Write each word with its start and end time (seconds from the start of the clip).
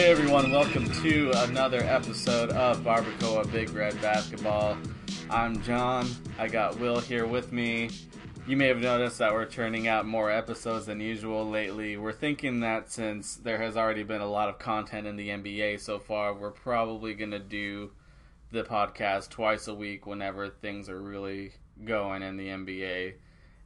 Hey 0.00 0.10
everyone, 0.10 0.50
welcome 0.50 0.90
to 1.02 1.30
another 1.42 1.82
episode 1.82 2.48
of 2.52 2.78
Barbacoa 2.78 3.52
Big 3.52 3.68
Red 3.68 4.00
Basketball. 4.00 4.78
I'm 5.28 5.62
John. 5.62 6.08
I 6.38 6.48
got 6.48 6.80
Will 6.80 7.00
here 7.00 7.26
with 7.26 7.52
me. 7.52 7.90
You 8.46 8.56
may 8.56 8.68
have 8.68 8.78
noticed 8.78 9.18
that 9.18 9.34
we're 9.34 9.44
turning 9.44 9.88
out 9.88 10.06
more 10.06 10.30
episodes 10.30 10.86
than 10.86 11.00
usual 11.00 11.46
lately. 11.46 11.98
We're 11.98 12.14
thinking 12.14 12.60
that 12.60 12.90
since 12.90 13.36
there 13.36 13.58
has 13.58 13.76
already 13.76 14.02
been 14.02 14.22
a 14.22 14.26
lot 14.26 14.48
of 14.48 14.58
content 14.58 15.06
in 15.06 15.16
the 15.16 15.28
NBA 15.28 15.80
so 15.80 15.98
far, 15.98 16.32
we're 16.32 16.50
probably 16.50 17.12
going 17.12 17.32
to 17.32 17.38
do 17.38 17.90
the 18.50 18.64
podcast 18.64 19.28
twice 19.28 19.68
a 19.68 19.74
week 19.74 20.06
whenever 20.06 20.48
things 20.48 20.88
are 20.88 20.98
really 20.98 21.52
going 21.84 22.22
in 22.22 22.38
the 22.38 22.48
NBA. 22.48 23.16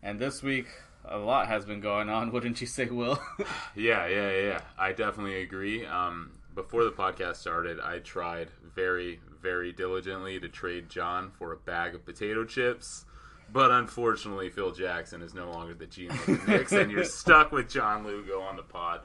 And 0.02 0.18
this 0.18 0.42
week, 0.42 0.66
a 1.04 1.18
lot 1.18 1.48
has 1.48 1.64
been 1.64 1.80
going 1.80 2.08
on, 2.08 2.32
wouldn't 2.32 2.60
you 2.60 2.66
say, 2.66 2.86
Will? 2.86 3.18
Yeah, 3.76 4.06
yeah, 4.06 4.30
yeah. 4.30 4.60
I 4.78 4.92
definitely 4.92 5.42
agree. 5.42 5.84
Um, 5.86 6.32
before 6.54 6.84
the 6.84 6.92
podcast 6.92 7.36
started, 7.36 7.80
I 7.80 7.98
tried 7.98 8.48
very, 8.74 9.20
very 9.42 9.72
diligently 9.72 10.38
to 10.40 10.48
trade 10.48 10.88
John 10.88 11.30
for 11.38 11.52
a 11.52 11.56
bag 11.56 11.94
of 11.94 12.04
potato 12.06 12.44
chips. 12.44 13.04
But 13.52 13.70
unfortunately, 13.70 14.48
Phil 14.50 14.72
Jackson 14.72 15.22
is 15.22 15.34
no 15.34 15.50
longer 15.50 15.74
the 15.74 15.86
GM 15.86 16.10
of 16.10 16.46
the 16.46 16.52
Knicks, 16.52 16.72
and 16.72 16.90
you're 16.90 17.04
stuck 17.22 17.52
with 17.52 17.68
John 17.68 18.04
Lugo 18.04 18.40
on 18.40 18.56
the 18.56 18.62
pod. 18.62 19.00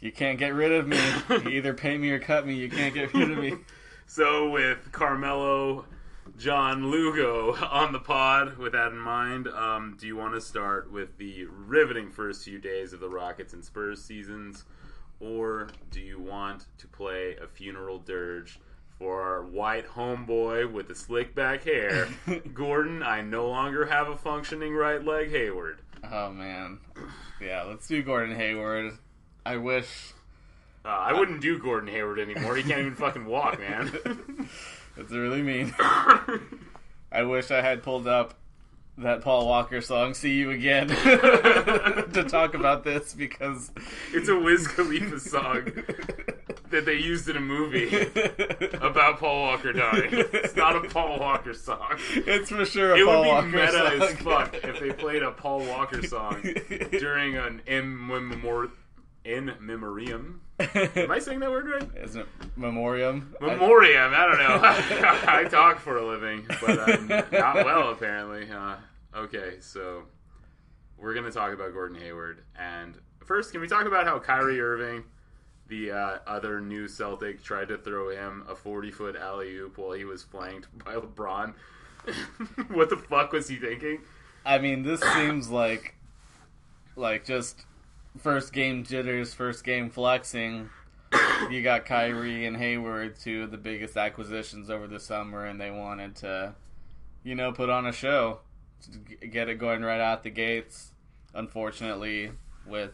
You 0.00 0.10
can't 0.12 0.38
get 0.38 0.54
rid 0.54 0.72
of 0.72 0.88
me. 0.88 0.98
You 1.28 1.50
either 1.58 1.74
pay 1.74 1.98
me 1.98 2.10
or 2.10 2.18
cut 2.18 2.46
me. 2.46 2.54
You 2.54 2.70
can't 2.70 2.94
get 2.94 3.12
rid 3.12 3.30
of 3.30 3.38
me. 3.38 3.56
So, 4.06 4.48
with 4.50 4.90
Carmelo, 4.92 5.84
John 6.36 6.90
Lugo 6.90 7.54
on 7.54 7.92
the 7.92 7.98
pod, 7.98 8.56
with 8.58 8.72
that 8.72 8.92
in 8.92 8.98
mind, 8.98 9.48
um, 9.48 9.96
do 9.98 10.06
you 10.06 10.16
want 10.16 10.34
to 10.34 10.40
start 10.40 10.90
with 10.90 11.18
the 11.18 11.44
riveting 11.46 12.10
first 12.10 12.44
few 12.44 12.58
days 12.58 12.92
of 12.92 13.00
the 13.00 13.08
Rockets 13.08 13.52
and 13.52 13.64
Spurs 13.64 14.02
seasons, 14.02 14.64
or 15.20 15.68
do 15.90 16.00
you 16.00 16.18
want 16.18 16.66
to 16.78 16.86
play 16.86 17.36
a 17.36 17.46
funeral 17.46 17.98
dirge 17.98 18.58
for 18.98 19.20
our 19.22 19.42
white 19.42 19.86
homeboy 19.86 20.70
with 20.72 20.88
the 20.88 20.94
slick 20.94 21.34
back 21.34 21.64
hair, 21.64 22.08
Gordon? 22.54 23.02
I 23.02 23.20
no 23.20 23.48
longer 23.48 23.86
have 23.86 24.08
a 24.08 24.16
functioning 24.16 24.74
right 24.74 25.04
leg, 25.04 25.30
Hayward. 25.30 25.80
Oh 26.10 26.30
man, 26.30 26.78
yeah. 27.42 27.62
Let's 27.64 27.86
do 27.86 28.02
Gordon 28.02 28.34
Hayward. 28.34 28.94
I 29.44 29.58
wish 29.58 30.12
Uh, 30.82 30.88
I 30.88 31.12
wouldn't 31.12 31.42
do 31.42 31.58
Gordon 31.58 31.90
Hayward 31.90 32.18
anymore. 32.18 32.56
He 32.56 32.62
can't 32.62 32.80
even 32.80 32.94
fucking 32.94 33.26
walk, 33.26 33.60
man. 33.60 33.92
that's 35.00 35.12
really 35.12 35.40
mean. 35.40 35.74
I 37.12 37.22
wish 37.22 37.50
I 37.50 37.62
had 37.62 37.82
pulled 37.82 38.06
up 38.06 38.34
that 38.98 39.22
Paul 39.22 39.48
Walker 39.48 39.80
song 39.80 40.12
"See 40.12 40.34
You 40.34 40.50
Again" 40.50 40.88
to 40.88 42.26
talk 42.28 42.52
about 42.52 42.84
this 42.84 43.14
because 43.14 43.70
it's 44.12 44.28
a 44.28 44.38
Wiz 44.38 44.68
Khalifa 44.68 45.18
song 45.18 45.72
that 46.68 46.84
they 46.84 46.96
used 46.98 47.30
in 47.30 47.36
a 47.38 47.40
movie 47.40 47.88
about 48.74 49.18
Paul 49.18 49.40
Walker 49.40 49.72
dying. 49.72 50.10
It's 50.12 50.54
not 50.54 50.76
a 50.76 50.86
Paul 50.88 51.18
Walker 51.18 51.54
song. 51.54 51.96
it's 52.14 52.50
for 52.50 52.66
sure 52.66 52.94
a 52.94 53.02
Paul. 53.02 53.02
It 53.02 53.06
Paul 53.06 53.42
would 53.42 53.52
be 53.52 53.56
Walker 53.56 53.72
meta 53.72 53.72
song. 53.72 54.02
as 54.02 54.52
fuck 54.52 54.64
if 54.64 54.80
they 54.80 54.92
played 54.92 55.22
a 55.22 55.30
Paul 55.30 55.64
Walker 55.64 56.02
song 56.06 56.42
during 56.90 57.38
an 57.38 57.62
in 57.66 57.96
memoriam. 59.60 60.42
Am 60.96 61.10
I 61.10 61.18
saying 61.18 61.40
that 61.40 61.50
word 61.50 61.66
right? 61.68 62.04
Isn't 62.04 62.20
it 62.22 62.26
Memoriam? 62.56 63.34
I- 63.40 63.46
Memoriam. 63.46 64.12
I 64.14 64.26
don't 64.26 64.38
know. 64.38 64.60
I 65.32 65.44
talk 65.44 65.78
for 65.78 65.96
a 65.96 66.06
living, 66.06 66.46
but 66.60 66.78
I'm 66.78 67.08
not 67.08 67.64
well 67.64 67.90
apparently. 67.90 68.50
Uh, 68.50 68.76
okay, 69.16 69.54
so 69.60 70.04
we're 70.98 71.14
gonna 71.14 71.30
talk 71.30 71.54
about 71.54 71.72
Gordon 71.72 72.00
Hayward, 72.00 72.42
and 72.58 72.98
first, 73.24 73.52
can 73.52 73.60
we 73.60 73.68
talk 73.68 73.86
about 73.86 74.06
how 74.06 74.18
Kyrie 74.18 74.60
Irving, 74.60 75.04
the 75.68 75.92
uh, 75.92 76.18
other 76.26 76.60
new 76.60 76.88
Celtic, 76.88 77.42
tried 77.42 77.68
to 77.68 77.78
throw 77.78 78.10
him 78.10 78.44
a 78.48 78.54
40 78.54 78.90
foot 78.90 79.16
alley 79.16 79.56
oop 79.56 79.78
while 79.78 79.92
he 79.92 80.04
was 80.04 80.22
flanked 80.22 80.66
by 80.84 80.94
LeBron? 80.94 81.54
what 82.68 82.90
the 82.90 82.96
fuck 82.96 83.32
was 83.32 83.48
he 83.48 83.56
thinking? 83.56 84.00
I 84.44 84.58
mean, 84.58 84.82
this 84.82 85.00
seems 85.00 85.48
like 85.48 85.94
like 86.96 87.24
just 87.24 87.64
first 88.18 88.52
game 88.52 88.84
jitters, 88.84 89.34
first 89.34 89.64
game 89.64 89.90
flexing. 89.90 90.70
You 91.50 91.62
got 91.62 91.86
Kyrie 91.86 92.46
and 92.46 92.56
Hayward, 92.56 93.18
two 93.18 93.44
of 93.44 93.50
the 93.50 93.56
biggest 93.56 93.96
acquisitions 93.96 94.70
over 94.70 94.86
the 94.86 95.00
summer, 95.00 95.44
and 95.44 95.60
they 95.60 95.70
wanted 95.70 96.16
to, 96.16 96.54
you 97.24 97.34
know, 97.34 97.50
put 97.50 97.68
on 97.68 97.86
a 97.86 97.92
show, 97.92 98.40
get 99.30 99.48
it 99.48 99.56
going 99.56 99.82
right 99.82 100.00
out 100.00 100.22
the 100.22 100.30
gates. 100.30 100.92
Unfortunately, 101.34 102.32
with 102.66 102.92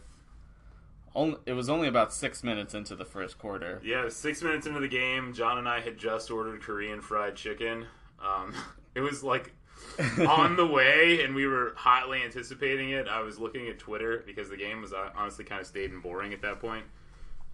only, 1.13 1.37
it 1.45 1.53
was 1.53 1.69
only 1.69 1.87
about 1.87 2.13
six 2.13 2.43
minutes 2.43 2.73
into 2.73 2.95
the 2.95 3.05
first 3.05 3.37
quarter. 3.37 3.81
Yeah, 3.83 4.09
six 4.09 4.41
minutes 4.41 4.65
into 4.65 4.79
the 4.79 4.87
game, 4.87 5.33
John 5.33 5.57
and 5.57 5.67
I 5.67 5.81
had 5.81 5.97
just 5.97 6.31
ordered 6.31 6.61
Korean 6.61 7.01
fried 7.01 7.35
chicken. 7.35 7.85
Um, 8.23 8.53
it 8.95 9.01
was 9.01 9.23
like 9.23 9.53
on 10.27 10.55
the 10.55 10.65
way, 10.65 11.23
and 11.23 11.33
we 11.33 11.47
were 11.47 11.73
hotly 11.75 12.21
anticipating 12.23 12.91
it. 12.91 13.07
I 13.07 13.21
was 13.21 13.39
looking 13.39 13.67
at 13.67 13.79
Twitter 13.79 14.23
because 14.25 14.49
the 14.49 14.57
game 14.57 14.81
was 14.81 14.93
uh, 14.93 15.09
honestly 15.15 15.45
kind 15.45 15.59
of 15.61 15.67
staid 15.67 15.91
and 15.91 16.03
boring 16.03 16.33
at 16.33 16.41
that 16.41 16.59
point. 16.59 16.85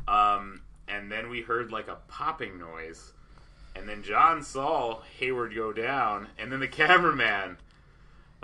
Um, 0.07 0.61
and 0.87 1.11
then 1.11 1.29
we 1.29 1.41
heard 1.41 1.71
like 1.71 1.87
a 1.87 1.97
popping 2.07 2.59
noise, 2.59 3.13
and 3.75 3.87
then 3.87 4.03
John 4.03 4.43
saw 4.43 5.01
Hayward 5.19 5.55
go 5.55 5.71
down, 5.71 6.27
and 6.37 6.51
then 6.51 6.59
the 6.59 6.67
cameraman. 6.67 7.57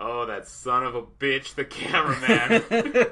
Oh, 0.01 0.25
that 0.25 0.47
son 0.47 0.85
of 0.85 0.95
a 0.95 1.01
bitch! 1.01 1.55
The 1.55 1.65
cameraman 1.65 2.63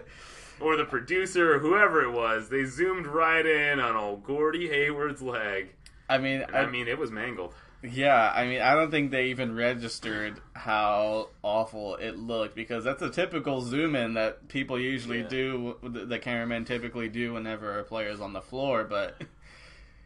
or 0.61 0.77
the 0.77 0.85
producer 0.85 1.55
or 1.55 1.59
whoever 1.59 2.01
it 2.01 2.11
was, 2.11 2.49
they 2.49 2.63
zoomed 2.63 3.05
right 3.07 3.45
in 3.45 3.79
on 3.79 3.95
old 3.95 4.23
Gordy 4.23 4.69
Hayward's 4.69 5.21
leg. 5.21 5.69
I 6.09 6.17
mean, 6.17 6.41
And 6.41 6.55
I 6.55 6.65
mean, 6.65 6.87
it 6.87 6.97
was 6.97 7.11
mangled. 7.11 7.53
Yeah, 7.91 8.31
I 8.35 8.45
mean, 8.45 8.61
I 8.61 8.73
don't 8.75 8.91
think 8.91 9.11
they 9.11 9.27
even 9.27 9.55
registered 9.55 10.41
how 10.53 11.29
awful 11.43 11.95
it 11.95 12.17
looked 12.17 12.55
because 12.55 12.83
that's 12.83 13.01
a 13.01 13.09
typical 13.09 13.61
zoom 13.61 13.95
in 13.95 14.15
that 14.15 14.47
people 14.47 14.79
usually 14.79 15.21
Yeah. 15.21 15.27
do, 15.27 15.75
the 15.83 16.19
cameramen 16.19 16.65
typically 16.65 17.09
do 17.09 17.33
whenever 17.33 17.79
a 17.79 17.83
player's 17.83 18.19
on 18.19 18.33
the 18.33 18.41
floor, 18.41 18.83
but 18.83 19.21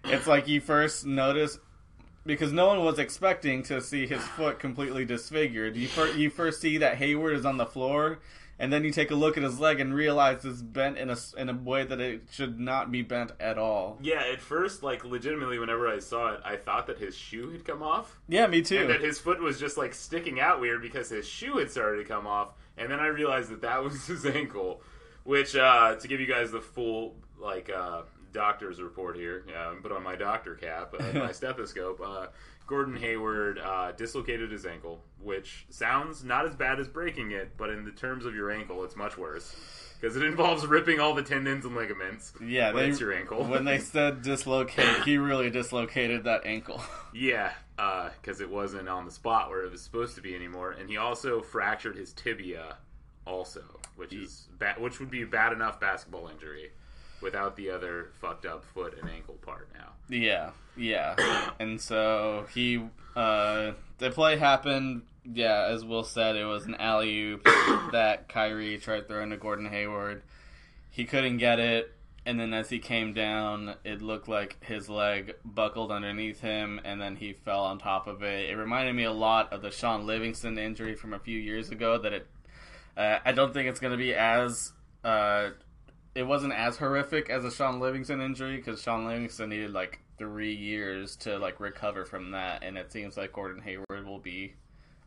it's 0.06 0.28
like 0.28 0.48
you 0.48 0.62
first 0.62 1.06
notice 1.06 1.60
because 2.26 2.52
no 2.52 2.68
one 2.68 2.84
was 2.84 3.00
expecting 3.00 3.64
to 3.64 3.82
see 3.82 4.06
his 4.06 4.22
foot 4.22 4.60
completely 4.60 5.06
disfigured. 5.06 5.76
You, 5.76 5.88
fir- 5.88 6.12
you 6.14 6.30
first 6.30 6.62
see 6.62 6.78
that 6.78 6.98
Hayward 6.98 7.36
is 7.36 7.46
on 7.46 7.58
the 7.58 7.66
floor. 7.66 8.20
And 8.62 8.72
then 8.72 8.84
you 8.84 8.92
take 8.92 9.10
a 9.10 9.16
look 9.16 9.38
at 9.38 9.44
his 9.44 9.60
leg 9.60 9.80
and 9.80 9.92
realize 9.92 10.46
it's 10.46 10.62
bent 10.62 11.00
in 11.00 11.10
a, 11.10 11.18
in 11.36 11.50
a 11.50 11.54
way 11.54 11.84
that 11.84 12.00
it 12.00 12.28
should 12.30 12.60
not 12.60 12.92
be 12.92 13.02
bent 13.02 13.32
at 13.40 13.58
all. 13.58 13.98
Yeah, 14.04 14.22
at 14.32 14.40
first, 14.40 14.84
like, 14.84 15.04
legitimately, 15.04 15.58
whenever 15.58 15.88
I 15.88 15.98
saw 15.98 16.36
it, 16.36 16.42
I 16.46 16.58
thought 16.58 16.86
that 16.86 17.00
his 17.00 17.16
shoe 17.16 17.50
had 17.50 17.66
come 17.66 17.82
off. 17.82 18.20
Yeah, 18.30 18.46
me 18.46 18.62
too. 18.62 18.78
And 18.78 18.90
that 18.92 19.02
his 19.02 19.18
foot 19.18 19.42
was 19.42 19.60
just, 19.60 19.78
like, 19.78 19.96
sticking 19.96 20.40
out 20.40 20.62
weird 20.62 20.84
because 20.84 21.10
his 21.10 21.28
shoe 21.28 21.58
had 21.58 21.72
started 21.72 22.04
to 22.04 22.08
come 22.08 22.28
off. 22.28 22.50
And 22.78 22.92
then 22.92 23.00
I 23.00 23.08
realized 23.08 23.50
that 23.50 23.62
that 23.62 23.84
was 23.84 24.06
his 24.06 24.28
ankle. 24.28 24.84
Which, 25.24 25.56
uh, 25.56 25.96
to 25.96 26.08
give 26.08 26.20
you 26.20 26.28
guys 26.28 26.52
the 26.52 26.62
full, 26.62 27.16
like, 27.40 27.72
uh, 27.76 28.04
doctor's 28.32 28.80
report 28.80 29.16
here, 29.16 29.44
uh, 29.58 29.74
put 29.82 29.92
on 29.92 30.04
my 30.04 30.16
doctor 30.16 30.54
cap, 30.54 30.94
uh, 31.00 31.04
my 31.18 31.32
stethoscope. 31.32 32.00
Uh, 32.00 32.28
Gordon 32.68 32.96
Hayward 32.96 33.60
uh, 33.60 33.92
dislocated 33.92 34.52
his 34.52 34.66
ankle, 34.66 35.02
which 35.22 35.66
sounds 35.70 36.24
not 36.24 36.46
as 36.46 36.56
bad 36.56 36.80
as 36.80 36.88
breaking 36.88 37.32
it, 37.32 37.58
but 37.58 37.70
in 37.70 37.84
the 37.84 37.92
terms 37.92 38.26
of 38.26 38.34
your 38.36 38.50
ankle, 38.52 38.84
it's 38.84 38.96
much 38.96 39.18
worse. 39.18 39.56
Because 40.00 40.16
it 40.16 40.24
involves 40.24 40.66
ripping 40.66 41.00
all 41.00 41.14
the 41.14 41.22
tendons 41.22 41.64
and 41.66 41.76
ligaments. 41.76 42.34
Yeah, 42.44 42.72
when 42.74 42.84
they, 42.86 42.90
it's 42.90 43.00
your 43.00 43.14
ankle. 43.14 43.44
when 43.44 43.66
they 43.66 43.78
said 43.78 44.24
dislocate, 44.24 45.04
he 45.04 45.18
really 45.18 45.50
dislocated 45.50 46.24
that 46.24 46.46
ankle. 46.46 46.82
Yeah, 47.14 47.52
because 47.76 48.40
it 48.40 48.50
wasn't 48.50 48.88
on 48.88 49.04
the 49.04 49.12
spot 49.12 49.50
where 49.50 49.66
it 49.66 49.72
was 49.72 49.82
supposed 49.82 50.16
to 50.16 50.22
be 50.22 50.34
anymore, 50.34 50.72
and 50.72 50.90
he 50.90 50.96
also 50.96 51.42
fractured 51.42 51.98
his 51.98 52.14
tibia, 52.14 52.78
also, 53.28 53.62
which 53.98 54.14
is 54.14 54.48
bad, 54.58 54.80
which 54.80 55.02
would 55.02 55.12
be 55.12 55.24
a 55.24 55.28
bad 55.28 55.52
enough 55.52 55.78
basketball 55.78 56.30
injury, 56.30 56.72
without 57.22 57.56
the 57.56 57.70
other 57.70 58.10
fucked 58.20 58.46
up 58.46 58.64
foot 58.64 58.98
and 59.00 59.10
ankle 59.10 59.36
part. 59.36 59.70
Now, 59.74 59.92
Yeah, 60.10 60.52
yeah. 60.76 61.52
And 61.60 61.80
so 61.80 62.48
he, 62.54 62.82
uh, 63.16 63.72
the 63.98 64.12
play 64.12 64.38
happened. 64.38 65.04
Yeah, 65.24 65.68
as 65.70 65.86
Will 65.86 66.04
said, 66.04 66.36
it 66.36 66.46
was 66.46 66.66
an 66.66 66.76
alley 66.76 67.16
oop 67.22 67.44
that 67.92 68.28
Kyrie 68.28 68.78
tried 68.80 69.08
throwing 69.08 69.30
to 69.30 69.38
Gordon 69.38 69.68
Hayward. 69.68 70.24
He 70.90 71.06
couldn't 71.06 71.38
get 71.38 71.60
it, 71.60 71.94
and 72.26 72.40
then 72.40 72.54
as 72.54 72.70
he 72.70 72.80
came 72.80 73.14
down, 73.14 73.76
it 73.84 74.02
looked 74.02 74.28
like 74.28 74.58
his 74.64 74.90
leg 74.90 75.36
buckled 75.46 75.92
underneath 75.92 76.42
him, 76.42 76.80
and 76.84 77.00
then 77.00 77.16
he 77.16 77.34
fell 77.34 77.64
on 77.66 77.80
top 77.80 78.08
of 78.08 78.24
it. 78.24 78.50
It 78.50 78.56
reminded 78.56 78.96
me 78.96 79.04
a 79.06 79.12
lot 79.12 79.54
of 79.54 79.62
the 79.62 79.72
Shaun 79.72 80.06
Livingston 80.06 80.58
injury 80.58 80.96
from 80.96 81.14
a 81.14 81.20
few 81.20 81.38
years 81.38 81.70
ago. 81.70 81.98
That 81.98 82.14
it, 82.14 82.28
uh, 82.98 83.20
I 83.24 83.32
don't 83.32 83.54
think 83.54 83.70
it's 83.70 83.80
going 83.80 83.92
to 83.92 83.98
be 83.98 84.14
as 84.14 84.72
uh, 85.04 85.52
it 86.16 86.24
wasn't 86.24 86.54
as 86.54 86.78
horrific 86.78 87.30
as 87.30 87.46
a 87.46 87.52
Shaun 87.52 87.80
Livingston 87.80 88.22
injury 88.22 88.58
because 88.58 88.82
Shaun 88.82 89.06
Livingston 89.06 89.50
needed 89.50 89.72
like 89.72 90.00
three 90.18 90.54
years 90.54 91.16
to 91.18 91.38
like 91.40 91.60
recover 91.60 92.06
from 92.06 92.32
that, 92.32 92.64
and 92.64 92.78
it 92.78 92.92
seems 92.92 93.18
like 93.18 93.34
Gordon 93.34 93.62
Hayward 93.62 94.06
will 94.06 94.20
be 94.20 94.54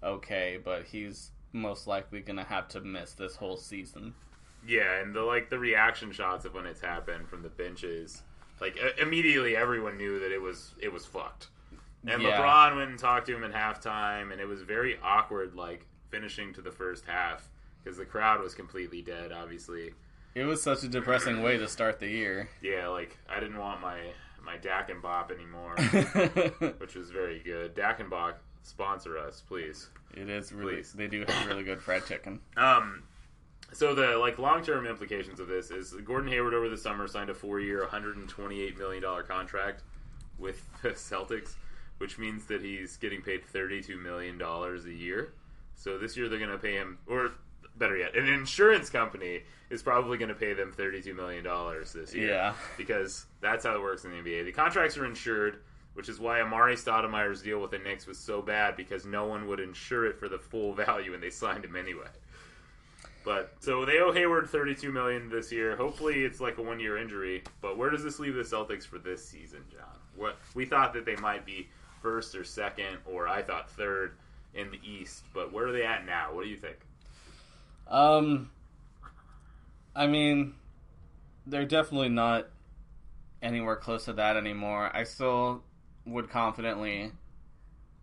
okay, 0.02 0.58
but 0.62 0.84
he's 0.84 1.30
most 1.52 1.86
likely 1.86 2.20
gonna 2.20 2.44
have 2.44 2.68
to 2.68 2.80
miss 2.80 3.12
this 3.12 3.36
whole 3.36 3.56
season. 3.56 4.14
Yeah, 4.66 5.00
and 5.00 5.14
the 5.14 5.22
like 5.22 5.50
the 5.50 5.58
reaction 5.58 6.10
shots 6.12 6.44
of 6.44 6.54
when 6.54 6.66
it's 6.66 6.80
happened 6.80 7.28
from 7.28 7.42
the 7.42 7.50
benches 7.50 8.22
Like 8.60 8.78
immediately, 9.00 9.56
everyone 9.56 9.96
knew 9.98 10.20
that 10.20 10.32
it 10.32 10.40
was 10.40 10.74
it 10.80 10.92
was 10.92 11.04
fucked. 11.06 11.48
And 12.06 12.22
Yeah. 12.22 12.38
LeBron 12.40 12.76
went 12.76 12.90
and 12.90 12.98
talked 12.98 13.26
to 13.26 13.36
him 13.36 13.44
at 13.44 13.52
halftime, 13.52 14.30
and 14.32 14.40
it 14.40 14.46
was 14.46 14.62
very 14.62 14.98
awkward, 15.02 15.54
like 15.54 15.86
finishing 16.10 16.52
to 16.54 16.62
the 16.62 16.70
first 16.70 17.04
half 17.06 17.50
because 17.82 17.96
the 17.98 18.04
crowd 18.06 18.40
was 18.40 18.54
completely 18.54 19.02
dead. 19.02 19.32
Obviously, 19.32 19.92
It 20.34 20.44
was 20.44 20.62
such 20.62 20.82
a 20.82 20.88
depressing 20.88 21.42
way 21.42 21.56
to 21.58 21.68
start 21.68 22.00
the 22.00 22.08
year. 22.08 22.48
yeah. 22.60 22.88
Like 22.88 23.18
I 23.28 23.40
didn't 23.40 23.58
want 23.58 23.80
my 23.80 23.98
my 24.44 24.56
Dak 24.58 24.90
and 24.90 25.00
Bop 25.00 25.30
anymore, 25.30 25.74
which 26.78 26.94
was 26.94 27.10
very 27.10 27.38
good. 27.40 27.74
Dak 27.74 28.00
and 28.00 28.10
Bop 28.10 28.38
sponsor 28.62 29.16
us, 29.18 29.42
please. 29.46 29.88
It 30.14 30.28
is 30.28 30.52
really 30.52 30.76
Please. 30.76 30.92
they 30.92 31.06
do 31.08 31.24
have 31.26 31.46
really 31.46 31.64
good 31.64 31.82
fried 31.82 32.06
chicken. 32.06 32.40
Um, 32.56 33.02
so 33.72 33.94
the 33.94 34.16
like 34.18 34.38
long 34.38 34.62
term 34.62 34.86
implications 34.86 35.40
of 35.40 35.48
this 35.48 35.70
is 35.70 35.92
Gordon 36.04 36.30
Hayward 36.30 36.54
over 36.54 36.68
the 36.68 36.76
summer 36.76 37.08
signed 37.08 37.30
a 37.30 37.34
four 37.34 37.58
year, 37.60 37.80
128 37.80 38.78
million 38.78 39.02
dollar 39.02 39.22
contract 39.22 39.82
with 40.38 40.62
the 40.82 40.90
Celtics, 40.90 41.54
which 41.98 42.18
means 42.18 42.44
that 42.46 42.60
he's 42.62 42.96
getting 42.96 43.22
paid 43.22 43.44
32 43.44 43.96
million 43.98 44.36
dollars 44.38 44.84
a 44.84 44.92
year. 44.92 45.32
So 45.74 45.98
this 45.98 46.16
year 46.16 46.28
they're 46.28 46.38
going 46.38 46.50
to 46.50 46.58
pay 46.58 46.74
him, 46.74 46.98
or 47.08 47.32
better 47.78 47.96
yet, 47.96 48.16
an 48.16 48.26
insurance 48.28 48.90
company 48.90 49.42
is 49.70 49.82
probably 49.82 50.18
going 50.18 50.28
to 50.28 50.34
pay 50.34 50.52
them 50.52 50.72
32 50.72 51.14
million 51.14 51.42
dollars 51.44 51.92
this 51.92 52.14
year. 52.14 52.28
Yeah. 52.28 52.54
because 52.76 53.26
that's 53.40 53.64
how 53.64 53.74
it 53.74 53.80
works 53.82 54.04
in 54.04 54.10
the 54.10 54.16
NBA. 54.18 54.44
The 54.44 54.52
contracts 54.52 54.96
are 54.96 55.06
insured. 55.06 55.60
Which 55.94 56.08
is 56.08 56.18
why 56.18 56.40
Amar'e 56.40 56.74
Stoudemire's 56.74 57.40
deal 57.40 57.60
with 57.60 57.70
the 57.70 57.78
Knicks 57.78 58.04
was 58.04 58.18
so 58.18 58.42
bad 58.42 58.74
because 58.74 59.06
no 59.06 59.26
one 59.26 59.46
would 59.46 59.60
insure 59.60 60.06
it 60.06 60.18
for 60.18 60.28
the 60.28 60.40
full 60.40 60.74
value, 60.86 61.14
and 61.14 61.22
they 61.22 61.30
signed 61.30 61.64
him 61.64 61.76
anyway. 61.76 62.08
But 63.24 63.54
so 63.60 63.84
they 63.84 64.00
owe 64.00 64.12
Hayward 64.12 64.48
32 64.48 64.90
million 64.90 65.30
this 65.30 65.52
year. 65.52 65.76
Hopefully, 65.76 66.24
it's 66.24 66.40
like 66.40 66.58
a 66.58 66.62
one-year 66.62 66.98
injury. 66.98 67.44
But 67.60 67.78
where 67.78 67.90
does 67.90 68.02
this 68.02 68.18
leave 68.18 68.34
the 68.34 68.42
Celtics 68.42 68.84
for 68.84 68.98
this 68.98 69.24
season, 69.24 69.60
John? 69.70 69.86
What 70.16 70.36
we 70.54 70.64
thought 70.64 70.92
that 70.94 71.06
they 71.06 71.14
might 71.16 71.46
be 71.46 71.68
first 72.02 72.34
or 72.34 72.42
second, 72.42 72.98
or 73.06 73.28
I 73.28 73.42
thought 73.42 73.70
third 73.70 74.16
in 74.52 74.72
the 74.72 74.80
East. 74.82 75.22
But 75.32 75.52
where 75.52 75.68
are 75.68 75.72
they 75.72 75.84
at 75.86 76.04
now? 76.04 76.34
What 76.34 76.42
do 76.42 76.50
you 76.50 76.56
think? 76.56 76.76
Um, 77.88 78.50
I 79.94 80.06
mean, 80.06 80.54
they're 81.46 81.66
definitely 81.66 82.08
not 82.08 82.48
anywhere 83.42 83.76
close 83.76 84.06
to 84.06 84.14
that 84.14 84.36
anymore. 84.36 84.90
I 84.94 85.04
still 85.04 85.62
would 86.06 86.30
confidently 86.30 87.12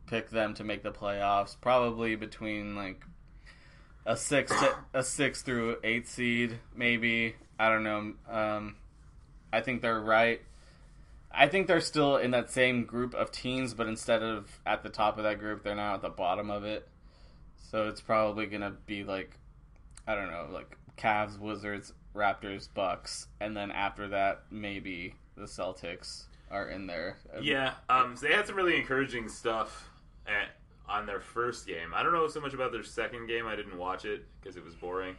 pick 0.07 0.29
them 0.29 0.53
to 0.55 0.63
make 0.63 0.83
the 0.83 0.91
playoffs, 0.91 1.55
probably 1.59 2.15
between 2.15 2.75
like 2.75 3.03
a 4.05 4.15
six 4.15 4.51
to 4.51 4.75
a 4.93 5.03
six 5.03 5.41
through 5.41 5.77
eight 5.83 6.07
seed, 6.07 6.59
maybe. 6.75 7.35
I 7.59 7.69
don't 7.69 7.83
know. 7.83 8.13
Um, 8.29 8.75
I 9.51 9.61
think 9.61 9.81
they're 9.81 9.99
right. 9.99 10.41
I 11.33 11.47
think 11.47 11.67
they're 11.67 11.79
still 11.79 12.17
in 12.17 12.31
that 12.31 12.51
same 12.51 12.83
group 12.83 13.13
of 13.13 13.31
teams, 13.31 13.73
but 13.73 13.87
instead 13.87 14.21
of 14.21 14.59
at 14.65 14.83
the 14.83 14.89
top 14.89 15.17
of 15.17 15.23
that 15.23 15.39
group, 15.39 15.63
they're 15.63 15.75
now 15.75 15.95
at 15.95 16.01
the 16.01 16.09
bottom 16.09 16.51
of 16.51 16.65
it. 16.65 16.87
So 17.69 17.87
it's 17.87 18.01
probably 18.01 18.47
gonna 18.47 18.75
be 18.85 19.03
like 19.03 19.37
I 20.07 20.15
don't 20.15 20.31
know, 20.31 20.47
like 20.51 20.77
Cavs, 20.97 21.39
Wizards, 21.39 21.93
Raptors, 22.15 22.67
Bucks, 22.73 23.27
and 23.39 23.55
then 23.55 23.71
after 23.71 24.07
that, 24.09 24.43
maybe 24.51 25.15
the 25.35 25.43
Celtics 25.43 26.25
are 26.49 26.69
in 26.69 26.87
there. 26.87 27.17
Yeah, 27.41 27.73
um, 27.89 28.15
so 28.15 28.27
they 28.27 28.33
had 28.33 28.47
some 28.47 28.55
really 28.55 28.75
encouraging 28.75 29.29
stuff 29.29 29.89
at, 30.27 30.49
on 30.87 31.05
their 31.05 31.21
first 31.21 31.65
game. 31.65 31.93
I 31.95 32.03
don't 32.03 32.13
know 32.13 32.27
so 32.27 32.41
much 32.41 32.53
about 32.53 32.71
their 32.71 32.83
second 32.83 33.27
game. 33.27 33.47
I 33.47 33.55
didn't 33.55 33.77
watch 33.77 34.05
it 34.05 34.25
because 34.39 34.57
it 34.57 34.65
was 34.65 34.75
boring. 34.75 35.15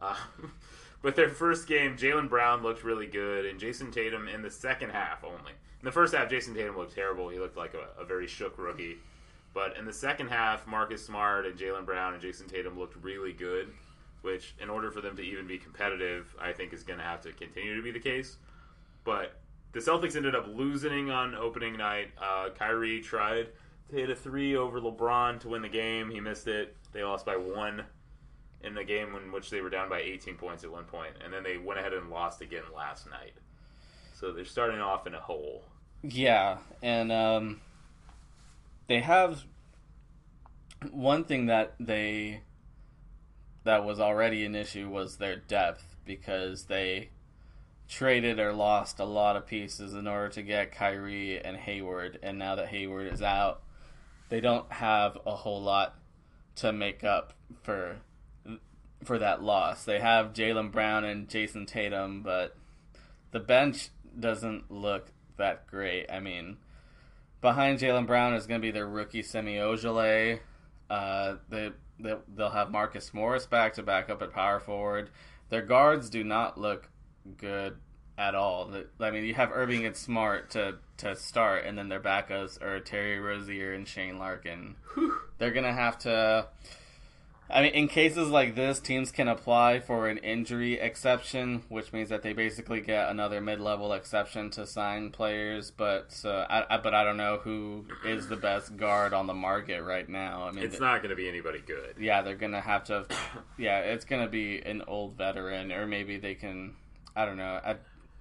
Uh, 0.00 0.16
but 1.02 1.16
their 1.16 1.28
first 1.28 1.68
game, 1.68 1.96
Jaylen 1.96 2.28
Brown 2.28 2.62
looked 2.62 2.84
really 2.84 3.06
good, 3.06 3.46
and 3.46 3.60
Jayson 3.60 3.92
Tatum 3.92 4.28
in 4.28 4.42
the 4.42 4.50
second 4.50 4.90
half 4.90 5.22
only. 5.22 5.52
In 5.52 5.84
the 5.84 5.92
first 5.92 6.14
half, 6.14 6.30
Jayson 6.30 6.54
Tatum 6.54 6.76
looked 6.78 6.94
terrible. 6.94 7.28
He 7.28 7.38
looked 7.38 7.58
like 7.58 7.74
a, 7.74 8.00
a 8.00 8.04
very 8.04 8.26
shook 8.26 8.56
rookie. 8.58 8.96
But 9.52 9.76
in 9.76 9.84
the 9.84 9.92
second 9.92 10.28
half, 10.28 10.66
Marcus 10.66 11.04
Smart 11.04 11.46
and 11.46 11.56
Jaylen 11.58 11.84
Brown 11.84 12.14
and 12.14 12.22
Jayson 12.22 12.48
Tatum 12.48 12.78
looked 12.78 12.96
really 13.04 13.32
good, 13.32 13.68
which, 14.24 14.54
in 14.60 14.70
order 14.70 14.90
for 14.90 15.00
them 15.00 15.16
to 15.16 15.22
even 15.22 15.46
be 15.46 15.58
competitive, 15.58 16.34
I 16.40 16.52
think 16.52 16.72
is 16.72 16.82
going 16.82 16.98
to 16.98 17.04
have 17.04 17.20
to 17.22 17.32
continue 17.32 17.76
to 17.76 17.82
be 17.82 17.90
the 17.90 18.00
case. 18.00 18.38
But 19.04 19.36
the 19.72 19.80
Celtics 19.80 20.16
ended 20.16 20.34
up 20.34 20.46
losing 20.48 21.10
on 21.10 21.34
opening 21.34 21.76
night. 21.76 22.08
Uh, 22.20 22.48
Kyrie 22.58 23.00
tried 23.00 23.48
to 23.90 23.96
hit 23.96 24.08
a 24.08 24.14
three 24.14 24.56
over 24.56 24.80
LeBron 24.80 25.40
to 25.40 25.48
win 25.48 25.62
the 25.62 25.68
game. 25.68 26.10
He 26.10 26.20
missed 26.20 26.48
it. 26.48 26.74
They 26.92 27.04
lost 27.04 27.26
by 27.26 27.36
one 27.36 27.84
in 28.62 28.74
the 28.74 28.84
game 28.84 29.14
in 29.14 29.30
which 29.30 29.50
they 29.50 29.60
were 29.60 29.68
down 29.68 29.90
by 29.90 30.00
18 30.00 30.36
points 30.36 30.64
at 30.64 30.70
one 30.70 30.84
point, 30.84 31.12
and 31.22 31.32
then 31.32 31.42
they 31.42 31.58
went 31.58 31.78
ahead 31.78 31.92
and 31.92 32.08
lost 32.08 32.40
again 32.40 32.62
last 32.74 33.08
night. 33.10 33.34
So 34.14 34.32
they're 34.32 34.44
starting 34.44 34.80
off 34.80 35.06
in 35.06 35.14
a 35.14 35.20
hole. 35.20 35.64
Yeah, 36.02 36.58
and 36.82 37.12
um, 37.12 37.60
they 38.86 39.00
have 39.00 39.44
one 40.90 41.24
thing 41.24 41.46
that 41.46 41.74
they 41.78 42.40
that 43.64 43.84
was 43.84 43.98
already 43.98 44.44
an 44.44 44.54
issue 44.54 44.88
was 44.88 45.16
their 45.16 45.36
depth 45.36 45.96
because 46.04 46.64
they 46.64 47.08
traded 47.88 48.38
or 48.38 48.52
lost 48.52 48.98
a 48.98 49.04
lot 49.04 49.36
of 49.36 49.46
pieces 49.46 49.94
in 49.94 50.06
order 50.06 50.28
to 50.28 50.42
get 50.42 50.72
Kyrie 50.72 51.42
and 51.42 51.56
Hayward, 51.56 52.18
and 52.22 52.38
now 52.38 52.54
that 52.54 52.68
Hayward 52.68 53.12
is 53.12 53.22
out, 53.22 53.62
they 54.28 54.40
don't 54.40 54.70
have 54.72 55.18
a 55.26 55.34
whole 55.34 55.62
lot 55.62 55.94
to 56.56 56.72
make 56.72 57.04
up 57.04 57.34
for 57.62 57.96
for 59.02 59.18
that 59.18 59.42
loss. 59.42 59.84
They 59.84 60.00
have 60.00 60.32
Jaylen 60.32 60.72
Brown 60.72 61.04
and 61.04 61.28
Jayson 61.28 61.66
Tatum, 61.66 62.22
but 62.22 62.56
the 63.32 63.40
bench 63.40 63.90
doesn't 64.18 64.70
look 64.70 65.08
that 65.36 65.66
great. 65.66 66.10
I 66.10 66.20
mean, 66.20 66.56
behind 67.40 67.80
Jaylen 67.80 68.06
Brown 68.06 68.34
is 68.34 68.46
going 68.46 68.60
to 68.60 68.66
be 68.66 68.70
their 68.70 68.86
rookie 68.86 69.22
Semi 69.22 69.56
Ojeleye. 69.56 70.40
Uh, 70.88 71.36
they 71.50 71.72
they'll 71.98 72.50
have 72.50 72.70
Marcus 72.70 73.12
Morris 73.14 73.46
back 73.46 73.74
to 73.74 73.82
back 73.82 74.10
up 74.10 74.22
at 74.22 74.32
power 74.32 74.60
forward. 74.60 75.10
Their 75.48 75.62
guards 75.62 76.10
do 76.10 76.24
not 76.24 76.58
look 76.58 76.88
good 77.36 77.76
at 78.16 78.34
all. 78.34 78.72
I 79.00 79.10
mean, 79.10 79.24
you 79.24 79.34
have 79.34 79.50
Irving 79.52 79.84
and 79.86 79.96
Smart 79.96 80.50
to 80.50 80.76
to 80.98 81.16
start, 81.16 81.64
and 81.64 81.76
then 81.76 81.88
their 81.88 82.00
backups 82.00 82.62
are 82.62 82.78
Terry 82.80 83.18
Rozier 83.18 83.72
and 83.72 83.86
Shane 83.86 84.18
Larkin. 84.18 84.76
They're 85.38 85.50
gonna 85.52 85.72
have 85.72 85.98
to. 86.00 86.48
I 87.50 87.60
mean, 87.62 87.72
in 87.72 87.88
cases 87.88 88.30
like 88.30 88.54
this, 88.54 88.80
teams 88.80 89.12
can 89.12 89.28
apply 89.28 89.80
for 89.80 90.08
an 90.08 90.16
injury 90.18 90.80
exception, 90.80 91.62
which 91.68 91.92
means 91.92 92.08
that 92.08 92.22
they 92.22 92.32
basically 92.32 92.80
get 92.80 93.10
another 93.10 93.40
mid-level 93.40 93.92
exception 93.92 94.50
to 94.52 94.66
sign 94.66 95.10
players. 95.10 95.70
But 95.70 96.18
uh, 96.24 96.46
I, 96.48 96.64
I, 96.74 96.78
but 96.78 96.94
I 96.94 97.04
don't 97.04 97.18
know 97.18 97.38
who 97.44 97.84
is 98.04 98.28
the 98.28 98.36
best 98.36 98.76
guard 98.78 99.12
on 99.12 99.26
the 99.26 99.34
market 99.34 99.82
right 99.82 100.08
now. 100.08 100.44
I 100.48 100.52
mean, 100.52 100.64
It's 100.64 100.80
not 100.80 101.02
going 101.02 101.10
to 101.10 101.16
be 101.16 101.28
anybody 101.28 101.62
good. 101.64 101.96
yeah, 102.00 102.22
they're 102.22 102.34
gonna 102.34 102.62
have 102.62 102.84
to. 102.84 103.06
Yeah, 103.58 103.80
it's 103.80 104.06
gonna 104.06 104.28
be 104.28 104.60
an 104.60 104.82
old 104.88 105.16
veteran, 105.18 105.70
or 105.70 105.86
maybe 105.86 106.16
they 106.16 106.34
can. 106.34 106.74
I 107.14 107.26
don't 107.26 107.36
know. 107.36 107.60
I, 107.64 107.76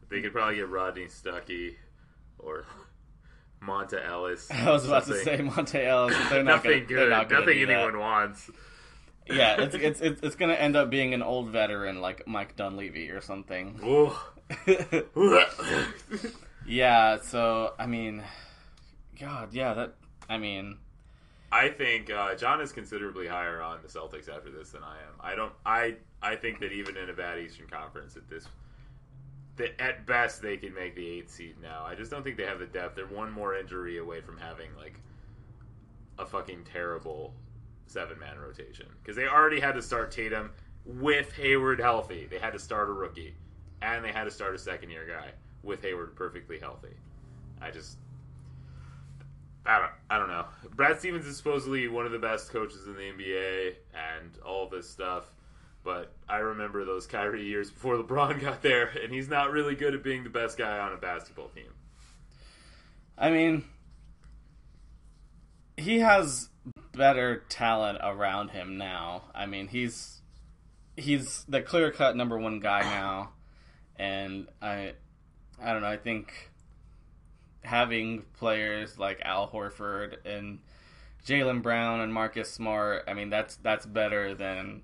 They 0.09 0.21
could 0.21 0.33
probably 0.33 0.57
get 0.57 0.67
Rodney 0.69 1.05
Stuckey 1.05 1.75
or 2.39 2.65
Monta 3.63 4.05
Ellis. 4.05 4.51
I 4.51 4.69
was 4.69 4.85
about 4.85 5.05
to 5.07 5.15
say 5.23 5.37
Monte 5.41 5.81
Ellis. 5.81 6.15
but 6.17 6.29
They're 6.29 6.43
not 6.43 6.55
nothing 6.57 6.71
gonna, 6.71 6.85
good. 6.85 6.97
They're 6.97 7.09
not 7.09 7.31
Nothing 7.31 7.57
do 7.59 7.65
that. 7.67 7.73
anyone 7.73 7.99
wants. 7.99 8.51
Yeah, 9.27 9.55
it's 9.61 9.75
it's 9.75 10.01
it's, 10.01 10.21
it's 10.21 10.35
going 10.35 10.49
to 10.49 10.61
end 10.61 10.75
up 10.75 10.89
being 10.89 11.13
an 11.13 11.21
old 11.21 11.49
veteran 11.49 12.01
like 12.01 12.27
Mike 12.27 12.55
Dunleavy 12.55 13.09
or 13.09 13.21
something. 13.21 13.79
Yeah, 16.65 17.19
so 17.21 17.73
I 17.77 17.85
mean, 17.87 18.23
God, 19.19 19.53
yeah, 19.53 19.73
that 19.73 19.95
I 20.29 20.37
mean, 20.37 20.77
I 21.51 21.69
think 21.69 22.09
uh, 22.09 22.35
John 22.35 22.61
is 22.61 22.71
considerably 22.71 23.27
higher 23.27 23.61
on 23.61 23.79
the 23.81 23.87
Celtics 23.87 24.29
after 24.29 24.49
this 24.49 24.71
than 24.71 24.83
I 24.83 24.95
am. 24.97 25.13
I 25.19 25.35
don't. 25.35 25.53
I 25.65 25.95
I 26.21 26.35
think 26.35 26.59
that 26.61 26.71
even 26.71 26.97
in 26.97 27.09
a 27.09 27.13
bad 27.13 27.39
Eastern 27.39 27.67
Conference, 27.67 28.15
at 28.15 28.29
this, 28.29 28.47
that 29.57 29.79
at 29.81 30.05
best 30.05 30.41
they 30.41 30.57
can 30.57 30.73
make 30.73 30.95
the 30.95 31.05
eighth 31.05 31.31
seed 31.31 31.55
now. 31.61 31.83
I 31.85 31.95
just 31.95 32.09
don't 32.09 32.23
think 32.23 32.37
they 32.37 32.45
have 32.45 32.59
the 32.59 32.65
depth. 32.65 32.95
They're 32.95 33.07
one 33.07 33.31
more 33.31 33.55
injury 33.55 33.97
away 33.97 34.21
from 34.21 34.37
having 34.37 34.69
like 34.77 34.99
a 36.17 36.25
fucking 36.25 36.65
terrible 36.71 37.33
seven 37.87 38.19
man 38.19 38.37
rotation 38.39 38.87
because 39.01 39.15
they 39.15 39.27
already 39.27 39.59
had 39.59 39.73
to 39.73 39.81
start 39.81 40.11
Tatum 40.11 40.51
with 40.85 41.31
Hayward 41.33 41.79
healthy. 41.79 42.27
They 42.29 42.39
had 42.39 42.53
to 42.53 42.59
start 42.59 42.89
a 42.89 42.93
rookie, 42.93 43.35
and 43.81 44.03
they 44.03 44.11
had 44.11 44.25
to 44.25 44.31
start 44.31 44.55
a 44.55 44.59
second 44.59 44.89
year 44.89 45.05
guy 45.07 45.31
with 45.61 45.81
Hayward 45.81 46.15
perfectly 46.15 46.59
healthy. 46.59 46.95
I 47.61 47.71
just 47.71 47.97
I 49.65 49.79
don't, 49.79 49.91
I 50.09 50.17
don't 50.19 50.27
know. 50.27 50.45
Brad 50.75 50.99
Stevens 50.99 51.25
is 51.25 51.37
supposedly 51.37 51.87
one 51.87 52.05
of 52.05 52.11
the 52.11 52.19
best 52.19 52.51
coaches 52.51 52.85
in 52.85 52.95
the 52.95 53.01
NBA 53.01 53.75
and 53.93 54.37
all 54.45 54.67
this 54.67 54.89
stuff, 54.89 55.31
but 55.83 56.13
I 56.27 56.39
remember 56.39 56.83
those 56.83 57.07
Kyrie 57.07 57.45
years 57.45 57.71
before 57.71 57.95
LeBron 57.95 58.41
got 58.41 58.61
there, 58.61 58.89
and 59.01 59.13
he's 59.13 59.29
not 59.29 59.51
really 59.51 59.75
good 59.75 59.93
at 59.93 60.03
being 60.03 60.23
the 60.23 60.29
best 60.29 60.57
guy 60.57 60.79
on 60.79 60.91
a 60.91 60.97
basketball 60.97 61.47
team. 61.49 61.71
I 63.17 63.29
mean, 63.29 63.63
he 65.77 65.99
has 65.99 66.49
better 66.93 67.43
talent 67.49 67.99
around 68.01 68.51
him 68.51 68.77
now. 68.77 69.23
I 69.33 69.45
mean, 69.45 69.67
he's 69.67 70.21
he's 70.95 71.43
the 71.47 71.61
clear 71.61 71.91
cut 71.91 72.15
number 72.15 72.37
one 72.37 72.59
guy 72.59 72.81
now, 72.83 73.31
and 73.97 74.47
I 74.61 74.93
I 75.61 75.73
don't 75.73 75.81
know. 75.81 75.87
I 75.89 75.97
think 75.97 76.51
having 77.63 78.23
players 78.33 78.97
like 78.99 79.21
Al 79.23 79.49
Horford 79.49 80.17
and 80.25 80.59
Jaylen 81.25 81.61
Brown 81.61 82.01
and 82.01 82.13
Marcus 82.13 82.51
Smart, 82.51 83.03
I 83.07 83.13
mean 83.13 83.29
that's 83.29 83.55
that's 83.57 83.85
better 83.85 84.33
than 84.35 84.83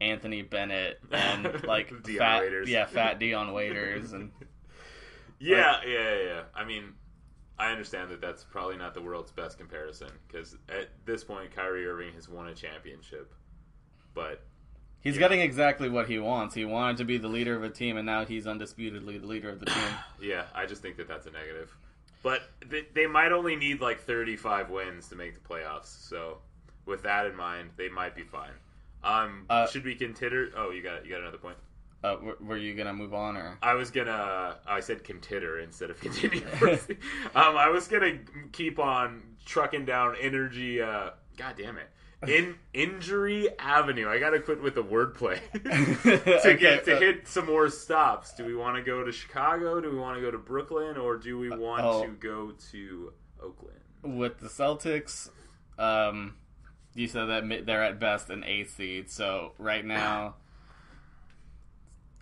Anthony 0.00 0.42
Bennett 0.42 1.00
and 1.12 1.64
like 1.64 2.02
Dion 2.02 2.18
fat 2.18 2.40
Waiters. 2.42 2.68
yeah 2.68 2.86
fat 2.86 3.18
Dion 3.18 3.52
Waiters 3.52 4.12
and 4.12 4.32
Yeah, 5.38 5.80
yeah, 5.86 6.14
yeah, 6.14 6.22
yeah. 6.24 6.42
I 6.54 6.64
mean, 6.64 6.94
I 7.58 7.70
understand 7.70 8.10
that 8.10 8.20
that's 8.20 8.44
probably 8.44 8.76
not 8.76 8.92
the 8.94 9.00
world's 9.00 9.32
best 9.32 9.56
comparison 9.58 10.08
because 10.28 10.56
at 10.68 10.88
this 11.06 11.24
point, 11.24 11.54
Kyrie 11.54 11.86
Irving 11.86 12.12
has 12.14 12.28
won 12.28 12.48
a 12.48 12.54
championship, 12.54 13.32
but 14.14 14.42
he's 15.00 15.14
Yeah. 15.14 15.20
getting 15.20 15.40
exactly 15.40 15.88
what 15.88 16.06
he 16.08 16.18
wants. 16.18 16.54
He 16.54 16.64
wanted 16.66 16.98
to 16.98 17.04
be 17.04 17.16
the 17.16 17.28
leader 17.28 17.54
of 17.56 17.62
a 17.64 17.70
team, 17.70 17.96
and 17.96 18.04
now 18.04 18.24
he's 18.26 18.46
undisputedly 18.46 19.18
the 19.18 19.26
leader 19.26 19.48
of 19.48 19.60
the 19.60 19.66
team. 19.66 19.88
yeah, 20.20 20.44
I 20.54 20.66
just 20.66 20.82
think 20.82 20.96
that 20.98 21.08
that's 21.08 21.26
a 21.26 21.30
negative. 21.30 21.74
But 22.22 22.42
they, 22.66 22.86
they 22.92 23.06
might 23.06 23.32
only 23.32 23.56
need 23.56 23.80
like 23.80 24.00
35 24.00 24.68
wins 24.70 25.08
to 25.08 25.16
make 25.16 25.34
the 25.34 25.40
playoffs. 25.48 25.86
So, 26.08 26.38
with 26.84 27.02
that 27.04 27.26
in 27.26 27.36
mind, 27.36 27.70
they 27.76 27.88
might 27.88 28.14
be 28.16 28.22
fine. 28.22 28.50
Um, 29.04 29.46
Uh, 29.48 29.66
should 29.68 29.84
we 29.84 29.94
consider? 29.94 30.50
Oh, 30.56 30.70
you 30.70 30.82
got 30.82 31.04
you 31.04 31.10
got 31.12 31.20
another 31.20 31.38
point. 31.38 31.56
Uh, 32.06 32.14
w- 32.16 32.36
were 32.40 32.56
you 32.56 32.74
gonna 32.74 32.94
move 32.94 33.14
on 33.14 33.36
or? 33.36 33.58
I 33.62 33.74
was 33.74 33.90
gonna. 33.90 34.58
I 34.66 34.80
said 34.80 35.02
consider 35.02 35.58
instead 35.58 35.90
of 35.90 36.00
continue. 36.00 36.46
um, 37.34 37.56
I 37.56 37.68
was 37.68 37.88
gonna 37.88 38.18
keep 38.52 38.78
on 38.78 39.22
trucking 39.44 39.86
down 39.86 40.14
energy. 40.20 40.80
Uh, 40.80 41.10
God 41.36 41.54
damn 41.58 41.78
it! 41.78 41.88
In 42.28 42.56
Injury 42.72 43.48
Avenue. 43.58 44.08
I 44.08 44.18
gotta 44.18 44.40
quit 44.40 44.62
with 44.62 44.74
the 44.74 44.84
wordplay 44.84 45.40
to 46.02 46.38
Okay, 46.40 46.56
get 46.56 46.84
to 46.84 46.96
uh, 46.96 47.00
hit 47.00 47.26
some 47.26 47.46
more 47.46 47.68
stops. 47.68 48.34
Do 48.34 48.44
we 48.44 48.54
want 48.54 48.76
to 48.76 48.82
go 48.82 49.02
to 49.02 49.10
Chicago? 49.10 49.80
Do 49.80 49.90
we 49.90 49.98
want 49.98 50.16
to 50.16 50.22
go 50.22 50.30
to 50.30 50.38
Brooklyn? 50.38 50.96
Or 50.96 51.16
do 51.16 51.38
we 51.38 51.50
want 51.50 51.84
oh. 51.84 52.04
to 52.04 52.10
go 52.10 52.52
to 52.72 53.12
Oakland? 53.42 53.80
with 54.02 54.38
the 54.38 54.48
Celtics, 54.48 55.30
um, 55.78 56.34
you 56.94 57.08
said 57.08 57.26
that 57.26 57.66
they're 57.66 57.82
at 57.82 57.98
best 57.98 58.30
an 58.30 58.44
eighth 58.44 58.76
seed. 58.76 59.10
So 59.10 59.52
right 59.58 59.84
now, 59.84 60.36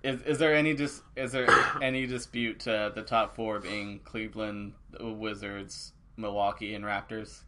is 0.04 0.23
is 0.23 0.38
there 0.38 0.54
any 0.54 0.75
dis- 0.75 1.02
is 1.16 1.32
there 1.32 1.49
any 1.82 2.06
dispute 2.06 2.61
to 2.61 2.92
the 2.94 3.02
top 3.02 3.34
four 3.34 3.58
being 3.58 3.99
Cleveland, 4.04 4.75
the 4.92 5.11
Wizards, 5.11 5.92
Milwaukee, 6.16 6.75
and 6.75 6.84
Raptors? 6.84 7.40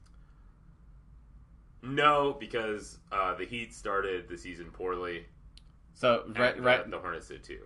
No, 1.83 2.37
because 2.41 2.99
uh, 3.13 3.35
the 3.35 3.45
Heat 3.45 3.73
started 3.75 4.29
the 4.29 4.37
season 4.37 4.71
poorly. 4.73 5.27
So 5.95 6.25
right, 6.37 6.57
the- 6.57 6.63
right. 6.63 6.91
the 6.91 6.99
Hornets 6.99 7.29
did 7.29 7.45
too. 7.45 7.61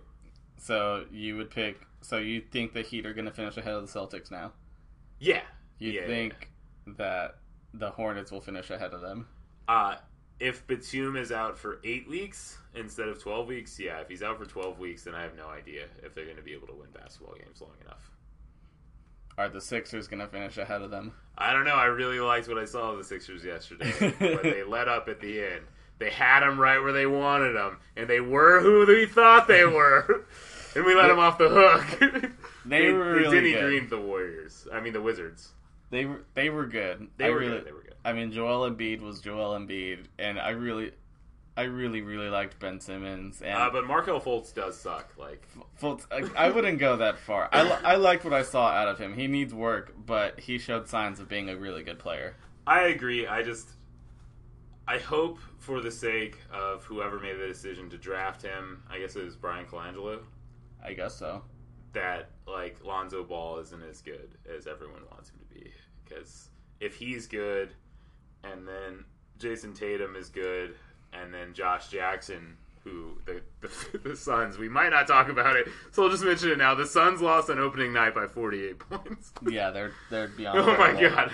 So 0.57 1.05
you 1.11 1.37
would 1.37 1.49
pick. 1.49 1.81
So 2.01 2.17
you 2.17 2.41
think 2.51 2.73
the 2.73 2.81
Heat 2.83 3.05
are 3.05 3.13
going 3.13 3.25
to 3.25 3.31
finish 3.31 3.57
ahead 3.57 3.73
of 3.73 3.91
the 3.91 3.99
Celtics 3.99 4.29
now? 4.31 4.51
Yeah. 5.19 5.41
You 5.79 5.91
Yeah, 5.91 6.01
yeah, 6.01 6.07
think 6.07 6.51
that 6.97 7.37
the 7.73 7.89
Hornets 7.89 8.31
will 8.31 8.41
finish 8.41 8.69
ahead 8.69 8.93
of 8.93 9.01
them? 9.01 9.27
Uh, 9.67 9.95
if 10.41 10.65
Batum 10.65 11.15
is 11.15 11.31
out 11.31 11.57
for 11.57 11.79
eight 11.83 12.09
weeks 12.09 12.57
instead 12.75 13.07
of 13.07 13.21
12 13.21 13.47
weeks, 13.47 13.79
yeah, 13.79 13.99
if 13.99 14.09
he's 14.09 14.23
out 14.23 14.39
for 14.39 14.45
12 14.45 14.79
weeks, 14.79 15.03
then 15.03 15.13
I 15.13 15.21
have 15.21 15.37
no 15.37 15.47
idea 15.47 15.85
if 16.03 16.15
they're 16.15 16.25
going 16.25 16.37
to 16.37 16.43
be 16.43 16.53
able 16.53 16.67
to 16.67 16.73
win 16.73 16.87
basketball 16.93 17.35
games 17.35 17.61
long 17.61 17.75
enough. 17.85 18.09
Are 19.37 19.47
the 19.47 19.61
Sixers 19.61 20.07
going 20.07 20.19
to 20.19 20.27
finish 20.27 20.57
ahead 20.57 20.81
of 20.81 20.89
them? 20.89 21.13
I 21.37 21.53
don't 21.53 21.63
know. 21.63 21.75
I 21.75 21.85
really 21.85 22.19
liked 22.19 22.47
what 22.47 22.57
I 22.57 22.65
saw 22.65 22.91
of 22.91 22.97
the 22.97 23.03
Sixers 23.03 23.43
yesterday 23.45 23.91
when 24.17 24.41
they 24.43 24.63
let 24.63 24.87
up 24.87 25.07
at 25.07 25.21
the 25.21 25.43
end. 25.43 25.61
They 25.99 26.09
had 26.09 26.39
them 26.39 26.59
right 26.59 26.79
where 26.81 26.91
they 26.91 27.05
wanted 27.05 27.53
them, 27.53 27.77
and 27.95 28.09
they 28.09 28.19
were 28.19 28.59
who 28.61 28.87
we 28.87 29.05
thought 29.05 29.47
they 29.47 29.65
were, 29.65 30.25
and 30.75 30.83
we 30.83 30.95
let 30.95 31.07
them 31.07 31.19
off 31.19 31.37
the 31.37 31.49
hook. 31.49 32.31
They 32.63 32.91
were 32.91 33.15
really 33.15 33.37
Denny 33.37 33.53
good. 33.53 33.63
Green 33.63 33.89
the 33.89 33.99
Warriors. 33.99 34.67
I 34.71 34.81
mean 34.81 34.93
the 34.93 35.01
Wizards. 35.01 35.49
They 35.91 36.05
were 36.05 36.23
they 36.33 36.49
were 36.49 36.65
good. 36.65 37.07
They 37.17 37.25
I 37.25 37.29
were 37.29 37.37
really, 37.39 37.51
good. 37.57 37.65
They 37.65 37.71
were 37.73 37.81
good. 37.83 37.95
I 38.03 38.13
mean, 38.13 38.31
Joel 38.31 38.69
Embiid 38.69 39.01
was 39.01 39.21
Joel 39.21 39.59
Embiid, 39.59 40.05
and 40.17 40.39
I 40.39 40.49
really, 40.51 40.91
I 41.55 41.63
really, 41.63 42.01
really 42.01 42.29
liked 42.29 42.59
Ben 42.59 42.79
Simmons. 42.79 43.41
And 43.43 43.53
Uh, 43.53 43.69
but 43.71 43.85
Markelle 43.85 44.19
Fultz 44.21 44.53
does 44.53 44.79
suck. 44.79 45.13
Like 45.17 45.45
Fultz, 45.79 46.07
I, 46.11 46.47
I 46.47 46.49
wouldn't 46.49 46.79
go 46.79 46.97
that 46.97 47.19
far. 47.19 47.49
I, 47.53 47.61
I 47.83 47.95
liked 47.95 48.23
what 48.23 48.33
I 48.33 48.41
saw 48.41 48.69
out 48.69 48.87
of 48.87 48.97
him. 48.97 49.13
He 49.13 49.27
needs 49.27 49.53
work, 49.53 49.93
but 50.05 50.39
he 50.39 50.57
showed 50.57 50.87
signs 50.87 51.19
of 51.19 51.29
being 51.29 51.49
a 51.49 51.55
really 51.55 51.83
good 51.83 51.99
player. 51.99 52.37
I 52.65 52.83
agree. 52.87 53.27
I 53.27 53.43
just 53.43 53.69
I 54.87 54.97
hope 54.97 55.39
for 55.59 55.81
the 55.81 55.91
sake 55.91 56.37
of 56.51 56.83
whoever 56.85 57.19
made 57.19 57.37
the 57.39 57.47
decision 57.47 57.89
to 57.91 57.97
draft 57.97 58.41
him, 58.41 58.81
I 58.89 58.97
guess 58.99 59.15
it 59.15 59.23
was 59.23 59.35
Bryan 59.35 59.65
Colangelo, 59.65 60.19
I 60.83 60.93
guess 60.93 61.15
so. 61.15 61.43
that 61.93 62.29
like 62.47 62.83
Lonzo 62.83 63.23
Ball 63.23 63.59
isn't 63.59 63.83
as 63.83 64.01
good 64.01 64.29
as 64.53 64.67
everyone 64.67 65.01
wants 65.11 65.29
him. 65.29 65.40
Because 66.11 66.49
if 66.79 66.95
he's 66.95 67.27
good, 67.27 67.73
and 68.43 68.67
then 68.67 69.05
Jayson 69.39 69.73
Tatum 69.73 70.15
is 70.15 70.29
good, 70.29 70.75
and 71.13 71.33
then 71.33 71.53
Josh 71.53 71.89
Jackson, 71.89 72.57
who 72.83 73.17
the 73.25 73.41
the, 73.61 73.97
the 74.09 74.15
Suns, 74.15 74.57
we 74.57 74.69
might 74.69 74.89
not 74.89 75.07
talk 75.07 75.29
about 75.29 75.55
it, 75.55 75.67
so 75.91 76.03
I'll 76.03 76.09
just 76.09 76.23
mention 76.23 76.49
it 76.49 76.57
now. 76.57 76.75
The 76.75 76.85
Suns 76.85 77.21
lost 77.21 77.49
on 77.49 77.59
opening 77.59 77.93
night 77.93 78.13
by 78.13 78.27
48 78.27 78.79
points. 78.89 79.31
Yeah, 79.47 79.71
they're 79.71 79.93
they're 80.09 80.27
beyond. 80.27 80.59
oh 80.59 80.77
my 80.77 80.99
god. 80.99 81.31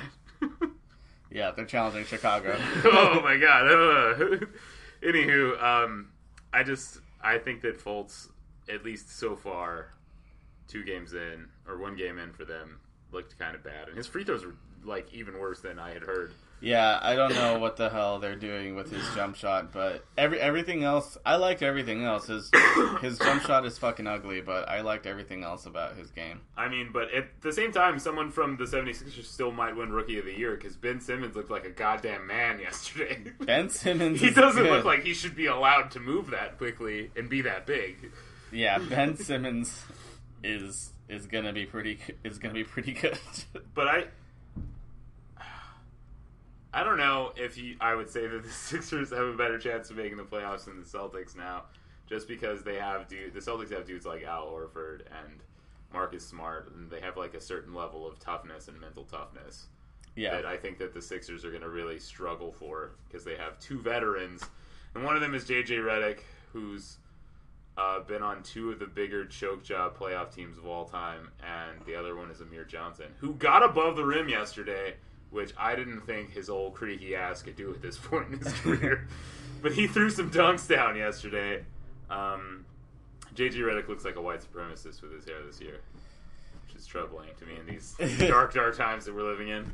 Yeah, 1.29 1.51
they're 1.51 1.65
challenging 1.65 2.05
Chicago. 2.05 2.55
oh 2.85 3.21
my 3.23 3.37
god. 3.37 3.67
Uh. 3.67 4.45
Anywho, 5.03 5.61
um, 5.61 6.09
I 6.53 6.63
just 6.63 6.99
I 7.21 7.37
think 7.37 7.61
that 7.61 7.83
Fultz, 7.83 8.29
at 8.69 8.83
least 8.83 9.17
so 9.17 9.35
far, 9.35 9.91
two 10.67 10.83
games 10.83 11.13
in 11.13 11.47
or 11.67 11.77
one 11.77 11.95
game 11.95 12.17
in 12.17 12.31
for 12.31 12.45
them, 12.45 12.79
looked 13.11 13.37
kind 13.37 13.55
of 13.55 13.63
bad, 13.63 13.89
and 13.89 13.97
his 13.97 14.07
free 14.07 14.23
throws 14.23 14.45
were 14.45 14.55
like 14.87 15.13
even 15.13 15.37
worse 15.39 15.59
than 15.61 15.79
I 15.79 15.93
had 15.93 16.03
heard. 16.03 16.33
Yeah, 16.59 16.97
I 16.99 17.15
don't 17.15 17.35
know 17.35 17.59
what 17.59 17.77
the 17.77 17.87
hell 17.87 18.17
they're 18.17 18.35
doing 18.35 18.75
with 18.75 18.91
his 18.91 19.03
jump 19.13 19.35
shot, 19.35 19.71
but 19.71 20.03
every 20.17 20.39
everything 20.39 20.83
else, 20.83 21.15
I 21.23 21.35
liked 21.35 21.61
everything 21.61 22.03
else. 22.03 22.25
His 22.25 22.49
his 23.01 23.19
jump 23.19 23.43
shot 23.43 23.63
is 23.65 23.77
fucking 23.77 24.07
ugly, 24.07 24.41
but 24.41 24.67
I 24.67 24.81
liked 24.81 25.05
everything 25.05 25.43
else 25.43 25.67
about 25.67 25.97
his 25.97 26.09
game. 26.09 26.41
I 26.57 26.67
mean, 26.67 26.89
but 26.91 27.13
at 27.13 27.41
the 27.41 27.53
same 27.53 27.71
time, 27.71 27.99
someone 27.99 28.31
from 28.31 28.57
the 28.57 28.63
76ers 28.63 29.25
still 29.25 29.51
might 29.51 29.75
win 29.75 29.91
Rookie 29.91 30.17
of 30.17 30.25
the 30.25 30.33
Year 30.35 30.55
because 30.55 30.75
Ben 30.75 30.99
Simmons 30.99 31.35
looked 31.35 31.51
like 31.51 31.65
a 31.65 31.69
goddamn 31.69 32.25
man 32.25 32.59
yesterday. 32.61 33.33
Ben 33.39 33.69
Simmons, 33.69 34.19
he 34.21 34.31
doesn't 34.31 34.63
good. 34.63 34.71
look 34.71 34.85
like 34.85 35.03
he 35.03 35.13
should 35.13 35.35
be 35.35 35.45
allowed 35.45 35.91
to 35.91 35.99
move 35.99 36.31
that 36.31 36.57
quickly 36.57 37.11
and 37.15 37.29
be 37.29 37.41
that 37.41 37.67
big. 37.67 38.11
Yeah, 38.51 38.79
Ben 38.89 39.15
Simmons 39.15 39.83
is 40.43 40.91
is 41.07 41.27
gonna 41.27 41.53
be 41.53 41.67
pretty 41.67 41.99
is 42.23 42.39
gonna 42.39 42.55
be 42.55 42.63
pretty 42.63 42.93
good. 42.93 43.19
But 43.75 43.87
I, 43.87 44.05
I 46.77 46.83
don't 46.83 46.97
know 46.97 47.31
if 47.35 47.57
you, 47.57 47.75
I 47.81 47.95
would 47.95 48.07
say 48.07 48.27
that 48.27 48.43
the 48.43 48.49
Sixers 48.51 49.09
have 49.09 49.25
a 49.25 49.33
better 49.33 49.57
chance 49.57 49.89
of 49.89 49.97
making 49.97 50.17
the 50.17 50.23
playoffs 50.23 50.65
than 50.65 50.79
the 50.79 50.85
Celtics 50.85 51.35
now, 51.35 51.63
just 52.05 52.27
because 52.27 52.61
they 52.61 52.75
have 52.75 53.07
dude. 53.07 53.33
The 53.33 53.39
Celtics 53.39 53.71
have 53.71 53.87
dudes 53.87 54.05
like 54.05 54.23
Al 54.23 54.45
Horford 54.45 54.99
and 54.99 55.39
Marcus 55.91 56.23
Smart, 56.23 56.71
and 56.75 56.87
they 56.87 57.01
have 57.01 57.17
like 57.17 57.33
a 57.33 57.41
certain 57.41 57.73
level 57.73 58.07
of 58.07 58.19
toughness 58.19 58.67
and 58.67 58.79
mental 58.79 59.05
toughness 59.05 59.65
yeah, 60.15 60.35
that 60.35 60.45
I 60.45 60.55
think 60.55 60.77
that 60.77 60.93
the 60.93 61.01
Sixers 61.01 61.43
are 61.43 61.49
going 61.49 61.63
to 61.63 61.69
really 61.69 61.97
struggle 61.97 62.51
for 62.51 62.91
because 63.07 63.25
they 63.25 63.37
have 63.37 63.57
two 63.59 63.81
veterans, 63.81 64.43
and 64.93 65.03
one 65.03 65.15
of 65.15 65.21
them 65.23 65.33
is 65.33 65.45
JJ 65.45 65.79
Redick, 65.79 66.19
who's 66.53 66.99
uh, 67.75 68.01
been 68.01 68.21
on 68.21 68.43
two 68.43 68.69
of 68.69 68.77
the 68.77 68.85
bigger 68.85 69.25
choke 69.25 69.63
job 69.63 69.97
playoff 69.97 70.31
teams 70.31 70.59
of 70.59 70.67
all 70.67 70.85
time, 70.85 71.29
and 71.41 71.83
the 71.87 71.95
other 71.95 72.15
one 72.15 72.29
is 72.29 72.39
Amir 72.39 72.65
Johnson, 72.65 73.07
who 73.17 73.33
got 73.33 73.63
above 73.63 73.95
the 73.95 74.05
rim 74.05 74.29
yesterday, 74.29 74.93
which 75.31 75.53
I 75.57 75.75
didn't 75.75 76.01
think 76.01 76.31
his 76.31 76.49
old 76.49 76.73
creaky 76.73 77.15
ass 77.15 77.41
could 77.41 77.55
do 77.55 77.71
at 77.71 77.81
this 77.81 77.97
point 78.01 78.33
in 78.33 78.39
his 78.39 78.53
career, 78.53 79.07
but 79.61 79.73
he 79.73 79.87
threw 79.87 80.09
some 80.09 80.29
dunks 80.31 80.67
down 80.67 80.95
yesterday. 80.95 81.63
Um, 82.09 82.65
JJ 83.35 83.55
Redick 83.55 83.87
looks 83.87 84.05
like 84.05 84.15
a 84.15 84.21
white 84.21 84.41
supremacist 84.41 85.01
with 85.01 85.13
his 85.13 85.25
hair 85.25 85.43
this 85.45 85.61
year. 85.61 85.79
Which 86.65 86.75
is 86.75 86.85
troubling 86.85 87.29
to 87.39 87.45
me 87.45 87.53
in 87.59 87.65
these 87.65 87.95
dark, 88.27 88.53
dark 88.53 88.75
times 88.75 89.05
that 89.05 89.15
we're 89.15 89.29
living 89.29 89.49
in. 89.49 89.71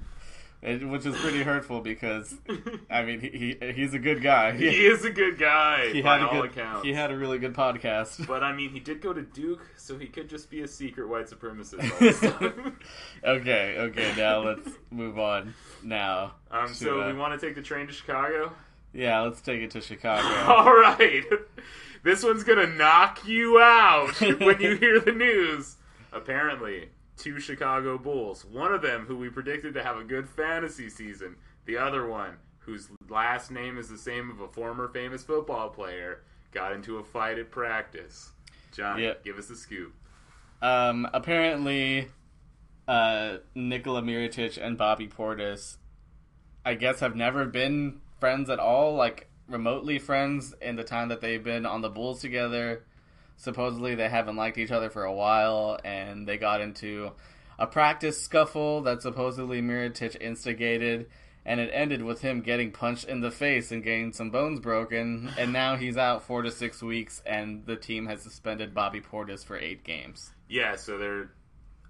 It- 0.65 0.87
which 0.87 1.05
is 1.05 1.15
pretty 1.17 1.43
hurtful 1.43 1.81
because 1.81 2.33
I 2.89 3.03
mean 3.03 3.19
he, 3.19 3.57
he 3.59 3.71
he's 3.73 3.93
a 3.93 3.99
good 3.99 4.21
guy. 4.23 4.53
he 4.53 4.85
is 4.85 5.03
a 5.03 5.09
good 5.09 5.37
guy 5.37 5.89
he 5.91 6.01
by 6.01 6.17
had 6.19 6.21
a 6.21 6.29
all 6.29 6.41
good 6.41 6.51
accounts. 6.51 6.83
he 6.85 6.93
had 6.93 7.11
a 7.11 7.17
really 7.17 7.37
good 7.37 7.53
podcast. 7.53 8.25
but 8.27 8.43
I 8.43 8.53
mean, 8.55 8.69
he 8.69 8.79
did 8.79 9.01
go 9.01 9.11
to 9.11 9.21
Duke, 9.21 9.61
so 9.77 9.97
he 9.97 10.07
could 10.07 10.29
just 10.29 10.49
be 10.49 10.61
a 10.61 10.67
secret 10.67 11.09
white 11.09 11.27
supremacist 11.29 11.91
all 11.91 11.99
this 11.99 12.19
time. 12.39 12.77
okay, 13.25 13.75
okay, 13.77 14.13
now 14.17 14.39
let's 14.39 14.69
move 14.89 15.19
on. 15.19 15.53
Now, 15.83 16.35
um, 16.49 16.73
so 16.73 17.01
uh, 17.01 17.07
we 17.07 17.13
want 17.17 17.39
to 17.39 17.45
take 17.45 17.55
the 17.55 17.61
train 17.61 17.87
to 17.87 17.93
Chicago. 17.93 18.53
yeah, 18.93 19.19
let's 19.21 19.41
take 19.41 19.61
it 19.61 19.71
to 19.71 19.81
Chicago. 19.81 20.27
All 20.53 20.73
right, 20.73 21.23
this 22.03 22.23
one's 22.23 22.43
gonna 22.45 22.67
knock 22.67 23.27
you 23.27 23.59
out 23.59 24.17
when 24.21 24.61
you 24.61 24.75
hear 24.77 24.99
the 25.01 25.11
news. 25.11 25.75
Apparently, 26.13 26.89
two 27.17 27.39
Chicago 27.39 27.97
Bulls. 27.97 28.45
One 28.45 28.73
of 28.73 28.81
them, 28.81 29.05
who 29.05 29.17
we 29.17 29.29
predicted 29.29 29.73
to 29.75 29.83
have 29.83 29.97
a 29.97 30.03
good 30.03 30.27
fantasy 30.29 30.89
season. 30.89 31.35
The 31.65 31.77
other 31.77 32.05
one, 32.07 32.37
whose 32.59 32.89
last 33.09 33.51
name 33.51 33.77
is 33.77 33.89
the 33.89 33.97
same 33.97 34.29
of 34.29 34.39
a 34.39 34.47
former 34.47 34.87
famous 34.87 35.23
football 35.23 35.69
player, 35.69 36.23
got 36.51 36.73
into 36.73 36.97
a 36.97 37.03
fight 37.03 37.37
at 37.37 37.51
practice. 37.51 38.31
Johnny, 38.73 39.03
Yeah. 39.03 39.13
give 39.23 39.37
us 39.37 39.47
the 39.47 39.55
scoop. 39.55 39.93
um, 40.61 41.07
apparently, 41.13 42.07
uh, 42.87 43.37
Nikola 43.53 44.01
Mirotic 44.01 44.57
and 44.61 44.77
Bobby 44.77 45.07
Portis, 45.07 45.77
I 46.65 46.75
guess, 46.75 47.01
have 47.01 47.15
never 47.15 47.45
been 47.45 47.99
friends 48.19 48.49
at 48.49 48.59
all, 48.59 48.95
like 48.95 49.29
remotely 49.49 49.99
friends 49.99 50.53
in 50.61 50.77
the 50.77 50.83
time 50.85 51.09
that 51.09 51.19
they've 51.19 51.43
been 51.43 51.65
on 51.65 51.81
the 51.81 51.89
Bulls 51.89 52.21
together. 52.21 52.85
Supposedly, 53.37 53.95
they 53.95 54.09
haven't 54.09 54.35
liked 54.35 54.57
each 54.57 54.71
other 54.71 54.89
for 54.89 55.03
a 55.03 55.13
while, 55.13 55.79
and 55.83 56.27
they 56.27 56.37
got 56.37 56.61
into 56.61 57.11
a 57.59 57.67
practice 57.67 58.21
scuffle 58.21 58.81
that 58.81 59.01
supposedly 59.01 59.61
Mirotic 59.61 60.19
instigated, 60.21 61.07
and 61.45 61.59
it 61.59 61.69
ended 61.73 62.01
with 62.01 62.21
him 62.21 62.41
getting 62.41 62.71
punched 62.71 63.05
in 63.05 63.19
the 63.19 63.31
face 63.31 63.71
and 63.71 63.83
getting 63.83 64.13
some 64.13 64.29
bones 64.29 64.59
broken, 64.59 65.29
and 65.37 65.51
now 65.51 65.75
he's 65.75 65.97
out 65.97 66.23
four 66.23 66.41
to 66.41 66.51
six 66.51 66.81
weeks, 66.81 67.21
and 67.25 67.65
the 67.65 67.75
team 67.75 68.05
has 68.05 68.21
suspended 68.21 68.73
Bobby 68.73 69.01
Portis 69.01 69.43
for 69.43 69.57
eight 69.57 69.83
games. 69.83 70.31
Yeah, 70.47 70.75
so 70.75 70.97
there, 70.97 71.31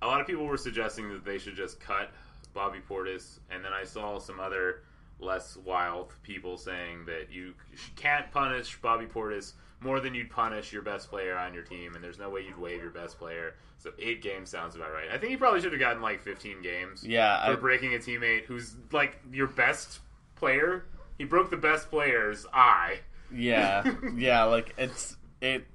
a 0.02 0.08
lot 0.08 0.22
of 0.22 0.28
people 0.28 0.46
were 0.46 0.58
suggesting 0.58 1.10
that 1.10 1.24
they 1.24 1.38
should 1.38 1.56
just 1.56 1.80
cut 1.80 2.12
Bobby 2.54 2.80
Portis, 2.88 3.40
and 3.50 3.64
then 3.64 3.74
I 3.74 3.84
saw 3.84 4.20
some 4.20 4.40
other 4.40 4.84
less 5.20 5.56
wild 5.58 6.14
people 6.24 6.58
saying 6.58 7.06
that 7.06 7.32
you 7.32 7.54
can't 7.96 8.30
punish 8.32 8.80
Bobby 8.82 9.06
Portis 9.06 9.54
more 9.84 10.00
than 10.00 10.16
you'd 10.16 10.30
punish 10.30 10.72
your 10.74 10.82
best 10.82 11.10
player 11.10 11.38
on 11.38 11.54
your 11.54 11.64
team, 11.64 11.96
and 11.96 12.04
there's 12.04 12.20
no 12.20 12.30
way 12.30 12.42
you'd 12.42 12.58
waive 12.58 12.82
your 12.82 12.92
best 12.92 13.18
player. 13.20 13.56
So 13.78 13.92
eight 14.00 14.22
games 14.22 14.50
sounds 14.50 14.76
about 14.76 14.92
right. 14.94 15.10
I 15.12 15.18
think 15.18 15.32
he 15.32 15.38
probably 15.38 15.60
should 15.62 15.74
have 15.74 15.80
gotten 15.80 16.02
like 16.02 16.22
15 16.22 16.62
games 16.62 17.04
Yeah, 17.06 17.46
for 17.46 17.52
I, 17.54 17.56
breaking 17.56 17.94
a 17.96 17.98
teammate 17.98 18.46
who's 18.46 18.76
like 18.92 19.20
your 19.32 19.48
best 19.48 20.00
player. 20.36 20.86
He 21.18 21.26
broke 21.26 21.50
the 21.50 21.58
best 21.58 21.90
player's 21.90 22.46
eye. 22.54 23.00
yeah, 23.32 23.84
yeah. 24.16 24.44
Like 24.46 24.74
it's 24.78 25.18
it, 25.42 25.66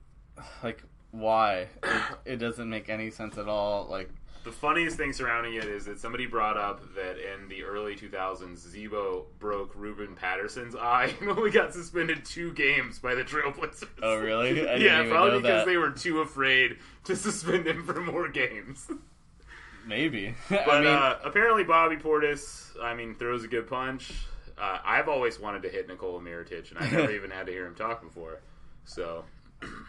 like 0.63 0.83
why? 1.11 1.69
It, 1.83 2.03
it 2.25 2.37
doesn't 2.37 2.69
make 2.69 2.89
any 2.89 3.11
sense 3.11 3.37
at 3.39 3.49
all. 3.49 3.87
Like 3.91 4.11
The 4.45 4.53
funniest 4.53 4.97
thing 4.97 5.13
surrounding 5.13 5.55
it 5.55 5.65
is 5.65 5.85
that 5.87 6.01
somebody 6.01 6.27
brought 6.27 6.57
up 6.57 6.81
that 6.95 7.17
in 7.19 7.49
the 7.49 7.65
early 7.65 7.97
2000s, 7.97 8.57
Z-Bo 8.57 9.27
broke 9.39 9.73
Ruben 9.75 10.15
Patterson's 10.15 10.75
eye 10.75 11.13
and 11.21 11.31
only 11.31 11.51
got 11.51 11.75
suspended 11.75 12.25
two 12.25 12.53
games 12.53 12.99
by 12.99 13.15
the 13.15 13.25
Trailblazers. 13.25 13.89
Oh, 14.03 14.17
really? 14.17 14.61
Yeah, 14.83 15.07
probably 15.09 15.41
because 15.41 15.65
that. 15.65 15.67
they 15.67 15.77
were 15.77 15.91
too 15.91 16.21
afraid 16.21 16.79
to 17.05 17.17
suspend 17.17 17.67
him 17.67 17.85
for 17.85 18.01
more 18.01 18.29
games. 18.29 18.89
maybe. 19.89 20.35
But 20.49 20.69
I 20.69 20.81
mean, 20.81 20.89
uh, 20.89 21.19
apparently, 21.25 21.65
Bobby 21.65 21.97
Portis, 21.97 22.71
I 22.81 22.95
mean, 22.95 23.15
throws 23.15 23.45
a 23.45 23.49
good 23.49 23.69
punch. 23.69 24.13
Uh, 24.57 24.79
I've 24.85 25.09
always 25.09 25.41
wanted 25.41 25.63
to 25.63 25.69
hit 25.69 25.89
Nikola 25.89 26.21
Mirotic, 26.21 26.71
and 26.71 26.79
I 26.79 26.91
never 26.91 27.11
even 27.13 27.31
had 27.31 27.47
to 27.47 27.53
hear 27.53 27.67
him 27.67 27.75
talk 27.75 28.03
before. 28.03 28.41
So, 28.85 29.25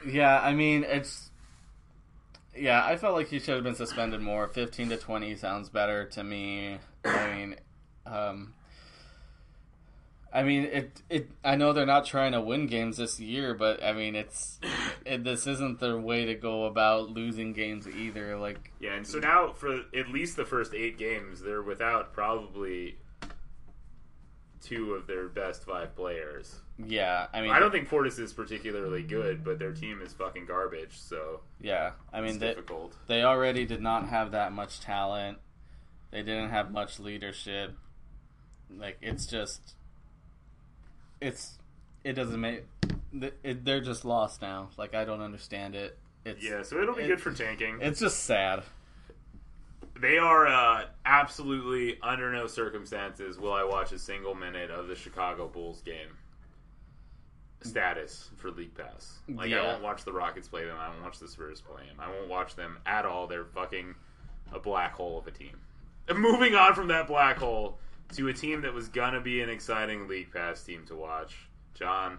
yeah. 0.07 0.39
I 0.39 0.53
mean, 0.53 0.83
it's. 0.83 1.28
Yeah, 2.55 2.83
I 2.83 2.97
felt 2.97 3.13
like 3.13 3.29
he 3.29 3.39
should 3.39 3.55
have 3.55 3.63
been 3.63 3.75
suspended 3.75 4.21
more. 4.21 4.47
Fifteen 4.47 4.89
to 4.89 4.97
twenty 4.97 5.35
sounds 5.35 5.69
better 5.69 6.05
to 6.05 6.23
me. 6.23 6.77
I 7.05 7.35
mean, 7.35 7.55
um, 8.05 8.53
I 10.33 10.43
mean 10.43 10.63
it. 10.65 11.01
It. 11.09 11.29
I 11.43 11.55
know 11.55 11.73
they're 11.73 11.85
not 11.85 12.05
trying 12.05 12.33
to 12.33 12.41
win 12.41 12.67
games 12.67 12.97
this 12.97 13.19
year, 13.19 13.53
but 13.53 13.83
I 13.83 13.93
mean 13.93 14.15
it's. 14.15 14.59
It, 15.05 15.23
this 15.23 15.47
isn't 15.47 15.79
the 15.79 15.97
way 15.97 16.25
to 16.25 16.35
go 16.35 16.65
about 16.65 17.09
losing 17.09 17.53
games 17.53 17.87
either. 17.87 18.37
Like, 18.37 18.71
yeah, 18.79 18.93
and 18.95 19.07
so 19.07 19.19
now 19.19 19.53
for 19.53 19.81
at 19.95 20.09
least 20.09 20.35
the 20.35 20.45
first 20.45 20.73
eight 20.73 20.97
games, 20.97 21.41
they're 21.41 21.63
without 21.63 22.13
probably 22.13 22.97
two 24.61 24.93
of 24.93 25.07
their 25.07 25.27
best 25.27 25.65
five 25.65 25.95
players. 25.95 26.55
Yeah. 26.85 27.27
I 27.33 27.41
mean, 27.41 27.51
I 27.51 27.59
don't 27.59 27.71
think 27.71 27.89
Portis 27.89 28.19
is 28.19 28.31
particularly 28.33 29.03
good, 29.03 29.43
but 29.43 29.59
their 29.59 29.73
team 29.73 30.01
is 30.01 30.13
fucking 30.13 30.45
garbage, 30.45 30.97
so 30.97 31.41
Yeah, 31.59 31.91
I 32.13 32.21
mean 32.21 32.39
they 32.39 32.47
difficult. 32.49 32.95
they 33.07 33.23
already 33.23 33.65
did 33.65 33.81
not 33.81 34.07
have 34.09 34.31
that 34.31 34.53
much 34.53 34.79
talent. 34.79 35.37
They 36.11 36.23
didn't 36.23 36.49
have 36.51 36.71
much 36.71 36.99
leadership. 36.99 37.73
Like 38.75 38.97
it's 39.01 39.25
just, 39.25 39.73
it's 41.21 41.57
it 42.03 42.13
doesn't 42.13 42.39
make. 42.39 42.63
It, 43.43 43.65
they're 43.65 43.81
just 43.81 44.05
lost 44.05 44.41
now. 44.41 44.69
Like 44.77 44.93
I 44.95 45.03
don't 45.05 45.21
understand 45.21 45.75
it. 45.75 45.97
It's 46.25 46.43
Yeah, 46.43 46.63
so 46.63 46.81
it'll 46.81 46.95
be 46.95 47.03
it- 47.03 47.07
good 47.07 47.21
for 47.21 47.31
tanking. 47.31 47.79
it's 47.81 47.99
just 47.99 48.23
sad. 48.23 48.63
They 49.99 50.17
are 50.17 50.47
uh, 50.47 50.85
absolutely 51.05 51.99
under 52.01 52.31
no 52.31 52.47
circumstances 52.47 53.37
will 53.37 53.51
I 53.51 53.65
watch 53.65 53.91
a 53.91 53.99
single 53.99 54.33
minute 54.33 54.71
of 54.71 54.87
the 54.87 54.95
Chicago 54.95 55.47
Bulls 55.49 55.81
game. 55.81 56.07
Status 57.61 58.29
for 58.37 58.51
League 58.51 58.73
Pass. 58.75 59.19
Like 59.27 59.47
I 59.47 59.55
Yeah. 59.55 59.63
won't 59.63 59.83
watch 59.83 60.05
the 60.05 60.13
Rockets 60.13 60.47
play 60.47 60.65
them. 60.65 60.77
I 60.79 60.89
won't 60.89 61.01
watch 61.03 61.19
the 61.19 61.27
Spurs 61.27 61.61
play 61.61 61.85
them. 61.85 61.97
I 61.99 62.07
won't 62.09 62.29
watch 62.29 62.55
them 62.55 62.77
at 62.85 63.05
all. 63.05 63.27
They're 63.27 63.45
fucking 63.45 63.95
a 64.53 64.59
black 64.59 64.93
hole 64.93 65.17
of 65.19 65.27
a 65.27 65.31
team. 65.31 65.59
And 66.07 66.19
moving 66.19 66.55
on 66.55 66.73
from 66.73 66.87
that 66.87 67.07
black 67.07 67.37
hole 67.37 67.77
to 68.15 68.27
a 68.29 68.33
team 68.33 68.61
that 68.61 68.73
was 68.73 68.87
gonna 68.87 69.19
be 69.21 69.41
an 69.41 69.49
exciting 69.49 70.07
League 70.07 70.31
Pass 70.33 70.63
team 70.63 70.85
to 70.87 70.95
watch. 70.95 71.35
John, 71.75 72.17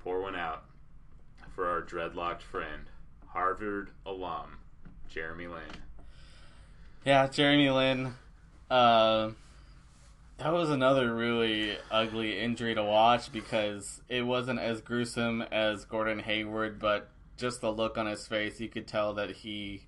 pour 0.00 0.20
one 0.20 0.36
out 0.36 0.64
for 1.54 1.68
our 1.68 1.82
dreadlocked 1.82 2.42
friend, 2.42 2.82
Harvard 3.28 3.90
alum, 4.06 4.58
Jeremy 5.08 5.46
Lin. 5.48 5.62
Yeah, 7.04 7.26
Jeremy 7.28 7.70
Lin. 7.70 8.14
Uh, 8.70 9.30
that 10.38 10.52
was 10.52 10.70
another 10.70 11.14
really 11.14 11.76
ugly 11.90 12.40
injury 12.40 12.74
to 12.74 12.82
watch 12.82 13.30
because 13.30 14.02
it 14.08 14.22
wasn't 14.22 14.58
as 14.58 14.80
gruesome 14.80 15.42
as 15.42 15.84
Gordon 15.84 16.18
Hayward, 16.20 16.78
but 16.78 17.10
just 17.36 17.60
the 17.60 17.72
look 17.72 17.96
on 17.96 18.06
his 18.06 18.26
face, 18.26 18.60
you 18.60 18.68
could 18.68 18.86
tell 18.86 19.14
that 19.14 19.30
he 19.30 19.86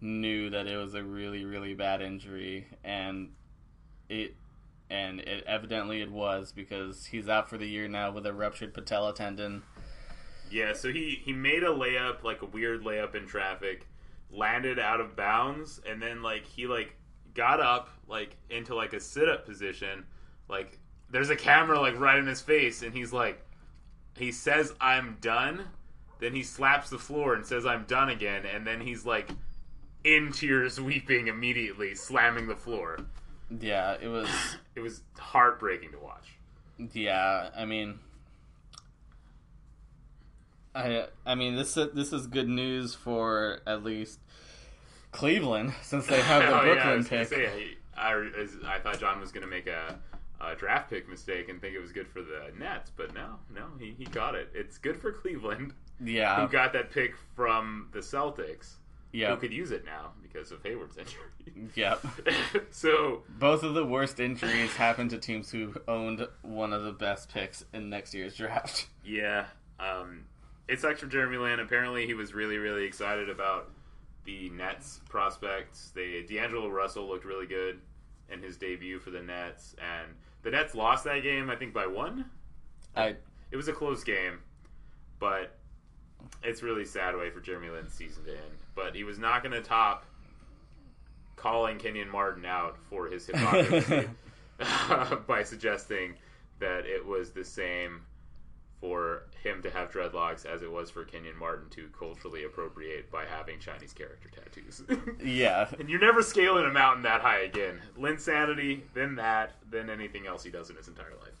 knew 0.00 0.50
that 0.50 0.66
it 0.66 0.76
was 0.76 0.94
a 0.94 1.02
really, 1.02 1.44
really 1.44 1.74
bad 1.74 2.02
injury, 2.02 2.66
and 2.82 3.30
it 4.08 4.34
and 4.90 5.20
it 5.20 5.44
evidently 5.46 6.02
it 6.02 6.10
was 6.10 6.52
because 6.52 7.06
he's 7.06 7.28
out 7.28 7.48
for 7.48 7.56
the 7.56 7.66
year 7.66 7.88
now 7.88 8.10
with 8.10 8.26
a 8.26 8.32
ruptured 8.32 8.74
patella 8.74 9.14
tendon. 9.14 9.62
Yeah, 10.50 10.72
so 10.72 10.92
he 10.92 11.20
he 11.24 11.32
made 11.32 11.62
a 11.62 11.68
layup, 11.68 12.22
like 12.22 12.42
a 12.42 12.46
weird 12.46 12.82
layup 12.82 13.14
in 13.14 13.26
traffic, 13.26 13.86
landed 14.30 14.78
out 14.78 15.00
of 15.00 15.16
bounds, 15.16 15.80
and 15.88 16.02
then 16.02 16.22
like 16.22 16.44
he 16.44 16.66
like 16.66 16.96
got 17.34 17.60
up 17.60 17.90
like 18.08 18.36
into 18.50 18.74
like 18.74 18.92
a 18.92 19.00
sit 19.00 19.28
up 19.28 19.46
position, 19.46 20.04
like 20.48 20.78
there's 21.10 21.30
a 21.30 21.36
camera 21.36 21.80
like 21.80 21.98
right 21.98 22.18
in 22.18 22.26
his 22.26 22.40
face, 22.40 22.82
and 22.82 22.94
he's 22.94 23.12
like, 23.12 23.44
he 24.16 24.32
says 24.32 24.72
I'm 24.80 25.18
done, 25.20 25.64
then 26.20 26.34
he 26.34 26.42
slaps 26.42 26.90
the 26.90 26.98
floor 26.98 27.34
and 27.34 27.44
says 27.44 27.66
I'm 27.66 27.84
done 27.84 28.10
again, 28.10 28.44
and 28.46 28.66
then 28.66 28.80
he's 28.80 29.04
like 29.04 29.30
in 30.04 30.32
tears, 30.32 30.80
weeping 30.80 31.28
immediately, 31.28 31.94
slamming 31.94 32.46
the 32.46 32.56
floor. 32.56 32.98
Yeah, 33.60 33.96
it 34.00 34.08
was. 34.08 34.28
It 34.74 34.80
was 34.80 35.02
heartbreaking 35.18 35.92
to 35.92 35.98
watch. 35.98 36.36
Yeah, 36.92 37.50
I 37.56 37.64
mean, 37.64 37.98
I 40.74 41.06
I 41.24 41.34
mean 41.34 41.54
this 41.56 41.74
this 41.74 42.12
is 42.12 42.26
good 42.26 42.48
news 42.48 42.94
for 42.94 43.60
at 43.66 43.84
least 43.84 44.18
Cleveland 45.14 45.72
since 45.82 46.06
they 46.06 46.20
have 46.20 46.42
the 46.48 46.48
Oh, 46.48 46.50
yeah, 46.64 46.70
I 46.70 46.74
Brooklyn 46.74 46.96
was 46.98 47.08
pick. 47.08 47.28
say, 47.28 47.76
I, 47.96 48.30
I 48.66 48.78
thought 48.80 48.98
John 49.00 49.20
was 49.20 49.32
going 49.32 49.44
to 49.44 49.48
make 49.50 49.66
a, 49.66 49.98
a 50.40 50.54
draft 50.56 50.90
pick 50.90 51.08
mistake 51.08 51.48
and 51.48 51.60
think 51.60 51.74
it 51.74 51.80
was 51.80 51.92
good 51.92 52.08
for 52.08 52.20
the 52.22 52.50
Nets, 52.58 52.90
but 52.96 53.14
no, 53.14 53.36
no, 53.54 53.66
he, 53.78 53.94
he 53.96 54.04
got 54.04 54.34
it. 54.34 54.50
It's 54.54 54.76
good 54.78 55.00
for 55.00 55.12
Cleveland, 55.12 55.72
Yeah, 56.04 56.40
who 56.44 56.52
got 56.52 56.72
that 56.74 56.90
pick 56.90 57.14
from 57.36 57.88
the 57.92 58.00
Celtics, 58.00 58.74
yeah, 59.12 59.30
who 59.30 59.36
could 59.40 59.52
use 59.52 59.70
it 59.70 59.84
now 59.84 60.10
because 60.22 60.50
of 60.50 60.62
Hayward's 60.64 60.98
injury. 60.98 61.70
Yep. 61.76 62.04
so, 62.70 63.22
Both 63.38 63.62
of 63.62 63.74
the 63.74 63.84
worst 63.84 64.18
injuries 64.18 64.74
happened 64.74 65.10
to 65.10 65.18
teams 65.18 65.50
who 65.50 65.74
owned 65.86 66.26
one 66.42 66.72
of 66.72 66.82
the 66.82 66.92
best 66.92 67.28
picks 67.32 67.64
in 67.72 67.88
next 67.90 68.12
year's 68.14 68.34
draft. 68.36 68.88
yeah, 69.04 69.46
um, 69.78 70.24
it 70.66 70.80
sucks 70.80 71.00
for 71.00 71.06
Jeremy 71.06 71.36
Lin. 71.36 71.60
Apparently, 71.60 72.06
he 72.06 72.14
was 72.14 72.32
really, 72.34 72.56
really 72.58 72.84
excited 72.84 73.28
about 73.28 73.70
the 74.24 74.50
Nets 74.50 75.00
prospects. 75.08 75.92
They 75.94 76.22
D'Angelo 76.22 76.68
Russell 76.68 77.06
looked 77.06 77.24
really 77.24 77.46
good 77.46 77.80
in 78.30 78.42
his 78.42 78.56
debut 78.56 78.98
for 78.98 79.10
the 79.10 79.22
Nets, 79.22 79.74
and 79.78 80.12
the 80.42 80.50
Nets 80.50 80.74
lost 80.74 81.04
that 81.04 81.22
game, 81.22 81.50
I 81.50 81.56
think, 81.56 81.74
by 81.74 81.86
one. 81.86 82.26
I 82.96 83.16
It 83.50 83.56
was 83.56 83.68
a 83.68 83.72
close 83.72 84.02
game, 84.04 84.40
but 85.18 85.56
it's 86.42 86.62
really 86.62 86.84
sad 86.84 87.16
way 87.16 87.30
for 87.30 87.40
Jeremy 87.40 87.68
Lin's 87.68 87.92
season 87.92 88.24
to 88.24 88.32
end. 88.32 88.58
But 88.74 88.94
he 88.94 89.04
was 89.04 89.18
not 89.18 89.42
going 89.42 89.52
to 89.52 89.62
top 89.62 90.04
calling 91.36 91.78
Kenyon 91.78 92.10
Martin 92.10 92.44
out 92.44 92.76
for 92.88 93.06
his 93.06 93.26
hypocrisy 93.28 94.08
by 95.26 95.42
suggesting 95.44 96.14
that 96.58 96.86
it 96.86 97.04
was 97.04 97.30
the 97.30 97.44
same 97.44 98.02
for 98.84 99.22
him 99.42 99.62
to 99.62 99.70
have 99.70 99.90
dreadlocks 99.90 100.44
as 100.44 100.60
it 100.60 100.70
was 100.70 100.90
for 100.90 101.04
Kenyon 101.04 101.38
Martin 101.38 101.70
to 101.70 101.88
culturally 101.98 102.44
appropriate 102.44 103.10
by 103.10 103.24
having 103.24 103.58
Chinese 103.58 103.94
character 103.94 104.28
tattoos. 104.28 104.82
yeah, 105.24 105.66
and 105.78 105.88
you're 105.88 106.00
never 106.00 106.22
scaling 106.22 106.66
a 106.66 106.70
mountain 106.70 107.02
that 107.04 107.22
high 107.22 107.38
again. 107.38 107.80
Linsanity, 107.98 108.82
then 108.92 109.14
that, 109.14 109.52
then 109.70 109.88
anything 109.88 110.26
else 110.26 110.44
he 110.44 110.50
does 110.50 110.68
in 110.68 110.76
his 110.76 110.86
entire 110.86 111.14
life. 111.18 111.40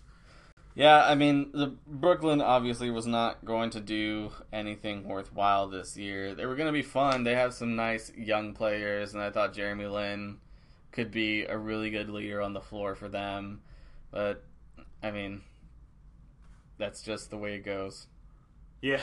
Yeah, 0.74 1.04
I 1.04 1.14
mean, 1.16 1.50
the 1.52 1.74
Brooklyn 1.86 2.40
obviously 2.40 2.90
was 2.90 3.06
not 3.06 3.44
going 3.44 3.68
to 3.70 3.80
do 3.80 4.30
anything 4.50 5.06
worthwhile 5.06 5.68
this 5.68 5.98
year. 5.98 6.34
They 6.34 6.46
were 6.46 6.56
going 6.56 6.68
to 6.68 6.72
be 6.72 6.80
fun. 6.80 7.24
They 7.24 7.34
have 7.34 7.52
some 7.52 7.76
nice 7.76 8.10
young 8.16 8.54
players, 8.54 9.12
and 9.12 9.22
I 9.22 9.28
thought 9.28 9.52
Jeremy 9.52 9.84
Lin 9.84 10.38
could 10.92 11.10
be 11.10 11.44
a 11.44 11.58
really 11.58 11.90
good 11.90 12.08
leader 12.08 12.40
on 12.40 12.54
the 12.54 12.62
floor 12.62 12.94
for 12.94 13.08
them. 13.08 13.60
But 14.10 14.42
I 15.02 15.10
mean, 15.10 15.42
that's 16.84 17.00
just 17.00 17.30
the 17.30 17.38
way 17.38 17.54
it 17.54 17.64
goes. 17.64 18.08
Yeah, 18.82 19.00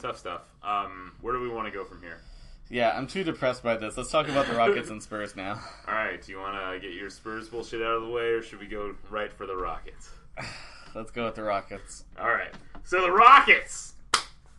tough 0.00 0.18
stuff. 0.18 0.42
Um, 0.60 1.12
where 1.20 1.32
do 1.32 1.40
we 1.40 1.48
want 1.48 1.66
to 1.66 1.70
go 1.70 1.84
from 1.84 2.02
here? 2.02 2.20
Yeah, 2.68 2.90
I'm 2.96 3.06
too 3.06 3.22
depressed 3.22 3.62
by 3.62 3.76
this. 3.76 3.96
Let's 3.96 4.10
talk 4.10 4.28
about 4.28 4.46
the 4.46 4.54
Rockets 4.54 4.90
and 4.90 5.00
Spurs 5.00 5.36
now. 5.36 5.60
All 5.88 5.94
right, 5.94 6.20
do 6.20 6.32
you 6.32 6.38
want 6.38 6.56
to 6.56 6.80
get 6.80 6.96
your 6.96 7.10
Spurs 7.10 7.48
bullshit 7.48 7.80
out 7.80 7.92
of 7.92 8.02
the 8.02 8.08
way, 8.08 8.30
or 8.30 8.42
should 8.42 8.58
we 8.58 8.66
go 8.66 8.96
right 9.08 9.32
for 9.32 9.46
the 9.46 9.54
Rockets? 9.54 10.10
Let's 10.96 11.12
go 11.12 11.26
with 11.26 11.36
the 11.36 11.44
Rockets. 11.44 12.04
All 12.20 12.30
right, 12.30 12.52
so 12.82 13.00
the 13.02 13.12
Rockets. 13.12 13.94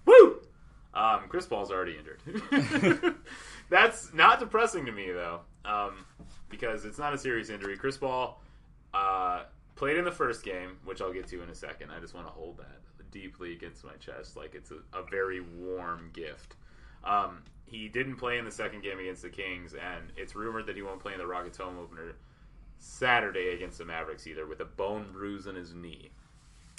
Woo! 0.05 0.39
Um, 0.93 1.23
Chris 1.27 1.45
Paul's 1.45 1.69
already 1.69 1.97
injured. 1.97 2.21
That's 3.69 4.13
not 4.13 4.39
depressing 4.39 4.85
to 4.85 4.93
me 4.93 5.11
though, 5.11 5.41
um, 5.65 6.05
because 6.49 6.85
it's 6.85 6.97
not 6.97 7.13
a 7.13 7.17
serious 7.17 7.49
injury. 7.49 7.75
Chris 7.75 7.97
Paul 7.97 8.41
uh, 8.93 9.43
played 9.83 9.97
in 9.97 10.05
the 10.05 10.11
first 10.11 10.45
game, 10.45 10.77
which 10.85 11.01
I'll 11.01 11.11
get 11.11 11.27
to 11.27 11.43
in 11.43 11.49
a 11.49 11.55
second. 11.55 11.91
I 11.91 11.99
just 11.99 12.13
want 12.13 12.25
to 12.25 12.31
hold 12.31 12.57
that 12.57 12.79
deeply 13.11 13.51
against 13.51 13.83
my 13.83 13.91
chest, 13.99 14.37
like 14.37 14.55
it's 14.55 14.71
a, 14.71 14.97
a 14.97 15.03
very 15.03 15.41
warm 15.41 16.09
gift. 16.13 16.55
Um, 17.03 17.43
he 17.65 17.89
didn't 17.89 18.15
play 18.15 18.37
in 18.37 18.45
the 18.45 18.51
second 18.51 18.81
game 18.81 18.97
against 18.97 19.23
the 19.23 19.29
Kings, 19.29 19.73
and 19.73 20.05
it's 20.15 20.37
rumored 20.37 20.67
that 20.67 20.77
he 20.77 20.81
won't 20.81 21.01
play 21.01 21.11
in 21.11 21.19
the 21.19 21.27
Rockets 21.27 21.57
home 21.57 21.77
opener 21.77 22.13
Saturday 22.79 23.49
against 23.49 23.77
the 23.77 23.83
Mavericks 23.83 24.25
either, 24.25 24.45
with 24.45 24.61
a 24.61 24.65
bone 24.65 25.07
bruise 25.11 25.47
in 25.47 25.55
his 25.55 25.73
knee. 25.73 26.11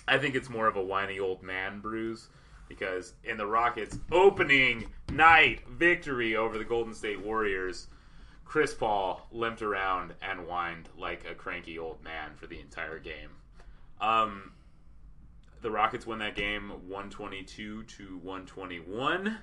I 0.08 0.16
think 0.16 0.34
it's 0.34 0.48
more 0.48 0.66
of 0.66 0.76
a 0.76 0.82
whiny 0.82 1.18
old 1.18 1.42
man 1.42 1.80
bruise 1.80 2.30
because 2.70 3.12
in 3.22 3.36
the 3.36 3.46
Rockets' 3.46 3.98
opening 4.12 4.90
night 5.12 5.60
victory 5.68 6.36
over 6.36 6.56
the 6.56 6.64
Golden 6.64 6.94
State 6.94 7.22
Warriors, 7.22 7.88
Chris 8.54 8.72
Paul 8.72 9.26
limped 9.32 9.62
around 9.62 10.14
and 10.22 10.46
whined 10.46 10.88
like 10.96 11.24
a 11.28 11.34
cranky 11.34 11.76
old 11.76 12.00
man 12.04 12.36
for 12.36 12.46
the 12.46 12.60
entire 12.60 13.00
game. 13.00 13.30
Um, 14.00 14.52
the 15.60 15.72
Rockets 15.72 16.06
win 16.06 16.20
that 16.20 16.36
game 16.36 16.70
122 16.86 17.82
to 17.82 18.04
121. 18.18 19.38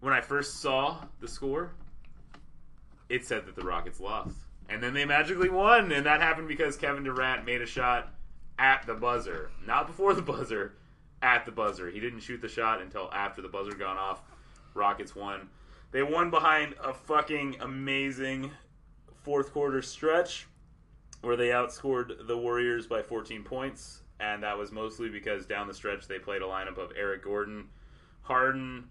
When 0.00 0.12
I 0.12 0.20
first 0.20 0.60
saw 0.60 1.02
the 1.20 1.28
score, 1.28 1.72
it 3.08 3.24
said 3.24 3.46
that 3.46 3.56
the 3.56 3.64
Rockets 3.64 4.00
lost. 4.00 4.36
And 4.68 4.82
then 4.82 4.92
they 4.92 5.06
magically 5.06 5.48
won, 5.48 5.90
and 5.90 6.04
that 6.04 6.20
happened 6.20 6.48
because 6.48 6.76
Kevin 6.76 7.04
Durant 7.04 7.46
made 7.46 7.62
a 7.62 7.66
shot 7.66 8.12
at 8.58 8.86
the 8.86 8.92
buzzer. 8.92 9.50
Not 9.66 9.86
before 9.86 10.12
the 10.12 10.20
buzzer, 10.20 10.74
at 11.22 11.46
the 11.46 11.52
buzzer. 11.52 11.88
He 11.88 12.00
didn't 12.00 12.20
shoot 12.20 12.42
the 12.42 12.48
shot 12.48 12.82
until 12.82 13.10
after 13.14 13.40
the 13.40 13.48
buzzer 13.48 13.72
gone 13.72 13.96
off. 13.96 14.20
Rockets 14.74 15.16
won. 15.16 15.48
They 15.92 16.02
won 16.02 16.30
behind 16.30 16.74
a 16.82 16.94
fucking 16.94 17.56
amazing 17.60 18.52
fourth 19.22 19.52
quarter 19.52 19.82
stretch 19.82 20.46
where 21.20 21.36
they 21.36 21.48
outscored 21.48 22.26
the 22.26 22.36
Warriors 22.36 22.86
by 22.86 23.02
14 23.02 23.42
points, 23.42 24.02
and 24.20 24.42
that 24.42 24.56
was 24.56 24.70
mostly 24.70 25.08
because 25.08 25.46
down 25.46 25.66
the 25.66 25.74
stretch 25.74 26.06
they 26.06 26.18
played 26.18 26.42
a 26.42 26.46
lineup 26.46 26.78
of 26.78 26.92
Eric 26.96 27.24
Gordon, 27.24 27.68
Harden, 28.22 28.88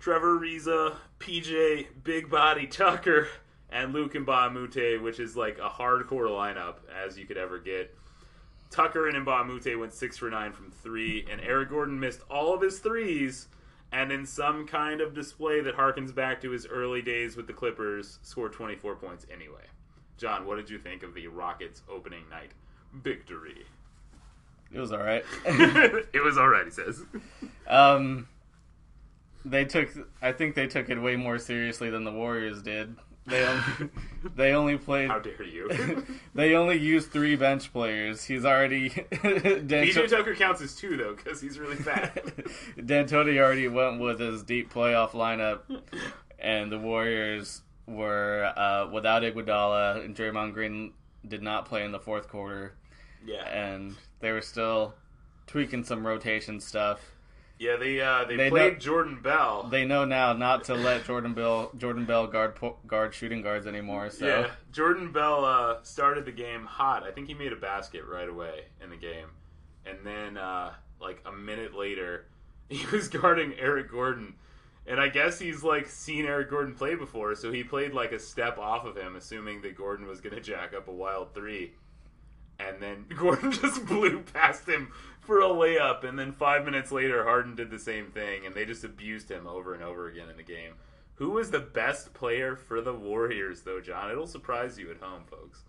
Trevor 0.00 0.40
Ariza, 0.40 0.96
PJ, 1.20 1.86
Big 2.02 2.28
Body 2.28 2.66
Tucker, 2.66 3.28
and 3.70 3.92
Luc 3.92 4.14
Mbah 4.14 4.48
a 4.48 4.50
Moute, 4.50 5.00
which 5.02 5.20
is 5.20 5.36
like 5.36 5.58
a 5.58 5.68
hardcore 5.68 6.28
lineup 6.28 6.76
as 7.04 7.16
you 7.16 7.26
could 7.26 7.36
ever 7.36 7.58
get. 7.58 7.96
Tucker 8.70 9.08
and 9.08 9.24
Mbah 9.24 9.42
a 9.42 9.44
Moute 9.44 9.78
went 9.78 9.92
six 9.92 10.18
for 10.18 10.30
nine 10.30 10.52
from 10.52 10.70
three, 10.70 11.24
and 11.30 11.40
Eric 11.40 11.70
Gordon 11.70 11.98
missed 11.98 12.22
all 12.28 12.52
of 12.52 12.60
his 12.60 12.80
threes, 12.80 13.48
and 13.92 14.12
in 14.12 14.24
some 14.24 14.66
kind 14.66 15.00
of 15.00 15.14
display 15.14 15.60
that 15.60 15.76
harkens 15.76 16.14
back 16.14 16.40
to 16.42 16.50
his 16.50 16.66
early 16.66 17.02
days 17.02 17.36
with 17.36 17.46
the 17.46 17.52
Clippers, 17.52 18.18
scored 18.22 18.52
24 18.52 18.96
points 18.96 19.26
anyway. 19.32 19.64
John, 20.16 20.46
what 20.46 20.56
did 20.56 20.70
you 20.70 20.78
think 20.78 21.02
of 21.02 21.14
the 21.14 21.26
Rockets' 21.28 21.82
opening 21.90 22.28
night 22.28 22.52
victory? 22.92 23.64
It 24.72 24.78
was 24.78 24.92
all 24.92 24.98
right. 24.98 25.24
it 25.44 26.22
was 26.22 26.38
alright, 26.38 26.66
he 26.66 26.70
says. 26.70 27.02
um, 27.66 28.28
they 29.44 29.64
took. 29.64 29.88
I 30.22 30.32
think 30.32 30.54
they 30.54 30.66
took 30.66 30.90
it 30.90 31.00
way 31.00 31.16
more 31.16 31.38
seriously 31.38 31.90
than 31.90 32.04
the 32.04 32.12
Warriors 32.12 32.62
did. 32.62 32.94
They 33.30 33.44
only, 33.46 33.62
they 34.36 34.52
only 34.52 34.78
played. 34.78 35.08
How 35.08 35.20
dare 35.20 35.42
you? 35.42 36.04
they 36.34 36.54
only 36.54 36.78
used 36.78 37.10
three 37.10 37.36
bench 37.36 37.72
players. 37.72 38.24
He's 38.24 38.44
already. 38.44 38.90
PJ 38.90 40.10
Tucker 40.10 40.34
counts 40.34 40.60
as 40.60 40.74
two 40.74 40.96
though, 40.96 41.14
because 41.14 41.40
he's 41.40 41.58
really 41.58 41.76
fat. 41.76 42.14
D'Antoni 42.76 43.38
already 43.38 43.68
went 43.68 44.00
with 44.00 44.18
his 44.18 44.42
deep 44.42 44.72
playoff 44.72 45.10
lineup, 45.10 45.60
and 46.38 46.70
the 46.70 46.78
Warriors 46.78 47.62
were 47.86 48.52
uh, 48.56 48.88
without 48.92 49.22
Iguodala 49.22 50.04
and 50.04 50.14
Draymond 50.16 50.54
Green 50.54 50.92
did 51.26 51.42
not 51.42 51.66
play 51.66 51.84
in 51.84 51.92
the 51.92 52.00
fourth 52.00 52.28
quarter, 52.28 52.74
yeah, 53.24 53.46
and 53.48 53.94
they 54.20 54.32
were 54.32 54.42
still 54.42 54.94
tweaking 55.46 55.84
some 55.84 56.06
rotation 56.06 56.60
stuff. 56.60 57.00
Yeah, 57.60 57.76
they 57.76 58.00
uh, 58.00 58.24
they, 58.24 58.36
They 58.36 58.48
played 58.48 58.72
know- 58.72 58.78
Jordan 58.78 59.18
Bell. 59.22 59.68
They 59.70 59.84
know 59.84 60.06
now 60.06 60.32
not 60.32 60.64
to 60.64 60.74
let 60.74 61.04
Jordan 61.04 61.34
Bell 61.34 61.70
Jordan 61.76 62.06
Bell 62.06 62.26
guard 62.26 62.58
guard 62.86 63.14
shooting 63.14 63.42
guards 63.42 63.66
anymore. 63.66 64.08
So 64.08 64.26
Yeah, 64.26 64.50
Jordan 64.72 65.12
Bell 65.12 65.44
uh, 65.44 65.76
started 65.82 66.24
the 66.24 66.32
game 66.32 66.64
hot. 66.64 67.02
I 67.02 67.10
think 67.10 67.28
he 67.28 67.34
made 67.34 67.52
a 67.52 67.56
basket 67.56 68.06
right 68.06 68.28
away 68.30 68.64
in 68.82 68.88
the 68.88 68.96
game, 68.96 69.26
and 69.84 69.98
then 70.04 70.38
uh, 70.38 70.72
like 71.02 71.22
a 71.26 71.32
minute 71.32 71.74
later, 71.76 72.24
he 72.70 72.86
was 72.86 73.08
guarding 73.08 73.52
Eric 73.58 73.90
Gordon, 73.90 74.36
and 74.86 74.98
I 74.98 75.08
guess 75.10 75.38
he's 75.38 75.62
like 75.62 75.86
seen 75.86 76.24
Eric 76.24 76.48
Gordon 76.48 76.74
play 76.74 76.94
before, 76.94 77.34
so 77.34 77.52
he 77.52 77.62
played 77.62 77.92
like 77.92 78.12
a 78.12 78.18
step 78.18 78.56
off 78.56 78.86
of 78.86 78.96
him, 78.96 79.16
assuming 79.16 79.60
that 79.60 79.76
Gordon 79.76 80.06
was 80.06 80.22
going 80.22 80.34
to 80.34 80.40
jack 80.40 80.72
up 80.74 80.88
a 80.88 80.92
wild 80.92 81.34
three, 81.34 81.72
and 82.58 82.80
then 82.80 83.04
Gordon 83.14 83.52
just 83.52 83.84
blew 83.84 84.20
past 84.32 84.66
him 84.66 84.92
for 85.30 85.42
a 85.42 85.44
layup, 85.44 86.02
and 86.02 86.18
then 86.18 86.32
five 86.32 86.64
minutes 86.64 86.90
later, 86.90 87.22
Harden 87.22 87.54
did 87.54 87.70
the 87.70 87.78
same 87.78 88.06
thing, 88.10 88.44
and 88.44 88.52
they 88.52 88.64
just 88.64 88.82
abused 88.82 89.30
him 89.30 89.46
over 89.46 89.74
and 89.74 89.80
over 89.84 90.08
again 90.08 90.28
in 90.28 90.36
the 90.36 90.42
game. 90.42 90.72
Who 91.14 91.30
was 91.30 91.52
the 91.52 91.60
best 91.60 92.12
player 92.14 92.56
for 92.56 92.80
the 92.80 92.92
Warriors, 92.92 93.60
though, 93.60 93.80
John? 93.80 94.10
It'll 94.10 94.26
surprise 94.26 94.76
you 94.76 94.90
at 94.90 94.96
home, 94.96 95.22
folks. 95.30 95.62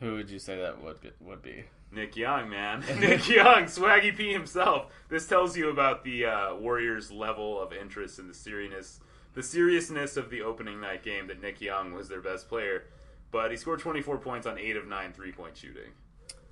who 0.00 0.16
would 0.16 0.28
you 0.28 0.38
say 0.38 0.58
that 0.58 0.82
would 0.82 0.98
would 1.18 1.40
be? 1.40 1.64
Nick 1.90 2.14
Young, 2.14 2.50
man. 2.50 2.84
Nick 3.00 3.26
Young, 3.26 3.64
Swaggy 3.64 4.14
P 4.14 4.34
himself. 4.34 4.92
This 5.08 5.26
tells 5.26 5.56
you 5.56 5.70
about 5.70 6.04
the 6.04 6.26
uh, 6.26 6.56
Warriors' 6.56 7.10
level 7.10 7.58
of 7.58 7.72
interest 7.72 8.18
and 8.18 8.28
the 8.28 8.34
seriousness, 8.34 9.00
the 9.32 9.42
seriousness 9.42 10.18
of 10.18 10.28
the 10.28 10.42
opening 10.42 10.78
night 10.78 11.02
game. 11.02 11.28
That 11.28 11.40
Nick 11.40 11.62
Young 11.62 11.94
was 11.94 12.10
their 12.10 12.20
best 12.20 12.50
player, 12.50 12.84
but 13.30 13.50
he 13.50 13.56
scored 13.56 13.80
24 13.80 14.18
points 14.18 14.46
on 14.46 14.58
eight 14.58 14.76
of 14.76 14.86
nine 14.86 15.14
three-point 15.14 15.56
shooting. 15.56 15.92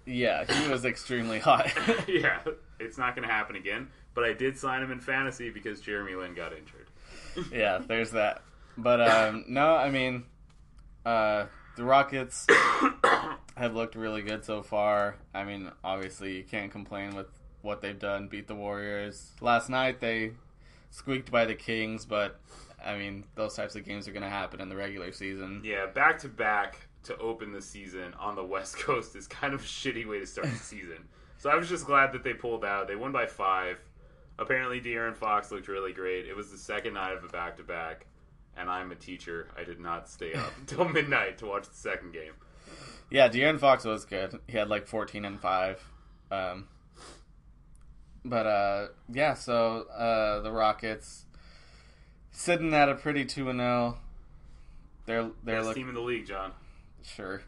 Yeah, 0.06 0.44
he 0.44 0.68
was 0.68 0.84
extremely 0.84 1.38
hot. 1.38 1.72
yeah, 2.08 2.40
it's 2.78 2.98
not 2.98 3.16
going 3.16 3.26
to 3.26 3.32
happen 3.32 3.56
again. 3.56 3.88
But 4.14 4.24
I 4.24 4.32
did 4.32 4.58
sign 4.58 4.82
him 4.82 4.92
in 4.92 5.00
fantasy 5.00 5.50
because 5.50 5.80
Jeremy 5.80 6.14
Lin 6.14 6.34
got 6.34 6.52
injured. 6.52 6.88
yeah, 7.52 7.78
there's 7.78 8.12
that. 8.12 8.42
But 8.76 9.00
um, 9.00 9.44
no, 9.48 9.74
I 9.74 9.90
mean, 9.90 10.24
uh, 11.04 11.46
the 11.76 11.84
Rockets 11.84 12.46
have 13.56 13.74
looked 13.74 13.94
really 13.94 14.22
good 14.22 14.44
so 14.44 14.62
far. 14.62 15.16
I 15.32 15.44
mean, 15.44 15.70
obviously 15.82 16.36
you 16.36 16.44
can't 16.44 16.70
complain 16.70 17.14
with 17.14 17.26
what 17.62 17.80
they've 17.80 17.98
done. 17.98 18.28
Beat 18.28 18.46
the 18.46 18.54
Warriors 18.54 19.32
last 19.40 19.68
night. 19.68 20.00
They 20.00 20.32
squeaked 20.90 21.30
by 21.30 21.44
the 21.44 21.54
Kings, 21.54 22.04
but 22.04 22.40
I 22.84 22.96
mean, 22.96 23.24
those 23.34 23.54
types 23.54 23.74
of 23.74 23.84
games 23.84 24.06
are 24.06 24.12
going 24.12 24.22
to 24.22 24.28
happen 24.28 24.60
in 24.60 24.68
the 24.68 24.76
regular 24.76 25.12
season. 25.12 25.62
Yeah, 25.64 25.86
back 25.86 26.18
to 26.20 26.28
back 26.28 26.88
to 27.04 27.16
open 27.18 27.52
the 27.52 27.62
season 27.62 28.14
on 28.18 28.34
the 28.34 28.44
West 28.44 28.78
Coast 28.78 29.16
is 29.16 29.26
kind 29.26 29.54
of 29.54 29.60
a 29.60 29.64
shitty 29.64 30.06
way 30.08 30.20
to 30.20 30.26
start 30.26 30.50
the 30.50 30.58
season. 30.58 31.08
So 31.38 31.50
I 31.50 31.56
was 31.56 31.68
just 31.68 31.86
glad 31.86 32.12
that 32.12 32.22
they 32.22 32.32
pulled 32.32 32.64
out. 32.64 32.88
They 32.88 32.96
won 32.96 33.12
by 33.12 33.26
five. 33.26 33.78
Apparently, 34.38 34.80
De'Aaron 34.80 35.14
Fox 35.14 35.50
looked 35.50 35.68
really 35.68 35.92
great. 35.92 36.26
It 36.26 36.34
was 36.34 36.50
the 36.50 36.58
second 36.58 36.94
night 36.94 37.12
of 37.12 37.22
a 37.22 37.28
back 37.28 37.56
to 37.58 37.62
back, 37.62 38.06
and 38.56 38.68
I'm 38.68 38.90
a 38.90 38.96
teacher. 38.96 39.48
I 39.56 39.62
did 39.62 39.78
not 39.78 40.08
stay 40.08 40.32
up 40.32 40.52
until 40.58 40.88
midnight 40.88 41.38
to 41.38 41.46
watch 41.46 41.68
the 41.68 41.74
second 41.74 42.12
game. 42.12 42.32
Yeah, 43.10 43.28
De'Aaron 43.28 43.60
Fox 43.60 43.84
was 43.84 44.04
good. 44.04 44.40
He 44.48 44.56
had 44.56 44.68
like 44.68 44.86
14 44.86 45.24
and 45.24 45.38
5. 45.38 45.90
Um, 46.30 46.68
but 48.24 48.46
uh, 48.46 48.86
yeah, 49.12 49.34
so 49.34 49.86
uh, 49.96 50.40
the 50.40 50.50
Rockets 50.50 51.26
sitting 52.32 52.72
at 52.74 52.88
a 52.88 52.94
pretty 52.94 53.24
2 53.24 53.50
and 53.50 53.60
0. 53.60 53.98
They're 55.06 55.30
they're 55.44 55.56
Best 55.56 55.66
look, 55.66 55.76
team 55.76 55.88
in 55.90 55.94
the 55.94 56.00
league, 56.00 56.26
John. 56.26 56.52
Sure. 57.04 57.42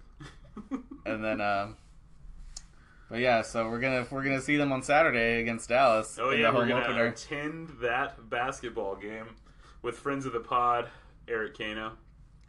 And 1.04 1.22
then 1.24 1.40
um 1.40 1.76
but 3.08 3.20
yeah, 3.20 3.42
so 3.42 3.68
we're 3.68 3.78
gonna 3.78 4.06
we're 4.10 4.24
gonna 4.24 4.40
see 4.40 4.56
them 4.56 4.72
on 4.72 4.82
Saturday 4.82 5.40
against 5.40 5.68
Dallas. 5.68 6.18
Oh 6.20 6.30
yeah, 6.30 6.52
we're 6.52 6.66
gonna 6.66 6.84
opener. 6.84 7.06
attend 7.06 7.70
that 7.80 8.28
basketball 8.28 8.96
game 8.96 9.36
with 9.82 9.96
friends 9.96 10.26
of 10.26 10.32
the 10.32 10.40
pod, 10.40 10.88
Eric 11.28 11.56
Kano, 11.56 11.92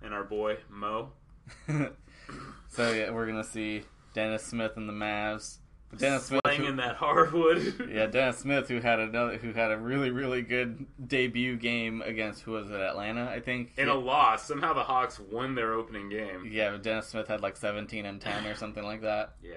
and 0.01 0.13
our 0.13 0.23
boy 0.23 0.57
Mo. 0.69 1.11
so 1.67 2.91
yeah, 2.91 3.11
we're 3.11 3.27
gonna 3.27 3.43
see 3.43 3.83
Dennis 4.15 4.43
Smith 4.43 4.73
and 4.77 4.89
the 4.89 4.93
Mavs 4.93 5.57
Dennis 5.95 6.25
Smith, 6.25 6.41
who- 6.45 6.53
slanging 6.53 6.75
that 6.77 6.95
hardwood. 6.97 7.89
yeah, 7.91 8.07
Dennis 8.07 8.39
Smith, 8.39 8.67
who 8.67 8.79
had 8.79 8.99
another, 8.99 9.37
who 9.37 9.53
had 9.53 9.71
a 9.71 9.77
really, 9.77 10.11
really 10.11 10.41
good 10.41 10.85
debut 11.07 11.55
game 11.55 12.01
against 12.01 12.41
who 12.41 12.51
was 12.51 12.69
it, 12.69 12.79
Atlanta, 12.79 13.29
I 13.29 13.39
think. 13.39 13.73
In 13.77 13.87
yeah, 13.87 13.93
a 13.93 13.95
loss, 13.95 14.45
somehow 14.47 14.73
the 14.73 14.83
Hawks 14.83 15.19
won 15.19 15.55
their 15.55 15.73
opening 15.73 16.09
game. 16.09 16.49
yeah, 16.51 16.71
but 16.71 16.83
Dennis 16.83 17.07
Smith 17.07 17.27
had 17.27 17.41
like 17.41 17.55
17 17.55 18.05
and 18.05 18.19
10 18.19 18.45
or 18.45 18.55
something 18.55 18.83
like 18.83 19.01
that. 19.01 19.35
Yeah. 19.41 19.55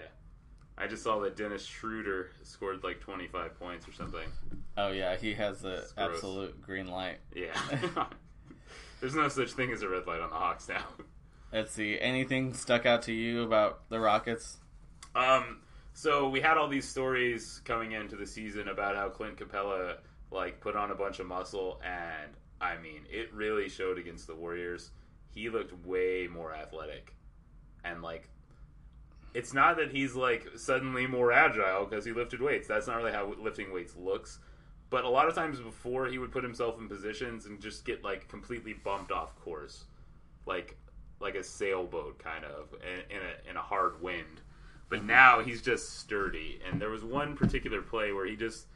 I 0.78 0.86
just 0.86 1.02
saw 1.02 1.18
that 1.20 1.36
Dennis 1.36 1.64
Schroeder 1.66 2.30
scored 2.42 2.82
like 2.82 3.00
25 3.00 3.58
points 3.58 3.86
or 3.86 3.92
something. 3.92 4.26
Oh 4.78 4.92
yeah, 4.92 5.14
he 5.16 5.34
has 5.34 5.60
the 5.60 5.86
absolute 5.98 6.62
green 6.62 6.86
light. 6.86 7.18
Yeah. 7.34 7.52
There's 9.00 9.14
no 9.14 9.28
such 9.28 9.52
thing 9.52 9.72
as 9.72 9.82
a 9.82 9.88
red 9.88 10.06
light 10.06 10.20
on 10.20 10.30
the 10.30 10.36
Hawks 10.36 10.68
now. 10.68 10.84
Let's 11.52 11.72
see, 11.72 11.98
anything 11.98 12.54
stuck 12.54 12.86
out 12.86 13.02
to 13.02 13.12
you 13.12 13.42
about 13.42 13.88
the 13.90 13.98
Rockets? 14.00 14.58
Um, 15.14 15.60
so 15.92 16.28
we 16.28 16.40
had 16.40 16.56
all 16.56 16.68
these 16.68 16.88
stories 16.88 17.60
coming 17.64 17.92
into 17.92 18.16
the 18.16 18.26
season 18.26 18.68
about 18.68 18.96
how 18.96 19.08
Clint 19.08 19.36
Capela 19.36 19.96
like 20.30 20.60
put 20.60 20.76
on 20.76 20.90
a 20.90 20.94
bunch 20.94 21.18
of 21.18 21.26
muscle, 21.26 21.80
and 21.84 22.32
I 22.60 22.76
mean, 22.78 23.02
it 23.10 23.32
really 23.32 23.68
showed 23.68 23.98
against 23.98 24.26
the 24.26 24.34
Warriors. 24.34 24.90
He 25.34 25.48
looked 25.48 25.72
way 25.86 26.28
more 26.32 26.54
athletic, 26.54 27.14
and 27.84 28.02
like, 28.02 28.28
it's 29.34 29.54
not 29.54 29.76
that 29.76 29.90
he's 29.90 30.14
like 30.14 30.46
suddenly 30.56 31.06
more 31.06 31.32
agile 31.32 31.84
because 31.84 32.04
he 32.04 32.12
lifted 32.12 32.40
weights. 32.40 32.68
That's 32.68 32.86
not 32.86 32.96
really 32.96 33.12
how 33.12 33.32
lifting 33.40 33.72
weights 33.72 33.96
looks. 33.96 34.38
But 34.90 35.04
a 35.04 35.08
lot 35.08 35.28
of 35.28 35.36
times 35.36 35.60
before, 35.60 36.06
he 36.06 36.18
would 36.18 36.32
put 36.32 36.42
himself 36.42 36.78
in 36.80 36.88
positions 36.88 37.46
and 37.46 37.60
just 37.60 37.84
get 37.84 38.02
like 38.02 38.28
completely 38.28 38.74
bumped 38.74 39.12
off 39.12 39.36
course, 39.36 39.84
like 40.46 40.76
like 41.20 41.34
a 41.34 41.44
sailboat 41.44 42.18
kind 42.18 42.44
of 42.44 42.74
in, 42.82 43.16
in 43.16 43.22
a 43.22 43.50
in 43.50 43.56
a 43.56 43.62
hard 43.62 44.02
wind. 44.02 44.42
But 44.90 45.04
now 45.04 45.40
he's 45.40 45.62
just 45.62 46.00
sturdy. 46.00 46.60
And 46.68 46.80
there 46.80 46.90
was 46.90 47.02
one 47.02 47.36
particular 47.36 47.80
play 47.80 48.12
where 48.12 48.26
he 48.26 48.36
just 48.36 48.66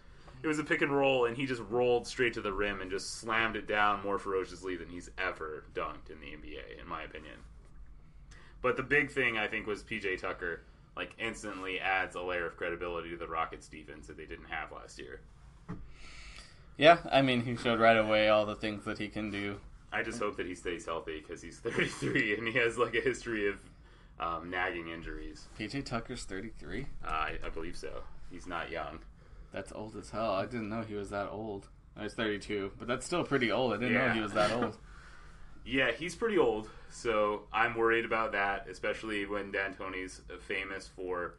it 0.43 0.47
was 0.47 0.59
a 0.59 0.65
pick 0.65 0.83
and 0.83 0.95
roll 0.95 1.25
and 1.27 1.37
he 1.37 1.47
just 1.47 1.63
rolled 1.69 2.07
straight 2.07 2.35
to 2.35 2.41
the 2.41 2.53
rim 2.53 2.81
and 2.81 2.91
just 2.91 3.15
slammed 3.19 3.57
it 3.57 3.67
down 3.67 4.03
more 4.03 4.19
ferociously 4.19 4.77
than 4.77 4.89
he's 4.89 5.11
ever 5.19 5.65
dunked 5.75 6.11
in 6.11 6.21
the 6.21 6.27
NBA, 6.27 6.81
in 6.81 6.87
my 6.87 7.03
opinion. 7.03 7.37
But 8.63 8.77
the 8.77 8.83
big 8.83 9.11
thing 9.11 9.37
I 9.37 9.47
think 9.47 9.67
was 9.67 9.83
PJ 9.83 10.21
Tucker 10.21 10.63
like 10.97 11.13
instantly 11.19 11.81
adds 11.81 12.15
a 12.15 12.21
layer 12.21 12.47
of 12.47 12.57
credibility 12.57 13.11
to 13.11 13.17
the 13.17 13.27
Rockets 13.27 13.69
defense 13.69 14.07
that 14.07 14.17
they 14.17 14.27
didn't 14.27 14.49
have 14.49 14.71
last 14.71 14.99
year. 14.99 15.21
Yeah, 16.77 16.99
I 17.11 17.23
mean, 17.23 17.45
he 17.45 17.57
showed 17.57 17.81
right 17.81 17.97
away 17.97 18.29
all 18.29 18.47
the 18.47 18.55
things 18.55 18.85
that 18.85 18.99
he 18.99 19.09
can 19.09 19.31
do. 19.31 19.59
I 19.93 20.03
just 20.03 20.19
hope 20.19 20.37
that 20.37 20.47
he 20.47 20.55
stays 20.55 20.85
healthy 20.85 21.21
because 21.21 21.41
he's 21.41 21.59
33 21.61 22.37
and 22.37 22.49
he 22.49 22.55
has 22.59 22.77
like 22.79 22.95
a 22.95 23.01
history 23.01 23.49
of 23.49 23.57
um, 24.21 24.51
nagging 24.51 24.89
injuries. 24.89 25.47
PJ 25.59 25.85
Tucker's 25.85 26.25
33. 26.25 26.87
Uh, 27.05 27.09
I, 27.09 27.39
I 27.45 27.49
believe 27.49 27.77
so. 27.77 28.03
He's 28.31 28.47
not 28.47 28.71
young. 28.71 29.01
That's 29.53 29.73
old 29.73 29.97
as 29.97 30.11
hell. 30.11 30.33
I 30.33 30.47
didn't 30.47 30.69
know 30.69 30.83
he 30.83 30.95
was 30.95 31.11
that 31.11 31.29
old. 31.31 31.69
I 31.97 32.05
was 32.05 32.15
32, 32.15 32.73
but 32.79 32.89
that's 32.89 33.07
still 33.07 33.23
pretty 33.25 33.53
old. 33.53 33.73
I 33.73 33.77
didn't 33.77 33.95
know 33.95 34.11
he 34.11 34.21
was 34.21 34.33
that 34.33 34.53
old. 34.53 34.77
Yeah, 35.67 35.93
he's 35.93 36.15
pretty 36.15 36.37
old, 36.37 36.69
so 36.91 37.45
I'm 37.51 37.75
worried 37.75 38.05
about 38.05 38.33
that, 38.33 38.69
especially 38.69 39.25
when 39.25 39.51
D'Antoni's 39.51 40.21
famous 40.41 40.87
for 40.87 41.37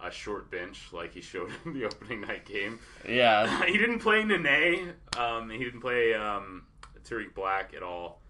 a 0.00 0.10
short 0.12 0.50
bench, 0.50 0.90
like 0.92 1.12
he 1.12 1.20
showed 1.20 1.50
in 1.64 1.74
the 1.74 1.84
opening 1.84 2.20
night 2.20 2.44
game. 2.44 2.78
Yeah, 3.08 3.64
he 3.66 3.76
didn't 3.76 3.98
play 3.98 4.22
Nene. 4.22 4.92
Um, 5.18 5.50
he 5.50 5.58
didn't 5.58 5.80
play 5.80 6.14
um, 6.14 6.66
Tarik 7.02 7.34
Black 7.34 7.74
at 7.74 7.82
all. 7.82 8.20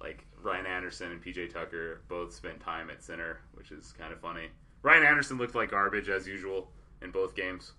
Like 0.00 0.24
Ryan 0.44 0.66
Anderson 0.66 1.10
and 1.12 1.22
PJ 1.24 1.52
Tucker 1.52 2.02
both 2.08 2.32
spent 2.32 2.60
time 2.60 2.90
at 2.90 3.02
center, 3.02 3.40
which 3.54 3.72
is 3.72 3.92
kind 3.98 4.12
of 4.12 4.20
funny. 4.20 4.48
Ryan 4.82 5.04
Anderson 5.04 5.38
looked 5.38 5.54
like 5.54 5.70
garbage 5.70 6.08
as 6.08 6.26
usual 6.28 6.70
in 7.02 7.10
both 7.10 7.34
games. 7.34 7.72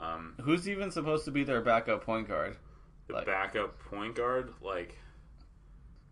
Um, 0.00 0.34
who's 0.42 0.68
even 0.68 0.90
supposed 0.90 1.24
to 1.26 1.30
be 1.30 1.44
their 1.44 1.60
backup 1.60 2.04
point 2.04 2.28
guard? 2.28 2.56
the 3.06 3.14
Like- 3.14 3.26
backup 3.26 3.78
point 3.78 4.14
guard, 4.16 4.52
like 4.60 4.98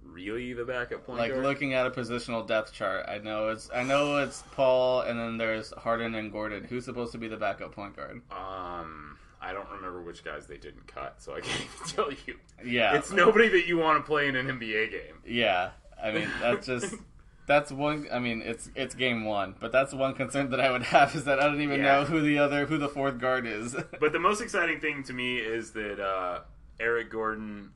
really 0.02 0.52
the 0.52 0.64
backup 0.64 1.04
point 1.04 1.18
Like 1.18 1.30
guard. 1.32 1.44
Like 1.44 1.52
looking 1.54 1.74
at 1.74 1.86
a 1.86 1.90
positional 1.90 2.46
depth 2.46 2.72
chart, 2.72 3.04
I 3.08 3.18
know 3.18 3.48
it's 3.48 3.68
I 3.74 3.82
know 3.82 4.16
it's 4.18 4.42
Paul, 4.52 5.02
and 5.02 5.18
then 5.18 5.36
there's 5.36 5.72
Harden 5.72 6.14
and 6.14 6.32
Gordon. 6.32 6.64
Who's 6.64 6.84
supposed 6.84 7.12
to 7.12 7.18
be 7.18 7.28
the 7.28 7.36
backup 7.36 7.72
point 7.74 7.96
guard? 7.96 8.22
Um, 8.30 9.15
I 9.48 9.52
don't 9.52 9.70
remember 9.70 10.00
which 10.02 10.24
guys 10.24 10.46
they 10.46 10.56
didn't 10.56 10.86
cut, 10.86 11.14
so 11.22 11.34
I 11.34 11.40
can't 11.42 11.60
even 11.60 11.86
tell 11.94 12.10
you. 12.26 12.36
Yeah, 12.64 12.96
It's 12.96 13.12
nobody 13.12 13.48
that 13.48 13.66
you 13.66 13.78
want 13.78 13.98
to 13.98 14.06
play 14.06 14.28
in 14.28 14.36
an 14.36 14.46
NBA 14.48 14.90
game. 14.90 15.16
Yeah, 15.26 15.70
I 16.02 16.10
mean 16.12 16.28
that's 16.40 16.66
just 16.66 16.94
that's 17.46 17.70
one. 17.70 18.06
I 18.12 18.18
mean 18.18 18.42
it's 18.42 18.70
it's 18.74 18.94
game 18.94 19.24
one, 19.24 19.54
but 19.60 19.70
that's 19.72 19.92
one 19.94 20.14
concern 20.14 20.50
that 20.50 20.60
I 20.60 20.70
would 20.70 20.82
have 20.82 21.14
is 21.14 21.24
that 21.24 21.38
I 21.40 21.44
don't 21.44 21.60
even 21.60 21.80
Yeah. 21.80 22.00
know 22.00 22.04
who 22.04 22.20
the 22.20 22.38
other 22.38 22.66
who 22.66 22.76
the 22.78 22.88
fourth 22.88 23.18
guard 23.18 23.46
is. 23.46 23.74
But 24.00 24.12
the 24.12 24.18
most 24.18 24.40
exciting 24.40 24.80
thing 24.80 25.02
to 25.04 25.12
me 25.12 25.36
is 25.38 25.70
that 25.72 26.00
uh, 26.00 26.40
Eric 26.80 27.10
Gordon. 27.10 27.70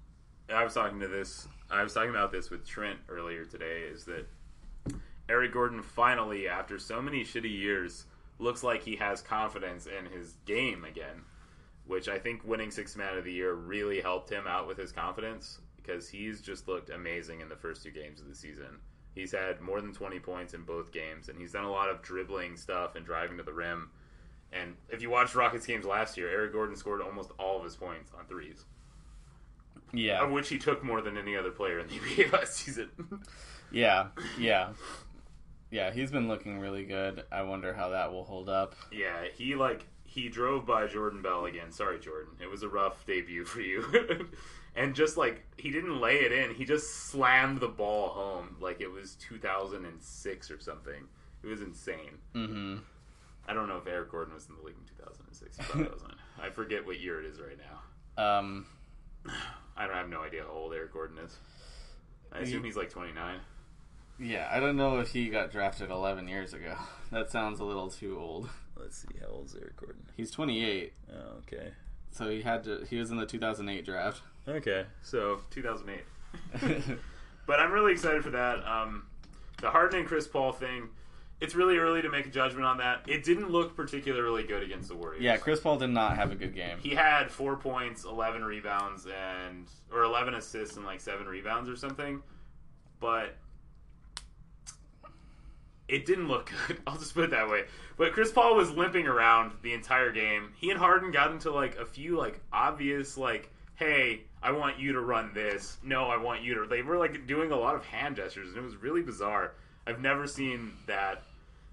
I 0.53 0.65
was 0.65 0.75
talking 0.75 0.99
to 1.01 1.07
this. 1.09 1.47
I 1.71 1.85
was 1.85 1.95
talking 1.95 2.11
about 2.11 2.33
this 2.33 2.51
with 2.51 2.67
Trent 2.67 2.99
earlier 3.09 3.45
today. 3.45 3.83
Is 3.83 4.05
that 4.07 4.27
Eric 5.29 5.53
Gordon 5.53 5.83
finally, 5.83 6.49
after 6.49 6.77
so 6.79 7.01
many 7.01 7.23
shitty 7.25 7.57
years, 7.57 8.07
looks 8.41 8.65
like 8.65 8.83
he 8.83 8.97
has 8.97 9.23
confidence 9.23 9.87
in 9.87 10.07
his 10.11 10.35
game 10.47 10.85
again, 10.85 11.23
which 11.91 12.09
I 12.09 12.21
think 12.21 12.43
winning 12.45 12.71
Six 12.71 12.95
Man 12.95 13.19
of 13.19 13.25
the 13.25 13.33
Year 13.33 13.53
really 13.55 14.01
helped 14.01 14.31
him 14.31 14.45
out 14.47 14.69
with 14.69 14.79
his 14.79 14.93
confidence 14.93 15.59
because 15.77 16.09
he's 16.09 16.41
just 16.41 16.69
looked 16.69 16.89
amazing 16.89 17.41
in 17.41 17.49
the 17.49 17.57
first 17.57 17.83
two 17.83 17.91
games 17.91 18.21
of 18.21 18.29
the 18.29 18.35
season. 18.35 18.79
He's 19.13 19.33
had 19.33 19.61
more 19.61 19.81
than 19.81 19.93
20 19.93 20.21
points 20.21 20.55
in 20.55 20.63
both 20.63 20.93
games, 20.93 21.29
and 21.29 21.37
he's 21.37 21.51
done 21.51 21.65
a 21.65 21.71
lot 21.71 21.91
of 21.91 22.01
dribbling 22.01 22.57
stuff 22.57 22.95
and 22.95 23.05
driving 23.05 23.39
to 23.39 23.43
the 23.43 23.53
rim. 23.53 23.91
And 24.53 24.77
if 24.89 25.03
you 25.03 25.11
watched 25.11 25.35
Rockets 25.35 25.67
games 25.67 25.85
last 25.85 26.17
year, 26.17 26.31
Eric 26.31 26.53
Gordon 26.53 26.77
scored 26.77 27.03
almost 27.03 27.33
all 27.41 27.59
of 27.59 27.65
his 27.65 27.75
points 27.75 28.13
on 28.17 28.25
threes, 28.27 28.65
yeah, 29.93 30.23
of 30.23 30.31
which 30.31 30.49
he 30.49 30.59
took 30.59 30.85
more 30.85 31.01
than 31.01 31.19
any 31.19 31.37
other 31.37 31.51
player 31.51 31.81
in 31.81 31.89
the 31.89 31.95
NBA 31.99 32.33
last 32.33 32.55
season. 32.55 32.89
yeah, 33.73 34.09
yeah, 34.39 34.69
yeah. 35.73 35.91
He's 35.91 36.13
been 36.13 36.29
looking 36.29 36.61
really 36.61 36.85
good. 36.85 37.25
I 37.33 37.43
wonder 37.43 37.75
how 37.75 37.89
that 37.91 38.13
will 38.13 38.25
hold 38.25 38.49
up. 38.49 38.77
yeah, 38.93 39.25
he 39.37 39.57
like 39.57 39.87
he 40.13 40.29
drove 40.29 40.67
by 40.67 40.89
Jordan 40.89 41.23
Bell 41.23 41.45
again. 41.45 41.71
Sorry, 41.71 42.01
Jordan, 42.01 42.33
it 42.43 42.51
was 42.51 42.65
a 42.65 42.69
rough 42.69 43.07
debut 43.07 43.45
for 43.45 43.61
you. 43.61 44.29
and 44.75 44.93
just 44.93 45.17
like 45.17 45.45
he 45.57 45.71
didn't 45.71 46.01
lay 46.01 46.17
it 46.17 46.33
in, 46.33 46.53
he 46.53 46.65
just 46.65 47.07
slammed 47.07 47.61
the 47.61 47.69
ball 47.69 48.09
home 48.09 48.57
like 48.61 48.81
it 48.81 48.91
was 48.91 49.15
2006 49.21 50.51
or 50.51 50.59
something. 50.59 51.05
It 51.45 51.47
was 51.47 51.63
insane. 51.63 52.19
hmm 52.35 52.79
I 53.49 53.55
don't 53.55 53.69
know 53.69 53.79
if 53.79 53.87
Eric 53.87 54.11
Gordon 54.11 54.35
was 54.35 54.47
in 54.49 54.57
the 54.57 54.63
league 54.63 54.77
in 54.77 54.97
2006. 54.97 55.57
He 55.57 55.63
probably 55.63 55.89
wasn't. 55.93 56.15
I 56.43 56.51
forget 56.51 56.85
what 56.85 56.99
year 57.01 57.21
it 57.21 57.27
is 57.27 57.41
right 57.41 57.59
now. 58.17 58.39
Um, 58.39 58.67
I 59.77 59.87
don't 59.87 59.95
I 59.95 59.99
have 59.99 60.09
no 60.09 60.23
idea 60.23 60.43
how 60.43 60.51
old 60.53 60.75
Eric 60.75 60.93
Gordon 60.93 61.19
is. 61.19 61.37
I 62.33 62.41
assume 62.41 62.65
he's 62.65 62.77
like 62.77 62.91
29. 62.91 63.39
yeah, 64.19 64.49
I 64.53 64.59
don't 64.61 64.77
know 64.77 64.99
if 64.99 65.13
he 65.13 65.29
got 65.29 65.51
drafted 65.53 65.91
11 65.91 66.27
years 66.29 66.53
ago. 66.53 66.75
That 67.11 67.31
sounds 67.31 67.61
a 67.61 67.65
little 67.65 67.91
too 67.91 68.19
old. 68.19 68.49
Let's 68.81 68.97
see, 68.99 69.09
how 69.21 69.29
old 69.35 69.47
is 69.47 69.55
Eric 69.55 69.77
Gordon? 69.77 70.03
He's 70.17 70.31
28, 70.31 70.93
Oh, 71.13 71.17
okay. 71.39 71.69
so 72.11 72.29
he 72.29 72.43
had 72.43 72.65
to. 72.65 72.85
He 72.89 72.97
was 72.99 73.11
in 73.11 73.17
the 73.17 73.27
2008 73.27 73.85
draft. 73.85 74.23
Okay. 74.49 74.85
So 75.03 75.41
2008. 75.51 76.83
But 77.47 77.59
I'm 77.59 77.73
really 77.73 77.93
excited 77.93 78.23
for 78.23 78.31
that. 78.31 78.65
Um, 78.65 79.07
the 79.61 79.71
Harden 79.71 80.01
and 80.01 80.09
Chris 80.09 80.29
Paul 80.29 80.53
thing. 80.53 80.89
It's 81.41 81.55
really 81.57 81.79
early 81.79 82.01
to 82.03 82.09
make 82.09 82.27
a 82.27 82.31
judgment 82.31 82.65
on 82.65 82.79
that. 82.79 83.03
It 83.09 83.25
didn't 83.25 83.51
look 83.51 83.75
particularly 83.75 84.45
good 84.45 84.63
against 84.63 84.89
the 84.89 84.95
Warriors. 84.95 85.23
yeah, 85.23 85.37
Chris 85.37 85.59
Paul 85.59 85.79
did 85.79 85.89
not 85.91 86.15
have 86.17 86.31
a 86.31 86.37
good 86.37 86.55
game. 86.55 86.79
He 86.81 86.91
had 86.91 87.29
four 87.31 87.57
points, 87.57 88.05
eleven 88.05 88.45
rebounds, 88.45 89.07
and 89.07 89.67
or 89.91 90.03
eleven 90.05 90.35
assists 90.35 90.77
and 90.77 90.85
like 90.87 91.01
seven 91.01 91.27
rebounds 91.27 91.69
or 91.69 91.75
something. 91.77 92.23
But 93.01 93.35
it 95.91 96.07
didn't 96.07 96.29
look 96.29 96.51
good. 96.69 96.79
I'll 96.87 96.99
just 96.99 97.15
put 97.15 97.25
it 97.25 97.31
that 97.31 97.49
way. 97.49 97.65
But 97.97 98.13
Chris 98.13 98.31
Paul 98.33 98.57
was 98.57 98.71
limping 98.71 99.07
around 99.07 99.53
the 99.63 99.73
entire 99.75 100.13
game. 100.13 100.53
He 100.57 100.71
and 100.71 100.79
Harden 100.79 101.11
got 101.11 101.33
into 101.33 101.51
like 101.51 101.77
a 101.77 101.85
few 101.85 102.17
like 102.17 102.41
obvious 102.53 103.17
like, 103.17 103.51
hey, 103.77 104.23
I 104.43 104.53
want 104.53 104.79
you 104.79 104.93
to 104.93 105.01
run 105.01 105.33
this. 105.35 105.79
No, 105.83 106.05
I 106.05 106.17
want 106.17 106.43
you 106.43 106.55
to. 106.55 106.67
They 106.67 106.83
were 106.83 106.97
like 106.97 107.27
doing 107.27 107.51
a 107.51 107.57
lot 107.57 107.75
of 107.75 107.85
hand 107.85 108.17
gestures, 108.17 108.49
and 108.49 108.57
it 108.57 108.63
was 108.63 108.77
really 108.77 109.03
bizarre. 109.03 109.53
I've 109.87 110.01
never 110.01 110.27
seen 110.27 110.73
that, 110.87 111.23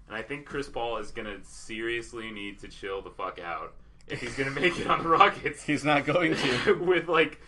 and 0.08 0.16
I 0.16 0.22
think 0.22 0.44
Chris 0.44 0.68
Paul 0.68 0.98
is 0.98 1.10
gonna 1.10 1.38
seriously 1.44 2.30
need 2.30 2.58
to 2.60 2.68
chill 2.68 3.00
the 3.00 3.10
fuck 3.10 3.38
out 3.38 3.74
if 4.06 4.20
he's 4.20 4.34
gonna 4.34 4.50
make 4.50 4.78
it 4.78 4.86
on 4.86 5.02
the 5.02 5.08
Rockets 5.08 5.62
He's 5.62 5.84
not 5.84 6.04
going 6.04 6.34
to. 6.34 6.74
with 6.80 7.08
like 7.08 7.40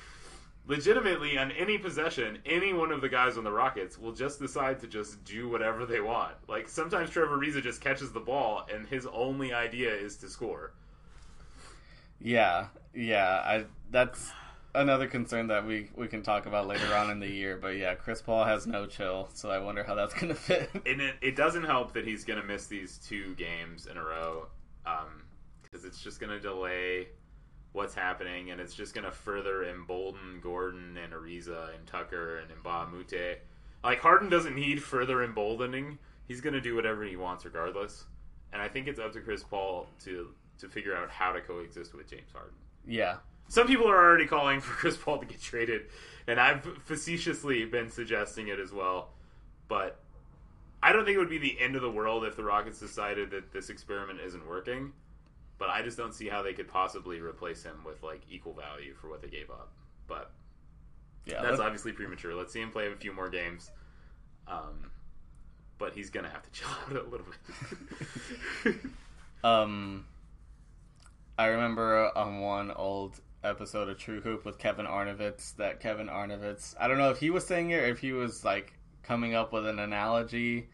legitimately 0.71 1.37
on 1.37 1.51
any 1.51 1.77
possession, 1.77 2.39
any 2.47 2.73
one 2.73 2.93
of 2.93 3.01
the 3.01 3.09
guys 3.09 3.37
on 3.37 3.43
the 3.43 3.51
Rockets 3.51 3.99
will 3.99 4.13
just 4.13 4.39
decide 4.39 4.79
to 4.79 4.87
just 4.87 5.23
do 5.25 5.49
whatever 5.49 5.85
they 5.85 6.01
want. 6.01 6.35
Like 6.49 6.69
sometimes 6.69 7.11
Trevor 7.11 7.37
Ariza 7.37 7.61
just 7.61 7.81
catches 7.81 8.13
the 8.13 8.21
ball 8.21 8.65
and 8.73 8.87
his 8.87 9.05
only 9.13 9.53
idea 9.53 9.93
is 9.93 10.17
to 10.19 10.29
score. 10.29 10.73
Yeah, 12.21 12.69
yeah. 12.95 13.43
I 13.45 13.65
that's 13.91 14.31
another 14.73 15.09
concern 15.09 15.49
that 15.49 15.67
we 15.67 15.91
we 15.97 16.07
can 16.07 16.23
talk 16.23 16.47
about 16.47 16.69
later 16.69 16.95
on 16.95 17.11
in 17.11 17.19
the 17.19 17.29
year. 17.29 17.59
But 17.61 17.77
yeah, 17.77 17.97
Chris 17.97 18.23
Paul 18.23 18.45
has 18.45 18.65
no 18.69 18.87
chill, 18.87 19.29
so 19.35 19.51
I 19.51 19.59
wonder 19.59 19.83
how 19.83 19.97
that's 19.97 20.15
gonna 20.15 20.37
fit. 20.37 20.71
And 20.87 21.01
it, 21.01 21.17
it 21.21 21.37
doesn't 21.37 21.65
help 21.65 21.95
that 21.95 22.07
he's 22.07 22.25
going 22.25 22.41
to 22.41 22.47
miss 22.47 22.67
these 22.67 22.99
two 22.99 23.35
games 23.35 23.87
in 23.87 23.97
a 23.97 24.05
row 24.05 24.47
um, 24.87 25.25
because 25.63 25.85
it's 25.85 26.01
just 26.01 26.21
going 26.21 26.31
to 26.31 26.39
delay 26.41 27.09
what's 27.73 27.95
happening, 27.95 28.51
and 28.51 28.61
it's 28.61 28.75
just 28.75 28.95
going 28.95 29.05
to 29.05 29.13
further 29.13 29.65
embolden 29.65 30.41
Gordon 30.43 30.97
and 30.97 31.13
Ariza 31.13 31.75
and 31.75 31.87
Tucker 31.87 32.39
and 32.39 32.51
Mbah 32.63 32.89
a 32.89 32.91
Moute. 32.91 33.39
Like 33.83 34.01
Harden 34.01 34.29
doesn't 34.29 34.55
need 34.55 34.83
further 34.83 35.23
emboldening; 35.23 35.99
he's 36.27 36.41
going 36.41 36.55
to 36.55 36.61
do 36.61 36.75
whatever 36.75 37.05
he 37.05 37.17
wants 37.17 37.45
regardless. 37.45 38.05
And 38.53 38.61
I 38.61 38.69
think 38.69 38.89
it's 38.89 38.99
up 38.99 39.13
to 39.13 39.21
Chris 39.21 39.43
Paul 39.43 39.87
to 40.05 40.35
to 40.59 40.69
figure 40.69 40.95
out 40.95 41.11
how 41.11 41.33
to 41.33 41.41
coexist 41.41 41.95
with 41.95 42.09
James 42.11 42.31
Harden. 42.33 42.55
Yeah. 42.87 43.17
Some 43.49 43.67
people 43.67 43.89
are 43.89 43.97
already 43.97 44.27
calling 44.27 44.61
for 44.61 44.73
Chris 44.75 44.97
Paul 44.97 45.19
to 45.19 45.27
get 45.27 45.41
traded, 45.41 45.87
and 46.27 46.39
I've 46.39 46.63
facetiously 46.85 47.65
been 47.65 47.91
suggesting 47.91 48.49
it 48.49 48.61
as 48.61 48.73
well. 48.73 49.11
But 49.69 50.01
I 50.83 50.93
don't 50.93 51.05
think 51.05 51.17
it 51.17 51.19
would 51.19 51.31
be 51.31 51.39
the 51.39 51.61
end 51.61 51.77
of 51.77 51.83
the 51.83 51.91
world 51.91 52.25
if 52.25 52.37
the 52.37 52.45
Rockets 52.45 52.81
decided 52.81 53.31
that 53.31 53.53
this 53.53 53.71
experiment 53.71 54.21
isn't 54.21 54.47
working. 54.49 54.93
But 55.61 55.69
I 55.69 55.83
just 55.83 55.97
don't 55.97 56.13
see 56.15 56.27
how 56.29 56.43
they 56.43 56.53
could 56.55 56.67
possibly 56.67 57.21
replace 57.21 57.63
him 57.63 57.85
with 57.87 58.03
like 58.03 58.23
equal 58.29 58.55
value 58.55 58.95
for 59.01 59.09
what 59.09 59.23
they 59.23 59.29
gave 59.29 59.49
up. 59.51 59.71
But 60.09 60.33
Yeah. 61.27 61.43
that's 61.43 61.61
obviously 61.61 61.93
premature. 61.93 62.35
Let's 62.35 62.53
see 62.53 62.61
him 62.63 62.73
play 62.73 62.91
a 62.91 62.97
few 62.97 63.13
more 63.13 63.29
games. 63.29 63.71
Um, 64.49 64.91
but 65.79 65.93
he's 65.95 66.11
gonna 66.11 66.31
have 66.31 66.43
to 66.43 66.51
chill 66.59 66.69
out 66.69 66.93
a 67.07 67.09
little 67.09 67.27
bit. 68.65 68.77
Um, 69.43 70.05
I 71.39 71.47
remember 71.47 72.11
on 72.15 72.41
one 72.41 72.71
old 72.73 73.19
episode 73.43 73.89
of 73.89 73.97
True 73.97 74.21
Hoop 74.21 74.45
with 74.45 74.59
Kevin 74.59 74.85
Arnovitz 74.85 75.57
that 75.57 75.81
Kevin 75.81 76.09
Arnovitz, 76.09 76.75
I 76.79 76.89
don't 76.89 76.99
know 76.99 77.09
if 77.11 77.19
he 77.21 77.31
was 77.31 77.47
saying 77.47 77.71
it 77.71 77.77
or 77.77 77.87
if 77.87 78.01
he 78.01 78.13
was 78.13 78.45
like 78.45 78.75
coming 79.03 79.35
up 79.35 79.51
with 79.53 79.67
an 79.67 79.79
analogy 79.79 80.69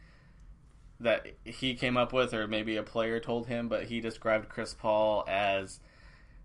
that 1.01 1.27
he 1.45 1.75
came 1.75 1.97
up 1.97 2.13
with, 2.13 2.33
or 2.33 2.47
maybe 2.47 2.77
a 2.77 2.83
player 2.83 3.21
told 3.21 3.47
him, 3.47 3.69
but 3.69 3.85
he 3.85 4.01
described 4.01 4.49
Chris 4.49 4.75
Paul 4.75 5.25
as 5.29 5.81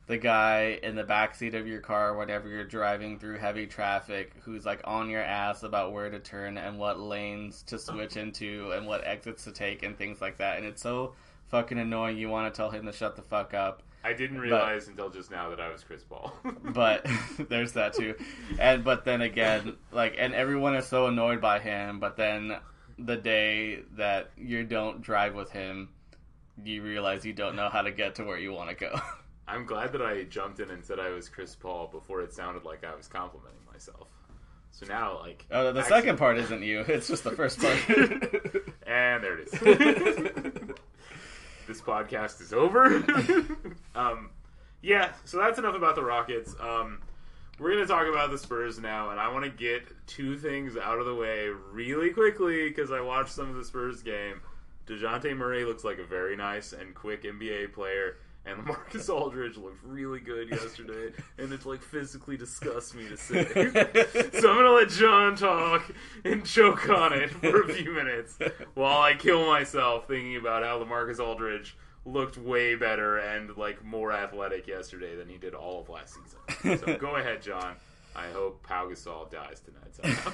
the 0.07 0.17
guy 0.17 0.79
in 0.83 0.95
the 0.95 1.03
backseat 1.03 1.53
of 1.53 1.67
your 1.67 1.79
car 1.79 2.17
whenever 2.17 2.49
you're 2.49 2.65
driving 2.65 3.17
through 3.17 3.37
heavy 3.37 3.65
traffic 3.65 4.33
who's 4.41 4.65
like 4.65 4.81
on 4.83 5.09
your 5.09 5.21
ass 5.21 5.63
about 5.63 5.93
where 5.93 6.09
to 6.09 6.19
turn 6.19 6.57
and 6.57 6.77
what 6.77 6.99
lanes 6.99 7.63
to 7.63 7.79
switch 7.79 8.17
into 8.17 8.71
and 8.71 8.85
what 8.85 9.07
exits 9.07 9.45
to 9.45 9.53
take 9.53 9.83
and 9.83 9.97
things 9.97 10.19
like 10.19 10.37
that. 10.37 10.57
And 10.57 10.65
it's 10.65 10.81
so 10.81 11.13
fucking 11.47 11.77
annoying 11.77 12.17
you 12.17 12.29
want 12.29 12.53
to 12.53 12.57
tell 12.57 12.69
him 12.69 12.85
to 12.87 12.91
shut 12.91 13.15
the 13.15 13.21
fuck 13.21 13.53
up. 13.53 13.83
I 14.03 14.13
didn't 14.13 14.39
realize 14.39 14.87
until 14.87 15.09
just 15.09 15.29
now 15.29 15.49
that 15.49 15.61
I 15.61 15.69
was 15.69 15.83
Chris 15.83 16.03
Paul. 16.03 16.33
But 16.63 17.05
there's 17.49 17.73
that 17.73 17.93
too. 17.93 18.15
And 18.59 18.83
but 18.83 19.05
then 19.05 19.21
again, 19.21 19.77
like 19.91 20.15
and 20.17 20.33
everyone 20.33 20.75
is 20.75 20.87
so 20.87 21.07
annoyed 21.07 21.39
by 21.39 21.59
him, 21.59 21.99
but 21.99 22.17
then 22.17 22.57
the 23.05 23.17
day 23.17 23.79
that 23.97 24.31
you 24.37 24.63
don't 24.63 25.01
drive 25.01 25.35
with 25.35 25.51
him, 25.51 25.89
you 26.63 26.83
realize 26.83 27.25
you 27.25 27.33
don't 27.33 27.55
know 27.55 27.69
how 27.69 27.81
to 27.81 27.91
get 27.91 28.15
to 28.15 28.23
where 28.23 28.37
you 28.37 28.51
want 28.53 28.69
to 28.69 28.75
go. 28.75 28.99
I'm 29.47 29.65
glad 29.65 29.91
that 29.93 30.01
I 30.01 30.23
jumped 30.23 30.59
in 30.59 30.69
and 30.69 30.83
said 30.83 30.99
I 30.99 31.09
was 31.09 31.27
Chris 31.27 31.55
Paul 31.55 31.87
before 31.87 32.21
it 32.21 32.33
sounded 32.33 32.63
like 32.63 32.83
I 32.85 32.95
was 32.95 33.07
complimenting 33.07 33.59
myself. 33.71 34.07
So 34.71 34.85
now, 34.85 35.19
like, 35.19 35.45
Oh, 35.51 35.73
the 35.73 35.79
actually- 35.81 35.89
second 35.99 36.17
part 36.17 36.37
isn't 36.37 36.63
you. 36.63 36.79
It's 36.87 37.07
just 37.07 37.23
the 37.25 37.31
first 37.31 37.59
part. 37.59 37.77
and 38.87 39.21
there 39.23 39.37
it 39.39 39.49
is. 39.51 39.51
this 41.67 41.81
podcast 41.81 42.39
is 42.41 42.53
over. 42.53 43.03
um, 43.95 44.29
yeah, 44.81 45.11
so 45.25 45.37
that's 45.37 45.59
enough 45.59 45.75
about 45.75 45.95
the 45.95 46.03
Rockets. 46.03 46.55
Um, 46.59 47.01
we're 47.61 47.73
going 47.73 47.85
to 47.85 47.93
talk 47.93 48.07
about 48.07 48.31
the 48.31 48.39
Spurs 48.39 48.79
now, 48.79 49.11
and 49.11 49.19
I 49.19 49.31
want 49.31 49.45
to 49.45 49.51
get 49.51 49.83
two 50.07 50.35
things 50.35 50.75
out 50.75 50.97
of 50.97 51.05
the 51.05 51.13
way 51.13 51.47
really 51.71 52.09
quickly 52.09 52.67
because 52.67 52.91
I 52.91 53.01
watched 53.01 53.29
some 53.29 53.49
of 53.49 53.55
the 53.55 53.63
Spurs 53.63 54.01
game. 54.01 54.41
DeJounte 54.87 55.37
Murray 55.37 55.63
looks 55.63 55.83
like 55.83 55.99
a 55.99 56.03
very 56.03 56.35
nice 56.35 56.73
and 56.73 56.95
quick 56.95 57.23
NBA 57.23 57.71
player. 57.73 58.17
And 58.47 58.65
Lamarcus 58.65 59.07
Aldridge 59.13 59.57
looked 59.57 59.83
really 59.83 60.19
good 60.19 60.49
yesterday, 60.49 61.15
and 61.37 61.53
it 61.53 61.63
like 61.63 61.83
physically 61.83 62.35
disgusts 62.35 62.95
me 62.95 63.07
to 63.07 63.15
say. 63.15 63.45
so 63.53 64.49
I'm 64.49 64.57
gonna 64.57 64.71
let 64.71 64.89
John 64.89 65.35
talk 65.35 65.83
and 66.25 66.43
choke 66.43 66.89
on 66.89 67.13
it 67.13 67.29
for 67.29 67.61
a 67.61 67.71
few 67.71 67.91
minutes 67.91 68.39
while 68.73 69.03
I 69.03 69.13
kill 69.13 69.45
myself 69.45 70.07
thinking 70.07 70.37
about 70.37 70.63
how 70.63 70.83
Lamarcus 70.83 71.19
Aldridge 71.19 71.77
looked 72.05 72.37
way 72.37 72.75
better 72.75 73.17
and 73.17 73.55
like 73.57 73.83
more 73.83 74.11
athletic 74.11 74.67
yesterday 74.67 75.15
than 75.15 75.29
he 75.29 75.37
did 75.37 75.53
all 75.53 75.81
of 75.81 75.89
last 75.89 76.15
season. 76.15 76.77
So 76.79 76.97
go 76.99 77.15
ahead, 77.15 77.41
John. 77.41 77.75
I 78.15 78.27
hope 78.27 78.63
Pau 78.63 78.87
Gasol 78.87 79.31
dies 79.31 79.61
tonight. 79.61 80.17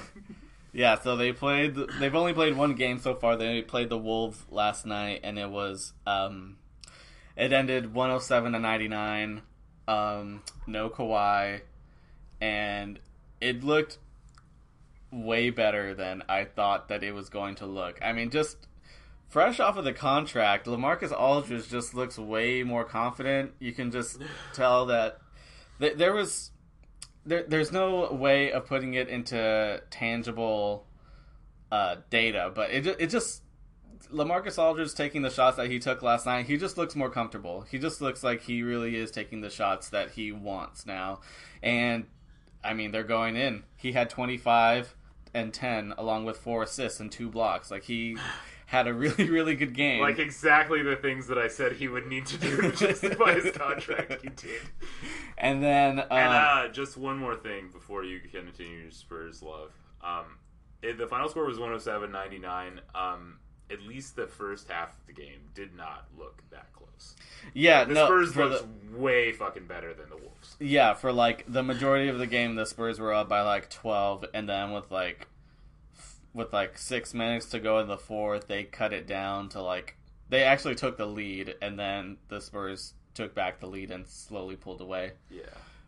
Yeah, 0.72 0.98
so 1.00 1.16
they 1.16 1.32
played. 1.32 1.76
They've 1.98 2.14
only 2.14 2.34
played 2.34 2.56
one 2.56 2.74
game 2.74 2.98
so 2.98 3.14
far. 3.14 3.36
They 3.36 3.62
played 3.62 3.88
the 3.88 3.98
Wolves 3.98 4.44
last 4.50 4.84
night, 4.84 5.20
and 5.24 5.38
it 5.38 5.50
was 5.50 5.92
um, 6.06 6.58
it 7.36 7.52
ended 7.52 7.94
one 7.94 8.10
hundred 8.10 8.20
seven 8.20 8.52
to 8.52 8.58
ninety 8.58 8.86
nine. 8.86 9.42
Um, 9.88 10.42
no 10.66 10.90
Kawhi, 10.90 11.62
and 12.40 13.00
it 13.40 13.64
looked 13.64 13.98
way 15.10 15.48
better 15.48 15.94
than 15.94 16.22
I 16.28 16.44
thought 16.44 16.88
that 16.88 17.02
it 17.02 17.12
was 17.12 17.30
going 17.30 17.56
to 17.56 17.66
look. 17.66 17.98
I 18.02 18.12
mean, 18.12 18.30
just 18.30 18.67
fresh 19.28 19.60
off 19.60 19.76
of 19.76 19.84
the 19.84 19.92
contract, 19.92 20.66
Lamarcus 20.66 21.12
Aldridge 21.12 21.68
just 21.68 21.94
looks 21.94 22.18
way 22.18 22.62
more 22.62 22.84
confident. 22.84 23.52
You 23.58 23.72
can 23.72 23.90
just 23.90 24.20
tell 24.54 24.86
that 24.86 25.18
th- 25.80 25.96
there 25.96 26.14
was 26.14 26.50
there, 27.24 27.44
there's 27.46 27.70
no 27.70 28.10
way 28.12 28.52
of 28.52 28.66
putting 28.66 28.94
it 28.94 29.08
into 29.08 29.82
tangible 29.90 30.86
uh, 31.70 31.96
data, 32.10 32.50
but 32.54 32.70
it 32.70 32.86
it 32.86 33.10
just 33.10 33.42
Lamarcus 34.12 34.58
Aldridge 34.58 34.94
taking 34.94 35.20
the 35.20 35.30
shots 35.30 35.58
that 35.58 35.70
he 35.70 35.78
took 35.78 36.02
last 36.02 36.24
night. 36.24 36.46
He 36.46 36.56
just 36.56 36.78
looks 36.78 36.96
more 36.96 37.10
comfortable. 37.10 37.62
He 37.70 37.78
just 37.78 38.00
looks 38.00 38.24
like 38.24 38.42
he 38.42 38.62
really 38.62 38.96
is 38.96 39.10
taking 39.10 39.42
the 39.42 39.50
shots 39.50 39.90
that 39.90 40.12
he 40.12 40.32
wants 40.32 40.86
now, 40.86 41.20
and 41.62 42.06
I 42.64 42.72
mean 42.72 42.92
they're 42.92 43.04
going 43.04 43.36
in. 43.36 43.64
He 43.76 43.92
had 43.92 44.08
25 44.08 44.94
and 45.34 45.52
10 45.52 45.92
along 45.98 46.24
with 46.24 46.38
four 46.38 46.62
assists 46.62 47.00
and 47.00 47.12
two 47.12 47.28
blocks. 47.28 47.70
Like 47.70 47.84
he 47.84 48.16
had 48.68 48.86
a 48.86 48.92
really 48.92 49.30
really 49.30 49.54
good 49.56 49.72
game. 49.72 50.02
like 50.02 50.18
exactly 50.18 50.82
the 50.82 50.94
things 50.94 51.26
that 51.28 51.38
I 51.38 51.48
said 51.48 51.72
he 51.72 51.88
would 51.88 52.06
need 52.06 52.26
to 52.26 52.36
do 52.36 52.60
to 52.60 52.70
justify 52.76 53.32
his 53.40 53.56
contract. 53.56 54.20
He 54.22 54.28
did. 54.28 54.60
and 55.38 55.62
then 55.62 56.00
uh, 56.00 56.06
And 56.10 56.32
uh, 56.34 56.68
just 56.68 56.98
one 56.98 57.16
more 57.16 57.34
thing 57.34 57.70
before 57.72 58.04
you 58.04 58.20
continue 58.20 58.76
your 58.82 58.90
Spurs 58.90 59.42
love. 59.42 59.70
Um, 60.04 60.36
it, 60.82 60.98
the 60.98 61.06
final 61.06 61.30
score 61.30 61.46
was 61.46 61.56
107-99. 61.56 62.80
Um, 62.94 63.38
at 63.70 63.80
least 63.82 64.16
the 64.16 64.26
first 64.26 64.68
half 64.68 64.90
of 64.90 65.06
the 65.06 65.14
game 65.14 65.40
did 65.54 65.74
not 65.74 66.06
look 66.18 66.42
that 66.50 66.70
close. 66.74 67.16
yeah, 67.54 67.84
The 67.84 67.94
no, 67.94 68.04
Spurs 68.04 68.32
the, 68.34 68.66
way 68.92 69.32
fucking 69.32 69.66
better 69.66 69.94
than 69.94 70.10
the 70.10 70.16
Wolves. 70.18 70.56
Yeah, 70.60 70.92
for 70.92 71.10
like 71.10 71.44
the 71.48 71.62
majority 71.62 72.08
of 72.08 72.18
the 72.18 72.26
game, 72.26 72.54
the 72.54 72.66
Spurs 72.66 73.00
were 73.00 73.14
up 73.14 73.30
by 73.30 73.40
like 73.40 73.70
twelve, 73.70 74.26
and 74.34 74.46
then 74.48 74.72
with 74.72 74.90
like 74.90 75.26
with 76.34 76.52
like 76.52 76.78
six 76.78 77.14
minutes 77.14 77.46
to 77.46 77.60
go 77.60 77.78
in 77.78 77.88
the 77.88 77.98
fourth, 77.98 78.48
they 78.48 78.64
cut 78.64 78.92
it 78.92 79.06
down 79.06 79.48
to 79.50 79.62
like 79.62 79.96
they 80.28 80.42
actually 80.42 80.74
took 80.74 80.96
the 80.96 81.06
lead, 81.06 81.54
and 81.62 81.78
then 81.78 82.18
the 82.28 82.40
Spurs 82.40 82.94
took 83.14 83.34
back 83.34 83.60
the 83.60 83.66
lead 83.66 83.90
and 83.90 84.06
slowly 84.06 84.56
pulled 84.56 84.80
away. 84.80 85.12
Yeah. 85.30 85.42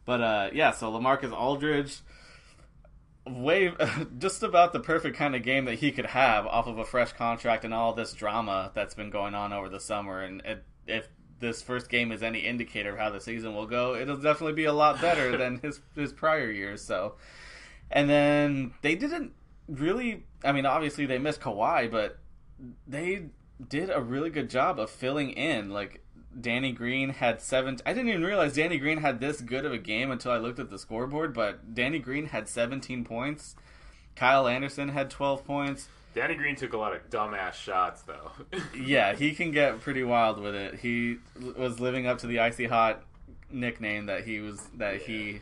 But 0.05 0.21
uh, 0.21 0.51
yeah, 0.53 0.73
so 0.73 0.91
Lamarcus 0.91 1.33
Aldridge, 1.33 2.01
way 3.27 3.73
just 4.19 4.43
about 4.43 4.73
the 4.73 4.81
perfect 4.81 5.17
kind 5.17 5.35
of 5.37 5.43
game 5.43 5.67
that 5.67 5.77
he 5.77 5.93
could 5.93 6.07
have 6.07 6.47
off 6.47 6.67
of 6.67 6.79
a 6.79 6.85
fresh 6.85 7.13
contract 7.13 7.65
and 7.65 7.75
all 7.75 7.93
this 7.93 8.13
drama 8.13 8.73
that's 8.75 8.95
been 8.95 9.11
going 9.11 9.35
on 9.35 9.53
over 9.53 9.69
the 9.69 9.81
summer. 9.81 10.23
And 10.23 10.41
it, 10.45 10.65
if 10.87 11.09
this 11.39 11.63
first 11.63 11.89
game 11.89 12.13
is 12.13 12.23
any 12.23 12.41
indicator 12.41 12.93
of 12.93 12.99
how 12.99 13.11
the 13.11 13.21
season 13.21 13.55
will 13.55 13.67
go, 13.67 13.95
it'll 13.95 14.17
definitely 14.17 14.55
be 14.55 14.65
a 14.65 14.73
lot 14.73 15.01
better 15.01 15.37
than 15.37 15.59
his 15.59 15.81
his 15.95 16.13
prior 16.13 16.51
years. 16.51 16.83
So, 16.83 17.17
and 17.91 18.09
then 18.09 18.73
they 18.83 18.95
didn't 18.95 19.33
really. 19.69 20.25
I 20.45 20.53
mean, 20.53 20.67
obviously 20.67 21.07
they 21.07 21.19
missed 21.19 21.41
Kawhi, 21.41 21.91
but 21.91 22.19
they 22.87 23.27
did 23.69 23.91
a 23.91 24.01
really 24.01 24.31
good 24.31 24.49
job 24.51 24.79
of 24.79 24.91
filling 24.91 25.31
in. 25.31 25.71
Like 25.71 26.03
Danny 26.39 26.73
Green 26.73 27.11
had 27.11 27.41
seven. 27.41 27.79
I 27.85 27.93
didn't 27.93 28.09
even 28.09 28.25
realize 28.25 28.55
Danny 28.55 28.79
Green 28.79 28.99
had 28.99 29.21
this 29.21 29.41
good 29.41 29.65
of 29.65 29.73
a 29.73 29.79
game 29.79 30.11
until 30.11 30.33
I 30.33 30.39
looked 30.39 30.59
at 30.59 30.71
the 30.71 30.79
scoreboard. 30.79 31.35
But 31.35 31.75
Danny 31.75 31.99
Green 31.99 32.27
had 32.27 32.49
17 32.49 33.05
points. 33.05 33.57
Kyle 34.17 34.47
Anderson 34.47 34.91
had 34.91 35.11
12 35.11 35.45
points. 35.45 35.89
Danny 36.15 36.35
Green 36.35 36.57
took 36.57 36.73
a 36.73 36.77
lot 36.77 36.95
of 36.95 37.09
dumbass 37.09 37.55
shots, 37.55 38.03
though. 38.03 38.33
Yeah, 38.77 39.15
he 39.15 39.35
can 39.35 39.53
get 39.53 39.81
pretty 39.81 40.03
wild 40.03 40.41
with 40.41 40.55
it. 40.55 40.81
He 40.81 41.19
was 41.57 41.79
living 41.79 42.07
up 42.07 42.19
to 42.19 42.27
the 42.27 42.41
icy 42.41 42.67
hot 42.67 43.03
nickname 43.51 44.07
that 44.07 44.25
he 44.25 44.41
was 44.41 44.61
that 44.77 45.03
he 45.03 45.41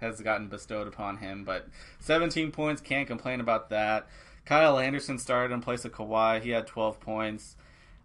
has 0.00 0.20
gotten 0.20 0.48
bestowed 0.48 0.86
upon 0.86 1.18
him. 1.18 1.44
But 1.44 1.66
17 2.00 2.52
points, 2.52 2.80
can't 2.80 3.06
complain 3.08 3.40
about 3.40 3.70
that. 3.70 4.06
Kyle 4.44 4.78
Anderson 4.78 5.18
started 5.18 5.54
in 5.54 5.60
place 5.60 5.84
of 5.84 5.92
Kawhi. 5.92 6.42
He 6.42 6.50
had 6.50 6.66
12 6.66 7.00
points. 7.00 7.56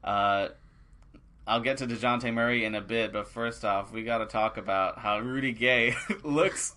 Uh, 0.03 0.49
I'll 1.45 1.59
get 1.59 1.77
to 1.77 1.87
Dejounte 1.87 2.31
Murray 2.33 2.63
in 2.63 2.75
a 2.75 2.81
bit, 2.81 3.11
but 3.11 3.27
first 3.27 3.65
off, 3.65 3.91
we 3.91 4.03
got 4.03 4.19
to 4.19 4.25
talk 4.25 4.57
about 4.57 4.99
how 4.99 5.19
Rudy 5.19 5.51
Gay 5.51 5.95
looks 6.23 6.75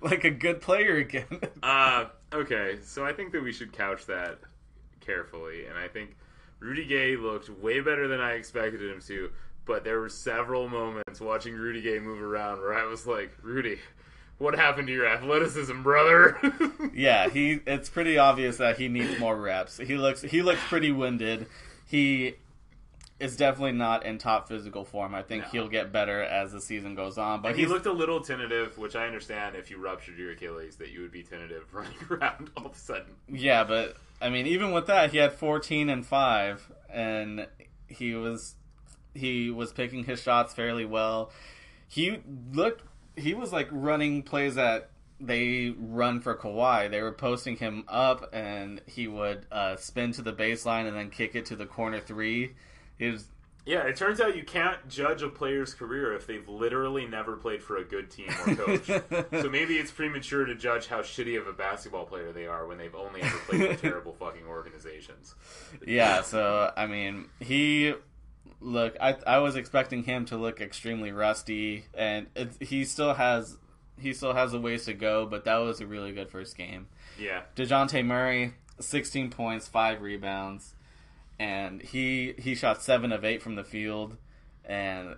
like 0.00 0.24
a 0.24 0.30
good 0.30 0.60
player 0.60 0.96
again. 0.96 1.26
Uh, 1.62 2.06
okay, 2.32 2.78
so 2.82 3.04
I 3.04 3.12
think 3.12 3.32
that 3.32 3.42
we 3.42 3.52
should 3.52 3.72
couch 3.72 4.06
that 4.06 4.38
carefully, 5.00 5.66
and 5.66 5.76
I 5.76 5.88
think 5.88 6.16
Rudy 6.58 6.86
Gay 6.86 7.16
looked 7.16 7.48
way 7.48 7.80
better 7.80 8.08
than 8.08 8.20
I 8.20 8.32
expected 8.32 8.80
him 8.80 9.00
to, 9.08 9.30
but 9.66 9.84
there 9.84 10.00
were 10.00 10.08
several 10.08 10.68
moments 10.68 11.20
watching 11.20 11.54
Rudy 11.54 11.82
Gay 11.82 11.98
move 11.98 12.22
around 12.22 12.60
where 12.60 12.74
I 12.74 12.84
was 12.84 13.06
like, 13.06 13.32
Rudy, 13.42 13.78
what 14.40 14.54
happened 14.58 14.88
to 14.88 14.92
your 14.92 15.06
athleticism, 15.06 15.82
brother? 15.82 16.36
Yeah, 16.92 17.28
he. 17.30 17.60
It's 17.66 17.88
pretty 17.88 18.18
obvious 18.18 18.56
that 18.56 18.76
he 18.78 18.88
needs 18.88 19.18
more 19.20 19.36
reps. 19.40 19.76
He 19.78 19.96
looks. 19.96 20.22
He 20.22 20.42
looks 20.42 20.60
pretty 20.68 20.90
winded. 20.90 21.46
He 21.86 22.34
is 23.20 23.36
definitely 23.36 23.72
not 23.72 24.04
in 24.04 24.18
top 24.18 24.48
physical 24.48 24.84
form. 24.84 25.14
I 25.14 25.22
think 25.22 25.44
No. 25.44 25.48
he'll 25.50 25.68
get 25.68 25.92
better 25.92 26.20
as 26.22 26.52
the 26.52 26.60
season 26.60 26.94
goes 26.94 27.16
on. 27.16 27.42
But 27.42 27.56
he 27.56 27.66
looked 27.66 27.86
a 27.86 27.92
little 27.92 28.20
tentative, 28.22 28.76
which 28.76 28.96
I 28.96 29.06
understand 29.06 29.56
if 29.56 29.70
you 29.70 29.78
ruptured 29.78 30.16
your 30.18 30.32
Achilles 30.32 30.76
that 30.76 30.90
you 30.90 31.02
would 31.02 31.12
be 31.12 31.22
tentative 31.22 31.64
running 31.72 31.92
around 32.10 32.50
all 32.56 32.66
of 32.66 32.72
a 32.72 32.78
sudden. 32.78 33.14
Yeah, 33.28 33.64
but 33.64 33.96
I 34.20 34.30
mean, 34.30 34.46
even 34.46 34.72
with 34.72 34.86
that, 34.88 35.10
he 35.12 35.18
had 35.18 35.32
14 35.34 35.88
and 35.90 36.04
five, 36.04 36.70
and 36.92 37.46
he 37.88 38.14
was 38.14 38.56
he 39.14 39.50
was 39.50 39.72
picking 39.72 40.04
his 40.04 40.20
shots 40.22 40.54
fairly 40.54 40.84
well. 40.86 41.30
He 41.88 42.18
looked 42.52 42.82
he 43.16 43.34
was 43.34 43.52
like 43.52 43.68
running 43.70 44.22
plays 44.22 44.54
that 44.54 44.90
they 45.20 45.74
run 45.78 46.20
for 46.20 46.34
Kawhi. 46.34 46.90
They 46.90 47.02
were 47.02 47.12
posting 47.12 47.56
him 47.56 47.84
up, 47.88 48.30
and 48.32 48.80
he 48.86 49.06
would 49.06 49.46
uh, 49.52 49.76
spin 49.76 50.12
to 50.12 50.22
the 50.22 50.32
baseline 50.32 50.88
and 50.88 50.96
then 50.96 51.10
kick 51.10 51.34
it 51.34 51.46
to 51.46 51.56
the 51.56 51.66
corner 51.66 52.00
three. 52.00 52.54
It 52.98 53.10
was 53.10 53.26
Yeah, 53.66 53.82
it 53.82 53.96
turns 53.96 54.20
out 54.20 54.36
you 54.36 54.44
can't 54.44 54.88
judge 54.88 55.22
a 55.22 55.28
player's 55.28 55.74
career 55.74 56.14
if 56.14 56.26
they've 56.26 56.48
literally 56.48 57.06
never 57.06 57.36
played 57.36 57.62
for 57.62 57.76
a 57.76 57.84
good 57.84 58.10
team 58.10 58.28
or 58.46 58.54
coach. 58.54 58.86
so 59.42 59.50
maybe 59.50 59.76
it's 59.76 59.90
premature 59.90 60.46
to 60.46 60.54
judge 60.54 60.86
how 60.86 61.00
shitty 61.00 61.38
of 61.38 61.46
a 61.46 61.52
basketball 61.52 62.06
player 62.06 62.32
they 62.32 62.46
are 62.46 62.66
when 62.66 62.78
they've 62.78 62.94
only 62.94 63.20
ever 63.22 63.36
played 63.48 63.78
for 63.78 63.82
terrible 63.88 64.12
fucking 64.14 64.46
organizations. 64.46 65.34
yeah. 65.86 66.22
So 66.22 66.72
I 66.76 66.86
mean, 66.86 67.26
he 67.40 67.94
look. 68.60 68.96
I 69.00 69.16
I 69.26 69.38
was 69.38 69.56
expecting 69.56 70.04
him 70.04 70.24
to 70.26 70.36
look 70.36 70.60
extremely 70.60 71.12
rusty, 71.12 71.86
and 71.94 72.26
it, 72.36 72.50
he 72.60 72.84
still 72.84 73.14
has 73.14 73.56
he 74.00 74.12
still 74.12 74.34
has 74.34 74.54
a 74.54 74.60
ways 74.60 74.84
to 74.86 74.94
go. 74.94 75.26
But 75.26 75.44
that 75.44 75.56
was 75.56 75.80
a 75.80 75.86
really 75.86 76.12
good 76.12 76.30
first 76.30 76.56
game. 76.56 76.86
Yeah. 77.18 77.42
Dejounte 77.56 78.04
Murray, 78.04 78.54
sixteen 78.78 79.30
points, 79.30 79.68
five 79.68 80.00
rebounds, 80.00 80.74
and 81.38 81.82
he 81.82 82.34
he 82.38 82.54
shot 82.54 82.82
seven 82.82 83.12
of 83.12 83.24
eight 83.24 83.42
from 83.42 83.54
the 83.56 83.64
field, 83.64 84.16
and 84.64 85.16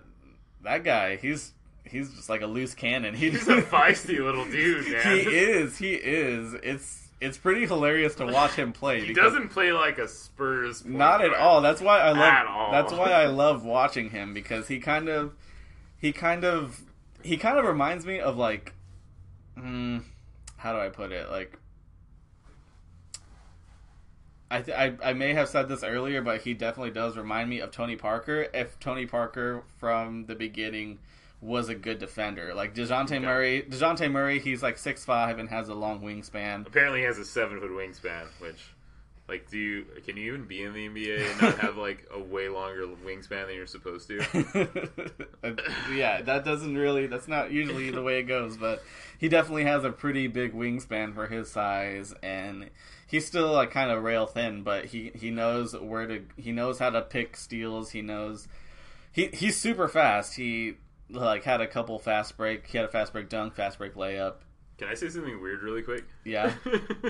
that 0.63 0.83
guy 0.83 1.17
he's 1.17 1.53
he's 1.85 2.09
just 2.13 2.29
like 2.29 2.41
a 2.41 2.47
loose 2.47 2.73
cannon. 2.73 3.13
He, 3.23 3.29
He's 3.29 3.47
a 3.47 3.61
feisty 3.61 4.19
little 4.23 4.45
dude, 4.45 4.89
man. 4.91 5.17
he 5.17 5.21
is. 5.23 5.77
He 5.77 5.93
is. 5.93 6.53
It's 6.63 7.02
it's 7.23 7.37
pretty 7.37 7.65
hilarious 7.65 8.15
to 8.15 8.25
watch 8.25 8.51
him 8.51 8.73
play. 8.73 9.05
He 9.05 9.13
doesn't 9.13 9.49
play 9.49 9.71
like 9.71 9.97
a 9.97 10.07
Spurs. 10.07 10.83
Not 10.85 11.23
at 11.23 11.33
all. 11.33 11.61
That's 11.61 11.81
why 11.81 11.99
I 11.99 12.11
love. 12.11 12.19
At 12.19 12.45
all. 12.45 12.71
That's 12.71 12.93
why 12.93 13.11
I 13.11 13.25
love 13.43 13.63
watching 13.63 14.09
him 14.09 14.33
because 14.33 14.67
he 14.67 14.79
kind 14.79 15.07
of, 15.09 15.33
he 15.97 16.11
kind 16.11 16.43
of, 16.43 16.81
he 17.21 17.37
kind 17.37 17.57
of 17.57 17.65
reminds 17.65 18.05
me 18.05 18.19
of 18.19 18.37
like, 18.37 18.73
mm, 19.57 20.03
how 20.57 20.73
do 20.73 20.79
I 20.79 20.89
put 20.89 21.11
it? 21.11 21.29
Like, 21.29 21.57
I, 24.51 24.61
th- 24.61 24.77
I 24.77 25.09
I 25.09 25.13
may 25.13 25.33
have 25.33 25.49
said 25.49 25.67
this 25.67 25.83
earlier, 25.83 26.21
but 26.21 26.41
he 26.41 26.53
definitely 26.53 26.91
does 26.91 27.17
remind 27.17 27.49
me 27.49 27.59
of 27.59 27.71
Tony 27.71 27.95
Parker. 27.95 28.47
If 28.53 28.79
Tony 28.79 29.05
Parker 29.05 29.63
from 29.79 30.25
the 30.25 30.35
beginning 30.35 30.99
was 31.43 31.69
a 31.69 31.75
good 31.75 31.99
defender, 31.99 32.53
like 32.53 32.73
Dejounte 32.73 33.21
Murray, 33.21 33.65
Dejounte 33.69 34.09
Murray, 34.09 34.39
he's 34.39 34.63
like 34.63 34.77
six 34.77 35.03
five 35.03 35.39
and 35.39 35.49
has 35.49 35.69
a 35.69 35.73
long 35.73 36.01
wingspan. 36.01 36.65
Apparently, 36.65 36.99
he 36.99 37.05
has 37.05 37.17
a 37.17 37.25
seven 37.25 37.59
foot 37.59 37.71
wingspan, 37.71 38.27
which. 38.39 38.69
Like, 39.25 39.49
do 39.49 39.57
you 39.57 39.85
can 40.05 40.17
you 40.17 40.33
even 40.33 40.47
be 40.47 40.63
in 40.63 40.73
the 40.73 40.89
NBA 40.89 41.31
and 41.31 41.41
not 41.41 41.57
have 41.59 41.77
like 41.77 42.05
a 42.13 42.19
way 42.19 42.49
longer 42.49 42.85
wingspan 43.05 43.47
than 43.47 43.55
you're 43.55 43.67
supposed 43.67 44.09
to? 44.09 44.19
Uh, 45.43 45.55
yeah, 45.93 46.21
that 46.21 46.45
doesn't 46.45 46.77
really. 46.77 47.05
That's 47.07 47.27
not 47.27 47.51
usually 47.51 47.89
the 47.89 48.01
way 48.01 48.19
it 48.19 48.23
goes, 48.23 48.55
but 48.55 48.81
he 49.17 49.27
definitely 49.27 49.65
has 49.65 49.83
a 49.83 49.91
pretty 49.91 50.27
big 50.27 50.53
wingspan 50.53 51.13
for 51.13 51.27
his 51.27 51.51
size, 51.51 52.13
and 52.23 52.69
he's 53.07 53.27
still 53.27 53.51
like 53.51 53.69
kind 53.69 53.91
of 53.91 54.03
rail 54.03 54.25
thin, 54.25 54.63
but 54.63 54.85
he 54.85 55.11
he 55.15 55.31
knows 55.31 55.75
where 55.75 56.07
to. 56.07 56.23
He 56.37 56.53
knows 56.53 56.79
how 56.79 56.91
to 56.91 57.01
pick 57.01 57.35
steals. 57.35 57.89
He 57.89 58.01
knows. 58.01 58.47
He 59.11 59.27
he's 59.33 59.57
super 59.57 59.89
fast. 59.89 60.35
He 60.35 60.75
like 61.13 61.43
had 61.43 61.61
a 61.61 61.67
couple 61.67 61.99
fast 61.99 62.37
break. 62.37 62.67
He 62.67 62.77
had 62.77 62.85
a 62.85 62.91
fast 62.91 63.13
break 63.13 63.29
dunk, 63.29 63.55
fast 63.55 63.77
break 63.77 63.95
layup. 63.95 64.35
Can 64.77 64.87
I 64.87 64.95
say 64.95 65.09
something 65.09 65.41
weird 65.41 65.61
really 65.61 65.81
quick? 65.81 66.05
Yeah. 66.25 66.53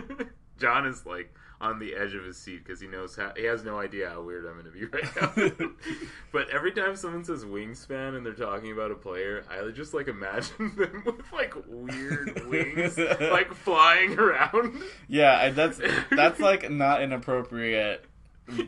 John 0.60 0.86
is 0.86 1.06
like 1.06 1.34
on 1.62 1.80
the 1.80 1.96
edge 1.96 2.14
of 2.14 2.26
his 2.26 2.38
seat 2.38 2.64
because 2.64 2.82
he 2.82 2.88
knows 2.88 3.16
how 3.16 3.32
he 3.38 3.46
has 3.46 3.64
no 3.64 3.80
idea 3.80 4.10
how 4.10 4.22
weird 4.22 4.46
I'm 4.46 4.54
going 4.54 4.66
to 4.66 4.72
be 4.72 4.86
right 4.86 5.58
now. 5.60 5.70
but 6.32 6.50
every 6.50 6.74
time 6.74 6.96
someone 6.96 7.24
says 7.24 7.46
wingspan 7.46 8.18
and 8.18 8.26
they're 8.26 8.34
talking 8.34 8.72
about 8.72 8.92
a 8.92 8.96
player, 8.96 9.46
I 9.50 9.70
just 9.72 9.94
like 9.94 10.08
imagine 10.10 10.76
them 10.76 11.04
with 11.06 11.32
like 11.32 11.54
weird 11.68 12.48
wings, 12.48 12.98
like 12.98 13.54
flying 13.54 14.20
around. 14.20 14.84
Yeah, 15.08 15.50
that's 15.50 15.80
that's 16.12 16.40
like 16.40 16.70
not 16.70 17.02
an 17.02 17.14
appropriate 17.14 18.06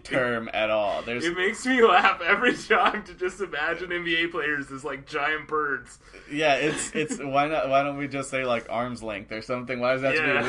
term 0.03 0.49
at 0.53 0.69
all. 0.69 1.01
There's 1.01 1.26
It 1.26 1.36
makes 1.36 1.65
me 1.65 1.82
laugh 1.84 2.21
every 2.21 2.55
time 2.55 3.03
to 3.03 3.13
just 3.13 3.41
imagine 3.41 3.89
NBA 3.89 4.32
players 4.32 4.71
as 4.71 4.84
like 4.84 5.05
giant 5.05 5.47
birds. 5.47 5.99
Yeah, 6.32 6.55
it's 6.55 6.93
it's 6.95 7.17
why 7.19 7.47
not 7.47 7.69
why 7.69 7.84
don't 7.84 7.97
we 7.97 8.07
just 8.07 8.30
say 8.30 8.45
like 8.45 8.67
arm's 8.69 9.03
length 9.03 9.32
or 9.32 9.41
something? 9.41 9.80
Why 9.80 9.93
does 9.93 10.01
that 10.03 10.15
Yeah. 10.15 10.41
have 10.41 10.45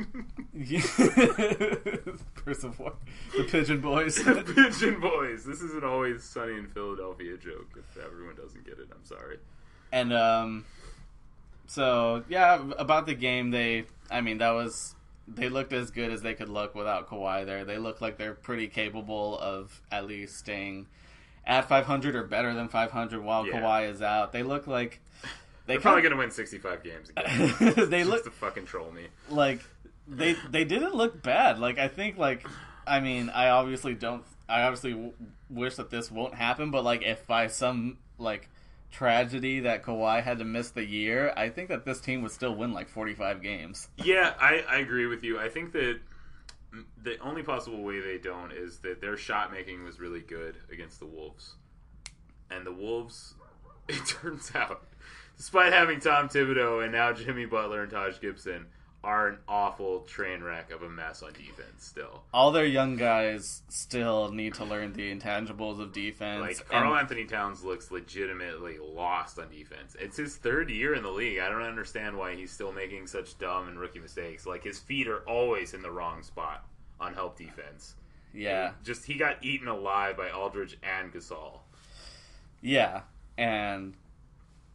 Birds 2.46 2.64
of 2.64 2.80
War. 2.80 2.94
The 3.36 3.44
Pigeon 3.44 3.82
Boys. 3.82 4.16
The 4.16 4.44
Pigeon 4.44 5.00
boys. 5.00 5.44
This 5.46 5.62
is 5.62 5.74
an 5.74 5.84
always 5.84 6.24
sunny 6.24 6.54
in 6.56 6.68
Philadelphia 6.68 7.38
joke. 7.38 7.70
If 7.78 8.04
everyone 8.04 8.36
doesn't 8.36 8.66
get 8.66 8.80
it, 8.80 8.88
I'm 8.92 9.06
sorry. 9.06 9.38
and 9.92 10.14
um 10.14 10.66
so 11.68 12.24
yeah, 12.30 12.64
about 12.78 13.06
the 13.06 13.14
game 13.14 13.52
they 13.52 13.86
I 14.10 14.22
mean 14.22 14.38
that 14.40 14.52
was 14.52 14.96
they 15.28 15.50
looked 15.50 15.74
as 15.74 15.92
good 15.92 16.12
as 16.12 16.22
they 16.22 16.34
could 16.34 16.50
look 16.50 16.74
without 16.74 17.10
Kawhi 17.10 17.46
there. 17.46 17.66
They 17.66 17.78
look 17.78 18.00
like 18.02 18.18
they're 18.18 18.34
pretty 18.34 18.68
capable 18.68 19.38
of 19.40 19.82
at 19.92 20.06
least 20.08 20.38
staying 20.38 20.88
at 21.46 21.68
500 21.68 22.16
or 22.16 22.24
better 22.24 22.54
than 22.54 22.68
500 22.70 23.22
while 23.24 23.46
Yeah. 23.46 23.54
Kawhi 23.62 23.90
is 23.92 24.02
out. 24.02 24.32
They 24.32 24.44
look 24.44 24.68
like 24.68 25.02
they 25.66 25.74
They're 25.74 25.82
probably 25.82 26.02
gonna 26.02 26.16
win 26.16 26.32
65 26.32 26.82
games 26.82 27.10
again. 27.10 27.54
they 27.90 28.00
just 28.00 28.10
look 28.10 28.24
to 28.24 28.32
fucking 28.32 28.66
troll 28.66 28.90
me. 28.92 29.08
like 29.30 29.60
they 30.08 30.36
they 30.50 30.64
didn't 30.64 30.96
look 30.96 31.22
bad. 31.22 31.60
Like 31.60 31.78
I 31.78 31.88
think 31.88 32.18
like 32.18 32.48
I 32.86 33.00
mean 33.00 33.30
I 33.30 33.50
obviously 33.50 33.94
don't 33.94 34.24
I 34.48 34.64
obviously 34.64 34.92
w- 34.92 35.14
wish 35.50 35.76
that 35.76 35.90
this 35.90 36.12
won't 36.12 36.36
happen, 36.36 36.72
but 36.72 36.84
like 36.84 37.04
if 37.04 37.28
by 37.28 37.48
some 37.48 37.98
like 38.18 38.50
tragedy 38.92 39.62
that 39.62 39.84
Kawhi 39.84 40.24
had 40.24 40.40
to 40.40 40.46
miss 40.46 40.72
the 40.72 40.86
year, 40.86 41.34
I 41.36 41.50
think 41.50 41.70
that 41.70 41.86
this 41.86 42.00
team 42.00 42.22
would 42.22 42.32
still 42.32 42.56
win 42.56 42.74
like 42.74 42.90
45 42.90 43.42
games. 43.42 43.90
Yeah, 43.98 44.34
I, 44.40 44.64
I 44.68 44.78
agree 44.78 45.06
with 45.08 45.24
you. 45.24 45.40
I 45.40 45.50
think 45.50 45.74
that 45.74 46.00
the 47.02 47.18
only 47.20 47.44
possible 47.44 47.84
way 47.84 48.00
they 48.00 48.18
don't 48.18 48.52
is 48.52 48.80
that 48.80 49.02
their 49.02 49.18
shot 49.18 49.52
making 49.52 49.84
was 49.84 50.00
really 50.00 50.22
good 50.22 50.58
against 50.72 51.00
the 51.00 51.06
Wolves. 51.06 51.56
And 52.50 52.66
the 52.66 52.72
Wolves, 52.74 53.36
it 53.90 54.06
turns 54.06 54.52
out, 54.56 54.86
despite 55.36 55.74
having 55.74 56.00
Tom 56.00 56.30
Thibodeau 56.30 56.84
and 56.84 56.92
now 56.92 57.12
Jimmy 57.14 57.46
Butler 57.46 57.84
and 57.84 57.92
Taj 57.92 58.20
Gibson, 58.20 58.68
are 59.04 59.28
an 59.28 59.38
awful 59.48 60.02
train 60.02 60.42
wreck 60.44 60.72
of 60.72 60.82
a 60.82 60.90
mess 60.90 61.22
on 61.24 61.32
defense 61.32 61.86
still. 61.86 62.24
All 62.34 62.52
their 62.52 62.66
young 62.66 62.98
guys 62.98 63.62
still 63.70 64.32
need 64.32 64.56
to 64.56 64.66
learn 64.66 64.94
the 64.94 65.14
intangibles 65.16 65.80
of 65.80 65.94
defense. 65.94 66.42
Like 66.42 66.68
Karl 66.68 66.92
and- 66.92 67.00
Anthony 67.02 67.26
Towns 67.26 67.64
looks 67.64 67.90
legitimately 67.92 68.78
lost 68.80 69.40
on 69.40 69.50
defense. 69.50 69.96
It's 70.00 70.18
his 70.18 70.36
third 70.36 70.70
year 70.70 70.94
in 70.94 71.04
the 71.04 71.12
league. 71.12 71.40
I 71.40 71.48
don't 71.48 71.62
understand 71.62 72.18
why 72.18 72.36
he's 72.36 72.52
still 72.52 72.72
making 72.74 73.08
such 73.08 73.38
dumb 73.38 73.68
and 73.68 73.80
rookie 73.80 74.00
mistakes. 74.00 74.46
Like 74.46 74.64
his 74.64 74.80
feet 74.80 75.08
are 75.08 75.20
always 75.30 75.74
in 75.74 75.82
the 75.82 75.92
wrong 75.92 76.22
spot 76.24 76.66
on 77.00 77.14
help 77.14 77.38
defense. 77.38 77.96
yeah. 78.34 78.72
Just 78.84 79.06
he 79.06 79.14
got 79.14 79.38
eaten 79.44 79.68
alive 79.68 80.18
by 80.18 80.32
Aldridge 80.32 80.78
and 80.84 81.14
Gasol. 81.14 81.60
Yeah, 82.62 83.02
and 83.38 83.94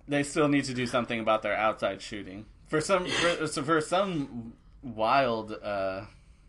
they 0.08 0.22
still 0.22 0.48
need 0.48 0.64
to 0.66 0.74
do 0.74 0.86
something 0.86 1.18
about 1.20 1.42
their 1.42 1.56
outside 1.56 2.00
shooting. 2.00 2.46
For 2.72 2.80
some, 2.80 3.04
for, 3.04 3.46
so 3.48 3.62
for 3.62 3.82
some 3.82 4.54
wild, 4.82 5.52
uh, 5.62 6.06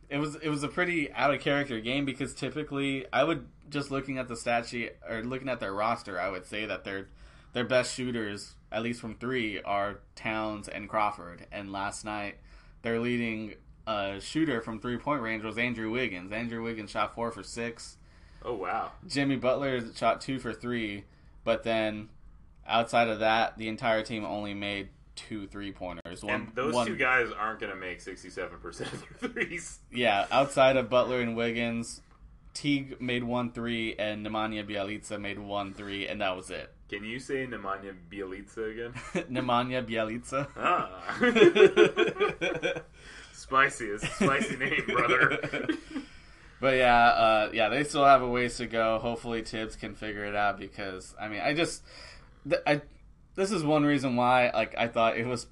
it 0.08 0.20
was 0.20 0.36
it 0.36 0.48
was 0.48 0.64
a 0.64 0.70
pretty 0.70 1.12
out 1.12 1.34
of 1.34 1.42
character 1.42 1.82
game 1.82 2.06
because 2.06 2.34
typically 2.34 3.06
I 3.12 3.26
would 3.26 3.46
just 3.70 3.92
looking 3.92 4.18
at 4.20 4.30
the 4.30 4.38
stat 4.38 4.66
sheet 4.68 4.94
or 5.06 5.22
looking 5.22 5.50
at 5.50 5.60
their 5.60 5.74
roster, 5.74 6.18
I 6.18 6.30
would 6.30 6.46
say 6.46 6.66
that 6.66 6.86
their 6.86 7.10
their 7.52 7.66
best 7.66 7.94
shooters, 7.94 8.56
at 8.72 8.84
least 8.84 9.02
from 9.02 9.16
three, 9.16 9.62
are 9.64 10.00
Towns 10.16 10.70
and 10.70 10.88
Crawford. 10.88 11.46
And 11.52 11.74
last 11.74 12.06
night, 12.06 12.36
their 12.84 13.02
leading 13.02 13.56
uh, 13.86 14.22
shooter 14.22 14.62
from 14.62 14.80
three 14.80 14.96
point 14.96 15.22
range 15.22 15.44
was 15.44 15.58
Andrew 15.58 15.92
Wiggins. 15.92 16.32
Andrew 16.32 16.64
Wiggins 16.64 16.92
shot 16.92 17.14
four 17.14 17.32
for 17.32 17.44
six. 17.44 17.98
Oh 18.46 18.54
wow. 18.54 18.94
Jimmy 19.06 19.36
Butler 19.36 19.82
shot 19.94 20.22
two 20.22 20.40
for 20.40 20.54
three, 20.54 21.04
but 21.44 21.64
then 21.64 22.08
outside 22.66 23.10
of 23.10 23.20
that, 23.20 23.58
the 23.58 23.68
entire 23.68 24.04
team 24.04 24.24
only 24.24 24.54
made 24.54 24.88
two 25.16 25.48
three 25.48 25.72
pointers. 25.72 26.24
One, 26.24 26.34
and 26.34 26.52
those 26.56 26.74
one- 26.74 26.88
two 26.88 26.96
guys 26.96 27.30
aren't 27.38 27.60
going 27.60 27.72
to 27.72 27.78
make 27.78 28.00
67% 28.04 28.64
of 28.94 29.06
their 29.20 29.30
threes. 29.30 29.80
Yeah, 29.92 30.26
outside 30.32 30.76
of 30.78 30.90
Butler 30.90 31.22
and 31.22 31.36
Wiggins, 31.36 32.02
Teague 32.54 33.00
made 33.02 33.24
one 33.24 33.52
three, 33.52 33.96
and 33.98 34.26
Nemanja 34.26 34.68
Bjelica 34.68 35.20
made 35.20 35.40
one 35.40 35.74
three, 35.74 36.08
and 36.08 36.22
that 36.22 36.36
was 36.36 36.50
it. 36.50 36.72
Can 36.90 37.04
you 37.04 37.20
say 37.20 37.48
Nemanja 37.48 37.96
Bjelica 38.12 38.72
again? 38.72 38.94
Nemanja 39.32 39.84
Bjelica. 39.84 40.48
Ah. 40.56 41.14
spicy. 43.34 43.86
It's 43.88 44.04
a 44.04 44.08
spicy 44.08 44.58
name, 44.58 44.84
brother. 44.88 45.40
But 46.60 46.78
yeah, 46.78 47.08
uh, 47.08 47.50
yeah, 47.52 47.68
they 47.68 47.84
still 47.84 48.06
have 48.06 48.22
a 48.22 48.28
ways 48.30 48.56
to 48.56 48.68
go. 48.68 48.98
Hopefully, 48.98 49.42
Thibs 49.42 49.76
can 49.76 49.96
figure 49.96 50.24
it 50.24 50.34
out 50.34 50.58
because 50.58 51.14
I 51.20 51.28
mean, 51.28 51.42
I 51.42 51.54
just, 51.54 51.84
th- 52.50 52.62
I, 52.66 52.80
this 53.36 53.52
is 53.52 53.64
one 53.64 53.84
reason 53.84 54.16
why 54.16 54.52
like 54.54 54.76
I 54.78 54.88
thought 54.88 55.18
it 55.18 55.26
was. 55.26 55.48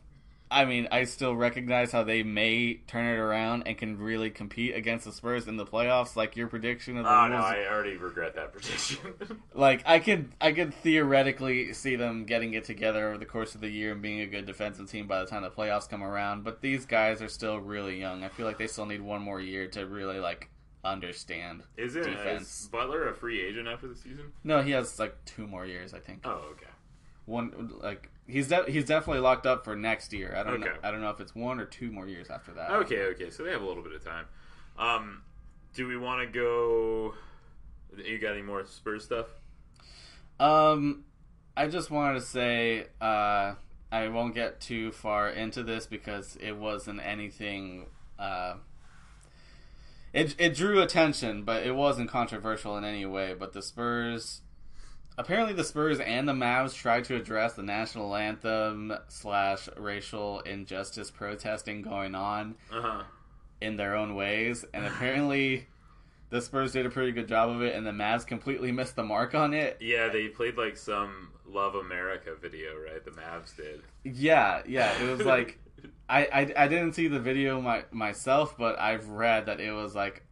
I 0.53 0.65
mean, 0.65 0.89
I 0.91 1.05
still 1.05 1.34
recognize 1.34 1.93
how 1.93 2.03
they 2.03 2.23
may 2.23 2.82
turn 2.86 3.05
it 3.05 3.17
around 3.17 3.63
and 3.67 3.77
can 3.77 3.97
really 3.97 4.29
compete 4.29 4.75
against 4.75 5.05
the 5.05 5.13
Spurs 5.13 5.47
in 5.47 5.55
the 5.55 5.65
playoffs. 5.65 6.17
Like 6.17 6.36
your 6.36 6.47
prediction 6.47 6.97
of 6.97 7.05
the 7.05 7.09
oh, 7.09 7.27
no, 7.29 7.38
I 7.38 7.65
already 7.71 7.95
regret 7.95 8.36
that 8.36 8.51
prediction. 8.51 8.97
like 9.55 9.82
I 9.86 9.99
could, 9.99 10.34
I 10.41 10.51
could 10.51 10.73
theoretically 10.73 11.71
see 11.71 11.95
them 11.95 12.25
getting 12.25 12.53
it 12.53 12.65
together 12.65 13.07
over 13.07 13.17
the 13.17 13.25
course 13.25 13.55
of 13.55 13.61
the 13.61 13.69
year 13.69 13.93
and 13.93 14.01
being 14.01 14.19
a 14.19 14.27
good 14.27 14.45
defensive 14.45 14.91
team 14.91 15.07
by 15.07 15.21
the 15.21 15.25
time 15.25 15.43
the 15.43 15.49
playoffs 15.49 15.88
come 15.88 16.03
around. 16.03 16.43
But 16.43 16.59
these 16.59 16.86
guys 16.86 17.21
are 17.21 17.29
still 17.29 17.57
really 17.57 17.97
young. 17.97 18.25
I 18.25 18.27
feel 18.27 18.45
like 18.45 18.57
they 18.57 18.67
still 18.67 18.86
need 18.86 19.01
one 19.01 19.21
more 19.21 19.39
year 19.39 19.67
to 19.67 19.86
really 19.86 20.19
like 20.19 20.49
understand. 20.84 21.63
Isn't 21.77 22.03
uh, 22.03 22.09
Defense. 22.09 22.61
is 22.61 22.67
Butler 22.67 23.09
a 23.09 23.13
free 23.13 23.41
agent 23.41 23.67
after 23.67 23.88
the 23.88 23.95
season? 23.95 24.32
No, 24.43 24.61
he 24.61 24.71
has 24.71 24.99
like 24.99 25.15
two 25.25 25.47
more 25.47 25.65
years, 25.65 25.93
I 25.93 25.99
think. 25.99 26.21
Oh, 26.25 26.41
okay. 26.51 26.67
One 27.32 27.73
like 27.82 28.09
he's 28.27 28.49
de- 28.49 28.69
he's 28.69 28.86
definitely 28.86 29.21
locked 29.21 29.45
up 29.45 29.63
for 29.63 29.75
next 29.75 30.13
year. 30.13 30.36
I 30.36 30.43
don't 30.43 30.59
know. 30.59 30.73
I 30.84 30.91
don't 30.91 31.01
know 31.01 31.09
if 31.09 31.19
it's 31.21 31.34
one 31.34 31.59
or 31.59 31.65
two 31.65 31.91
more 31.91 32.07
years 32.07 32.29
after 32.29 32.51
that. 32.53 32.71
Okay, 32.71 33.03
okay. 33.13 33.29
So 33.29 33.43
they 33.43 33.51
have 33.51 33.61
a 33.61 33.65
little 33.65 33.84
bit 33.84 33.93
of 33.93 34.03
time. 34.03 34.25
Um, 34.77 35.23
do 35.73 35.88
we 35.88 35.97
want 35.97 36.21
to 36.21 36.27
go? 36.27 37.13
You 37.97 38.19
got 38.19 38.34
any 38.34 38.41
more 38.41 38.65
Spurs 38.65 39.03
stuff? 39.05 39.27
Um, 40.39 41.05
I 41.55 41.67
just 41.67 41.91
wanted 41.91 42.19
to 42.19 42.25
say 42.25 42.88
uh, 42.99 43.53
I 43.91 44.07
won't 44.07 44.34
get 44.34 44.59
too 44.59 44.91
far 44.91 45.29
into 45.29 45.63
this 45.63 45.86
because 45.86 46.38
it 46.41 46.57
wasn't 46.57 47.01
anything. 47.03 47.88
Uh, 48.17 48.55
it 50.13 50.36
it 50.38 50.55
drew 50.55 50.82
attention, 50.82 51.43
but 51.43 51.65
it 51.65 51.75
wasn't 51.75 52.09
controversial 52.09 52.77
in 52.77 52.84
any 52.84 53.05
way. 53.05 53.34
But 53.38 53.53
the 53.53 53.61
Spurs, 53.61 54.41
apparently, 55.22 55.53
the 55.53 55.63
Spurs 55.63 55.99
and 55.99 56.28
the 56.28 56.34
Mavs 56.34 56.74
tried 56.76 57.05
to 57.05 57.15
address 57.15 57.53
the 57.53 57.63
national 57.63 58.15
anthem 58.15 58.93
slash 59.07 59.69
racial 59.78 60.41
injustice 60.41 61.09
protesting 61.09 61.82
going 61.82 62.13
on 62.15 62.55
Uh 62.72 62.82
huh. 62.82 63.03
in 63.61 63.78
their 63.78 63.95
own 63.95 64.15
ways, 64.15 64.65
and 64.74 64.86
apparently. 64.91 65.67
The 66.30 66.39
Spurs 66.41 66.72
did 66.72 66.86
a 66.86 66.89
pretty 66.89 67.11
good 67.11 67.28
job 67.28 67.49
of 67.49 67.61
it, 67.61 67.76
and 67.76 67.86
the 67.86 67.91
Mavs 67.91 68.26
completely 68.26 68.72
missed 68.72 68.95
the 68.95 69.03
mark 69.03 69.36
on 69.36 69.53
it. 69.53 69.76
Yeah, 69.82 70.07
they 70.07 70.30
played 70.30 70.57
like 70.57 70.78
some 70.78 71.28
Love 71.45 71.76
America 71.76 72.36
video, 72.41 72.78
right? 72.78 73.03
The 73.03 73.11
Mavs 73.11 73.53
did. 73.53 73.82
Yeah, 74.05 74.61
yeah. 74.65 74.93
It 75.03 75.09
was 75.17 75.26
like 75.26 75.59
I, 76.09 76.24
I 76.32 76.53
I 76.55 76.67
didn't 76.69 76.93
see 76.93 77.09
the 77.09 77.19
video 77.19 77.59
my, 77.59 77.84
myself, 77.91 78.57
but 78.57 78.80
I've 78.80 79.09
read 79.09 79.47
that 79.47 79.59
it 79.59 79.74
was 79.74 79.93
like 79.93 80.24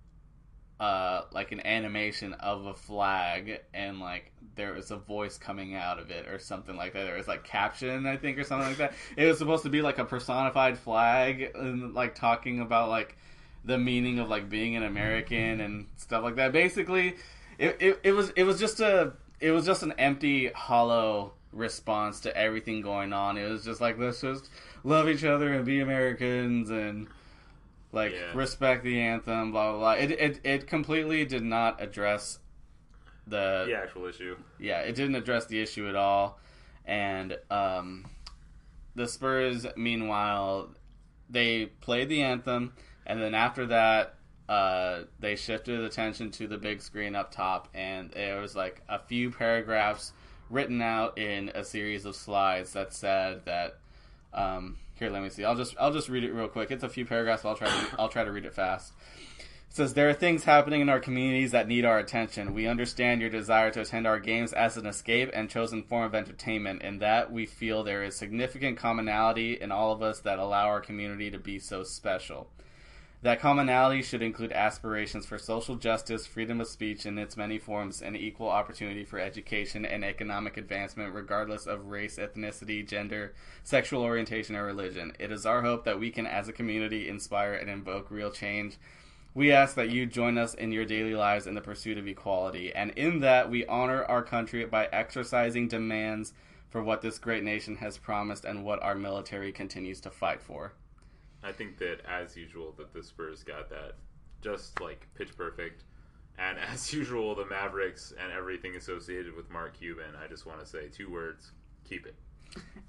uh 0.79 1.23
like 1.33 1.51
an 1.51 1.65
animation 1.67 2.31
of 2.35 2.65
a 2.65 2.73
flag 2.73 3.59
and 3.73 3.99
like 3.99 4.31
there 4.59 4.73
was 4.73 4.91
a 4.91 4.97
voice 4.97 5.37
coming 5.37 5.73
out 5.73 5.99
of 5.99 6.11
it 6.11 6.27
or 6.27 6.37
something 6.37 6.75
like 6.75 6.91
that. 6.91 7.05
There 7.05 7.15
was 7.15 7.29
like 7.29 7.45
caption, 7.45 8.05
I 8.05 8.17
think, 8.17 8.37
or 8.37 8.43
something 8.43 8.67
like 8.67 8.77
that. 8.77 8.93
It 9.15 9.25
was 9.25 9.37
supposed 9.37 9.63
to 9.63 9.69
be 9.69 9.81
like 9.81 9.99
a 9.99 10.03
personified 10.03 10.77
flag 10.77 11.51
and 11.55 11.93
like 11.93 12.13
talking 12.13 12.59
about 12.59 12.89
like 12.89 13.15
the 13.63 13.77
meaning 13.77 14.19
of 14.19 14.27
like 14.27 14.49
being 14.49 14.75
an 14.75 14.83
American 14.83 15.61
and 15.61 15.87
stuff 15.95 16.23
like 16.23 16.35
that. 16.35 16.51
Basically, 16.51 17.15
it, 17.57 17.77
it, 17.79 17.99
it 18.03 18.11
was 18.11 18.31
it 18.31 18.43
was 18.43 18.59
just 18.59 18.81
a 18.81 19.13
it 19.39 19.51
was 19.51 19.65
just 19.65 19.81
an 19.81 19.93
empty, 19.97 20.47
hollow 20.49 21.31
response 21.53 22.19
to 22.21 22.35
everything 22.37 22.81
going 22.81 23.13
on. 23.13 23.37
It 23.37 23.49
was 23.49 23.63
just 23.63 23.79
like 23.79 23.97
let's 23.97 24.19
just 24.19 24.49
love 24.83 25.07
each 25.07 25.23
other 25.23 25.53
and 25.53 25.65
be 25.65 25.79
Americans 25.79 26.69
and 26.69 27.07
like 27.93 28.11
Yeah. 28.11 28.37
respect 28.37 28.83
the 28.83 28.99
anthem, 28.99 29.53
blah 29.53 29.71
blah 29.71 29.79
blah. 29.79 29.91
It 29.93 30.11
it 30.11 30.39
it 30.43 30.67
completely 30.67 31.23
did 31.23 31.43
not 31.43 31.81
address 31.81 32.39
the 33.29 33.65
The 33.67 33.75
actual 33.77 34.05
issue. 34.07 34.35
yeah, 34.59 34.79
it 34.79 34.95
didn't 34.95 35.15
address 35.15 35.45
the 35.45 35.61
issue 35.61 35.87
at 35.87 35.95
all. 35.95 36.39
And 36.85 37.37
um, 37.51 38.05
the 38.95 39.07
Spurs, 39.07 39.65
meanwhile, 39.77 40.69
they 41.29 41.67
played 41.67 42.09
the 42.09 42.21
anthem, 42.23 42.73
and 43.05 43.21
then 43.21 43.33
after 43.35 43.67
that, 43.67 44.15
uh, 44.47 45.01
they 45.19 45.35
shifted 45.35 45.79
attention 45.81 46.31
to 46.31 46.47
the 46.47 46.57
big 46.57 46.81
screen 46.81 47.15
up 47.15 47.31
top, 47.31 47.67
and 47.75 48.09
there 48.11 48.41
was 48.41 48.55
like 48.55 48.81
a 48.89 48.97
few 48.99 49.29
paragraphs 49.29 50.11
written 50.49 50.81
out 50.81 51.19
in 51.19 51.49
a 51.53 51.63
series 51.63 52.05
of 52.05 52.15
slides 52.15 52.73
that 52.73 52.93
said 52.93 53.45
that. 53.45 53.77
Um, 54.33 54.77
here, 54.95 55.09
let 55.09 55.23
me 55.23 55.29
see. 55.29 55.43
I'll 55.45 55.55
just 55.55 55.75
I'll 55.79 55.93
just 55.93 56.09
read 56.09 56.23
it 56.23 56.33
real 56.33 56.47
quick. 56.49 56.71
It's 56.71 56.83
a 56.83 56.89
few 56.89 57.05
paragraphs. 57.05 57.43
But 57.43 57.49
I'll 57.49 57.55
try 57.55 57.67
to 57.67 57.87
I'll 57.99 58.09
try 58.09 58.23
to 58.23 58.31
read 58.31 58.45
it 58.45 58.53
fast. 58.53 58.93
Says 59.71 59.93
there 59.93 60.09
are 60.09 60.13
things 60.13 60.45
happening 60.45 60.81
in 60.81 60.89
our 60.89 60.99
communities 60.99 61.51
that 61.51 61.67
need 61.67 61.85
our 61.85 61.99
attention. 61.99 62.55
We 62.55 62.65
understand 62.65 63.21
your 63.21 63.29
desire 63.29 63.69
to 63.69 63.81
attend 63.81 64.07
our 64.07 64.19
games 64.19 64.51
as 64.51 64.77
an 64.77 64.87
escape 64.87 65.29
and 65.31 65.47
chosen 65.47 65.83
form 65.83 66.05
of 66.05 66.15
entertainment. 66.15 66.81
In 66.81 66.97
that, 66.99 67.31
we 67.31 67.45
feel 67.45 67.83
there 67.83 68.03
is 68.03 68.15
significant 68.15 68.77
commonality 68.77 69.61
in 69.61 69.71
all 69.71 69.91
of 69.91 70.01
us 70.01 70.21
that 70.21 70.39
allow 70.39 70.65
our 70.65 70.81
community 70.81 71.29
to 71.29 71.37
be 71.37 71.59
so 71.59 71.83
special. 71.83 72.49
That 73.21 73.41
commonality 73.41 74.01
should 74.01 74.23
include 74.23 74.53
aspirations 74.53 75.27
for 75.27 75.37
social 75.37 75.75
justice, 75.75 76.25
freedom 76.25 76.61
of 76.61 76.67
speech 76.67 77.05
in 77.05 77.19
its 77.19 77.37
many 77.37 77.59
forms, 77.59 78.01
and 78.01 78.17
equal 78.17 78.49
opportunity 78.49 79.03
for 79.03 79.19
education 79.19 79.85
and 79.85 80.03
economic 80.03 80.57
advancement, 80.57 81.13
regardless 81.13 81.67
of 81.67 81.87
race, 81.87 82.17
ethnicity, 82.17 82.87
gender, 82.87 83.33
sexual 83.63 84.01
orientation, 84.01 84.55
or 84.55 84.65
religion. 84.65 85.13
It 85.19 85.31
is 85.31 85.45
our 85.45 85.61
hope 85.61 85.83
that 85.83 85.99
we 85.99 86.09
can, 86.09 86.25
as 86.25 86.47
a 86.47 86.53
community, 86.53 87.07
inspire 87.07 87.53
and 87.53 87.69
invoke 87.69 88.09
real 88.09 88.31
change. 88.31 88.77
We 89.39 89.53
ask 89.53 89.75
that 89.75 89.89
you 89.89 90.05
join 90.05 90.37
us 90.37 90.53
in 90.53 90.73
your 90.73 90.83
daily 90.83 91.15
lives 91.15 91.47
in 91.47 91.55
the 91.55 91.61
pursuit 91.61 91.97
of 91.97 92.05
equality, 92.05 92.73
and 92.75 92.91
in 92.97 93.21
that 93.21 93.49
we 93.49 93.65
honor 93.67 94.03
our 94.03 94.21
country 94.21 94.65
by 94.65 94.89
exercising 94.91 95.69
demands 95.69 96.33
for 96.67 96.83
what 96.83 97.01
this 97.01 97.17
great 97.19 97.45
nation 97.45 97.77
has 97.77 97.97
promised 97.97 98.43
and 98.43 98.65
what 98.65 98.83
our 98.83 98.95
military 98.95 99.53
continues 99.53 100.01
to 100.01 100.09
fight 100.09 100.41
for. 100.41 100.73
I 101.41 101.53
think 101.53 101.77
that 101.77 102.01
as 102.05 102.35
usual 102.35 102.73
that 102.79 102.93
the 102.93 103.01
Spurs 103.01 103.41
got 103.41 103.69
that 103.69 103.93
just 104.41 104.81
like 104.81 105.07
pitch 105.15 105.33
perfect. 105.37 105.85
And 106.37 106.59
as 106.73 106.91
usual, 106.91 107.33
the 107.33 107.45
Mavericks 107.45 108.13
and 108.21 108.33
everything 108.33 108.75
associated 108.75 109.37
with 109.37 109.49
Mark 109.49 109.79
Cuban, 109.79 110.17
I 110.21 110.27
just 110.27 110.45
want 110.45 110.59
to 110.59 110.65
say 110.65 110.89
two 110.89 111.09
words 111.09 111.53
keep 111.87 112.05
it. 112.05 112.15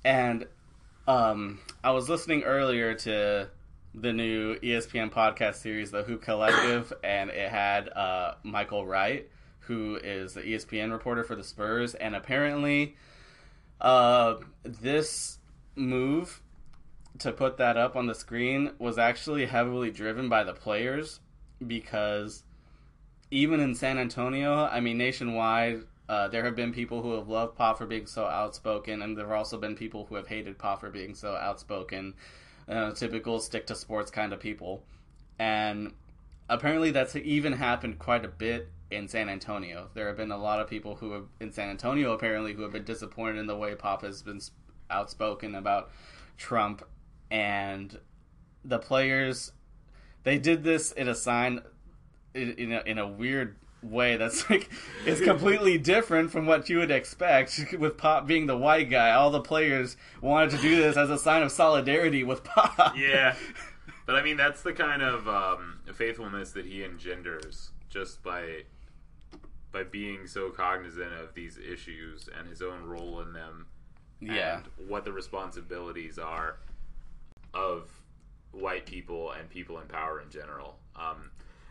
And 0.05 0.49
um, 1.07 1.61
I 1.85 1.93
was 1.93 2.09
listening 2.09 2.43
earlier 2.43 2.93
to 2.95 3.51
the 3.95 4.13
new 4.13 4.57
ESPN 4.57 5.11
podcast 5.11 5.57
series, 5.57 5.91
The 5.91 6.03
Hoop 6.03 6.23
Collective, 6.23 6.93
and 7.05 7.31
it 7.31 7.51
had 7.51 7.89
uh, 7.89 8.35
Michael 8.43 8.87
Wright, 8.87 9.29
who 9.61 9.97
is 10.03 10.35
the 10.35 10.43
ESPN 10.43 10.93
reporter 10.93 11.25
for 11.25 11.35
the 11.35 11.45
Spurs, 11.45 11.95
and 11.95 12.15
apparently, 12.15 12.97
uh, 13.81 14.37
this 14.65 15.39
move 15.75 16.41
to 17.19 17.33
put 17.33 17.57
that 17.57 17.77
up 17.77 17.97
on 17.97 18.07
the 18.07 18.15
screen 18.15 18.73
was 18.79 18.99
actually 18.99 19.47
heavily 19.47 19.91
driven 19.91 20.29
by 20.29 20.45
the 20.45 20.53
players 20.53 21.21
because 21.67 22.45
even 23.31 23.61
in 23.61 23.75
San 23.75 23.99
Antonio, 23.99 24.65
I 24.65 24.81
mean, 24.81 24.99
nationwide, 24.99 25.83
uh, 26.09 26.29
there 26.29 26.45
have 26.45 26.57
been 26.57 26.73
people 26.73 27.03
who 27.03 27.13
have 27.15 27.29
loved 27.29 27.57
Pop 27.57 27.79
for 27.79 27.87
being 27.87 28.07
so 28.07 28.25
outspoken, 28.25 29.03
and 29.03 29.17
there 29.17 29.27
have 29.27 29.37
also 29.37 29.59
been 29.59 29.77
people 29.77 30.07
who 30.07 30.17
have 30.17 30.27
hated 30.27 30.59
Pop 30.59 30.81
for 30.81 30.91
being 30.91 31.15
so 31.15 31.37
outspoken. 31.37 32.15
Uh, 32.69 32.93
typical 32.93 33.41
stick 33.41 33.67
to 33.67 33.75
sports 33.75 34.11
kind 34.11 34.33
of 34.33 34.39
people. 34.39 34.85
And 35.39 35.93
apparently, 36.49 36.91
that's 36.91 37.17
even 37.17 37.53
happened 37.53 37.99
quite 37.99 38.25
a 38.25 38.29
bit 38.29 38.71
in 38.91 39.09
San 39.09 39.29
Antonio. 39.29 39.89
There 39.95 40.07
have 40.07 40.17
been 40.17 40.31
a 40.31 40.39
lot 40.39 40.61
of 40.61 40.69
people 40.69 40.97
who 40.97 41.13
have, 41.13 41.25
in 41.41 41.53
San 41.53 41.69
Antonio, 41.69 42.13
apparently, 42.13 42.53
who 42.53 42.63
have 42.63 42.73
been 42.73 42.85
disappointed 42.85 43.39
in 43.39 43.47
the 43.47 43.57
way 43.57 43.75
Pop 43.75 44.03
has 44.03 44.23
been 44.23 44.41
outspoken 44.89 45.55
about 45.55 45.91
Trump. 46.37 46.83
And 47.31 47.99
the 48.65 48.79
players, 48.79 49.53
they 50.25 50.39
did 50.39 50.63
this 50.63 50.93
in 50.93 51.09
a 51.09 51.15
sign, 51.15 51.63
in, 52.35 52.53
in, 52.53 52.73
a, 52.73 52.83
in 52.87 52.99
a 52.99 53.07
weird 53.09 53.57
way 53.83 54.17
that's 54.19 54.49
like 54.51 54.69
it's 55.07 55.21
completely 55.23 55.79
different 55.79 56.31
from 56.31 56.45
what 56.45 56.69
you 56.69 56.79
would 56.79 56.91
expect 56.91 57.65
with 57.79 57.97
pop 57.97 58.27
being 58.27 58.47
the 58.47 58.57
white 58.57 58.91
guy 58.91 59.11
all 59.13 59.31
the 59.31 59.41
players 59.41 59.97
wanted 60.21 60.51
to 60.51 60.59
do 60.59 60.77
this 60.77 60.99
as 60.99 61.09
a 61.09 61.17
sign 61.19 61.43
of 61.43 61.51
solidarity 61.51 62.23
with 62.23 62.45
pop 62.45 62.95
Yeah. 62.97 63.35
But 64.07 64.17
I 64.17 64.23
mean, 64.25 64.37
that's 64.37 64.63
the 64.63 64.73
kind 64.73 65.03
of 65.03 65.29
um, 65.29 65.79
faithfulness 65.95 66.51
that 66.53 66.67
he 66.67 66.83
engenders 66.83 67.71
just 67.91 68.25
by 68.25 68.65
by 69.71 69.85
being 69.85 70.27
so 70.27 70.51
cognizant 70.51 71.13
of 71.13 71.33
these 71.35 71.57
issues 71.57 72.29
and 72.37 72.49
his 72.49 72.61
own 72.61 72.83
role 72.87 73.21
in 73.21 73.33
them, 73.33 73.67
Yeah. 74.21 74.63
and 74.79 74.89
what 74.89 75.05
the 75.05 75.13
responsibilities 75.13 76.19
are 76.19 76.57
of 77.55 77.89
white 78.51 78.85
people 78.85 79.31
and 79.31 79.49
people 79.49 79.79
in 79.79 79.87
power 79.87 80.21
in 80.21 80.29
general. 80.31 80.77
Um, 80.97 81.31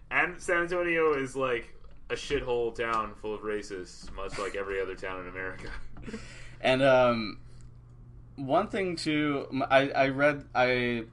and 0.10 0.40
San 0.42 0.62
Antonio 0.64 1.14
is 1.16 1.36
like 1.36 1.74
a 2.10 2.16
shithole 2.16 2.74
town 2.74 3.14
full 3.22 3.34
of 3.34 3.42
racists, 3.42 4.12
much 4.14 4.38
like 4.40 4.56
every 4.56 4.82
other 4.82 4.96
town 4.96 5.22
in 5.22 5.28
America. 5.28 5.70
And 6.62 6.84
um, 6.84 7.40
one 8.36 8.68
thing 8.68 8.98
too, 8.98 9.48
I 9.70 10.10
read 10.10 10.46
I 10.54 11.06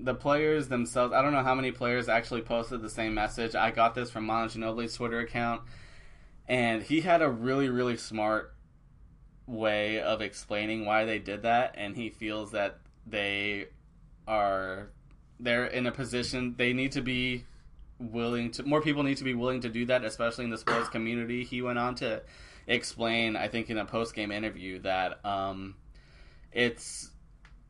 the 0.00 0.14
players 0.14 0.68
themselves. 0.68 1.12
I 1.12 1.22
don't 1.22 1.32
know 1.32 1.42
how 1.42 1.54
many 1.54 1.70
players 1.70 2.08
actually 2.08 2.42
posted 2.42 2.82
the 2.82 2.90
same 2.90 3.14
message. 3.14 3.54
I 3.54 3.70
got 3.70 3.94
this 3.94 4.10
from 4.10 4.26
Manu 4.26 4.48
Ginobili's 4.48 4.94
Twitter 4.94 5.20
account, 5.20 5.62
and 6.48 6.82
he 6.82 7.02
had 7.02 7.22
a 7.22 7.28
really 7.28 7.68
really 7.68 7.96
smart 7.96 8.54
way 9.46 10.00
of 10.00 10.20
explaining 10.20 10.86
why 10.86 11.04
they 11.04 11.18
did 11.18 11.42
that, 11.42 11.74
and 11.76 11.96
he 11.96 12.10
feels 12.10 12.52
that 12.52 12.78
they 13.06 13.66
are 14.26 14.90
they're 15.38 15.66
in 15.66 15.86
a 15.86 15.92
position 15.92 16.54
they 16.56 16.72
need 16.72 16.92
to 16.92 17.00
be 17.00 17.44
willing 18.00 18.50
to 18.50 18.62
more 18.62 18.80
people 18.80 19.02
need 19.02 19.16
to 19.16 19.24
be 19.24 19.34
willing 19.34 19.60
to 19.60 19.68
do 19.68 19.84
that 19.84 20.04
especially 20.04 20.44
in 20.44 20.50
the 20.50 20.58
sports 20.58 20.88
community 20.96 21.44
he 21.44 21.62
went 21.62 21.78
on 21.78 21.94
to 21.94 22.22
explain 22.66 23.36
i 23.36 23.46
think 23.46 23.70
in 23.70 23.78
a 23.78 23.84
post-game 23.84 24.32
interview 24.32 24.78
that 24.78 25.24
um 25.24 25.74
it's 26.52 27.10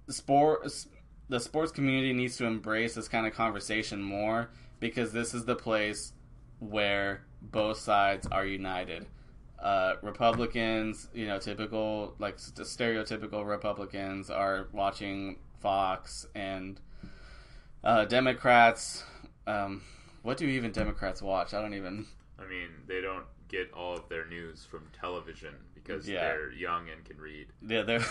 sports 0.08 0.88
the 1.28 1.40
sports 1.40 1.72
community 1.72 2.12
needs 2.12 2.36
to 2.36 2.44
embrace 2.44 2.94
this 2.94 3.08
kind 3.08 3.26
of 3.26 3.34
conversation 3.34 4.02
more 4.02 4.50
because 4.78 5.12
this 5.12 5.34
is 5.34 5.44
the 5.44 5.56
place 5.56 6.12
where 6.58 7.24
both 7.42 7.78
sides 7.78 8.26
are 8.30 8.46
united 8.46 9.06
uh, 9.62 9.96
Republicans, 10.02 11.08
you 11.12 11.26
know, 11.26 11.38
typical 11.38 12.14
like 12.18 12.38
st- 12.38 12.66
stereotypical 12.66 13.46
Republicans 13.46 14.30
are 14.30 14.68
watching 14.72 15.36
Fox, 15.60 16.26
and 16.34 16.80
uh, 17.84 18.04
Democrats. 18.06 19.04
Um, 19.46 19.82
what 20.22 20.36
do 20.36 20.46
even 20.46 20.72
Democrats 20.72 21.22
watch? 21.22 21.54
I 21.54 21.60
don't 21.60 21.74
even. 21.74 22.06
I 22.38 22.46
mean, 22.48 22.68
they 22.86 23.00
don't 23.00 23.24
get 23.48 23.72
all 23.74 23.94
of 23.96 24.08
their 24.08 24.26
news 24.26 24.64
from 24.64 24.86
television 24.98 25.54
because 25.74 26.08
Yeah. 26.08 26.20
they're 26.20 26.52
young 26.52 26.88
and 26.88 27.04
can 27.04 27.18
read. 27.18 27.48
Yeah, 27.66 27.82
they're. 27.82 28.00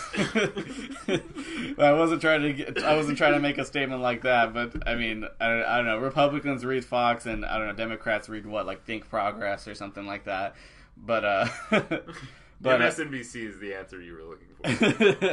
I 1.78 1.92
wasn't 1.92 2.20
trying 2.20 2.42
to 2.42 2.52
get. 2.52 2.82
I 2.84 2.94
wasn't 2.96 3.18
trying 3.18 3.32
to 3.34 3.40
make 3.40 3.58
a 3.58 3.64
statement 3.64 4.02
like 4.02 4.22
that, 4.22 4.52
but 4.54 4.86
I 4.88 4.94
mean, 4.94 5.24
I, 5.40 5.48
don't- 5.48 5.64
I 5.64 5.76
don't 5.78 5.86
know. 5.86 5.98
Republicans 5.98 6.64
read 6.64 6.84
Fox, 6.84 7.26
and 7.26 7.44
I 7.44 7.58
don't 7.58 7.68
know. 7.68 7.72
Democrats 7.74 8.28
read 8.28 8.46
what, 8.46 8.66
like 8.66 8.84
Think 8.84 9.08
Progress 9.08 9.66
or 9.66 9.74
something 9.74 10.06
like 10.06 10.24
that. 10.24 10.54
But 10.96 11.24
uh, 11.24 11.48
but 11.70 12.80
uh, 12.82 12.84
MSNBC 12.90 13.48
is 13.48 13.58
the 13.58 13.74
answer 13.74 14.00
you 14.00 14.12
were 14.14 14.24
looking 14.24 14.48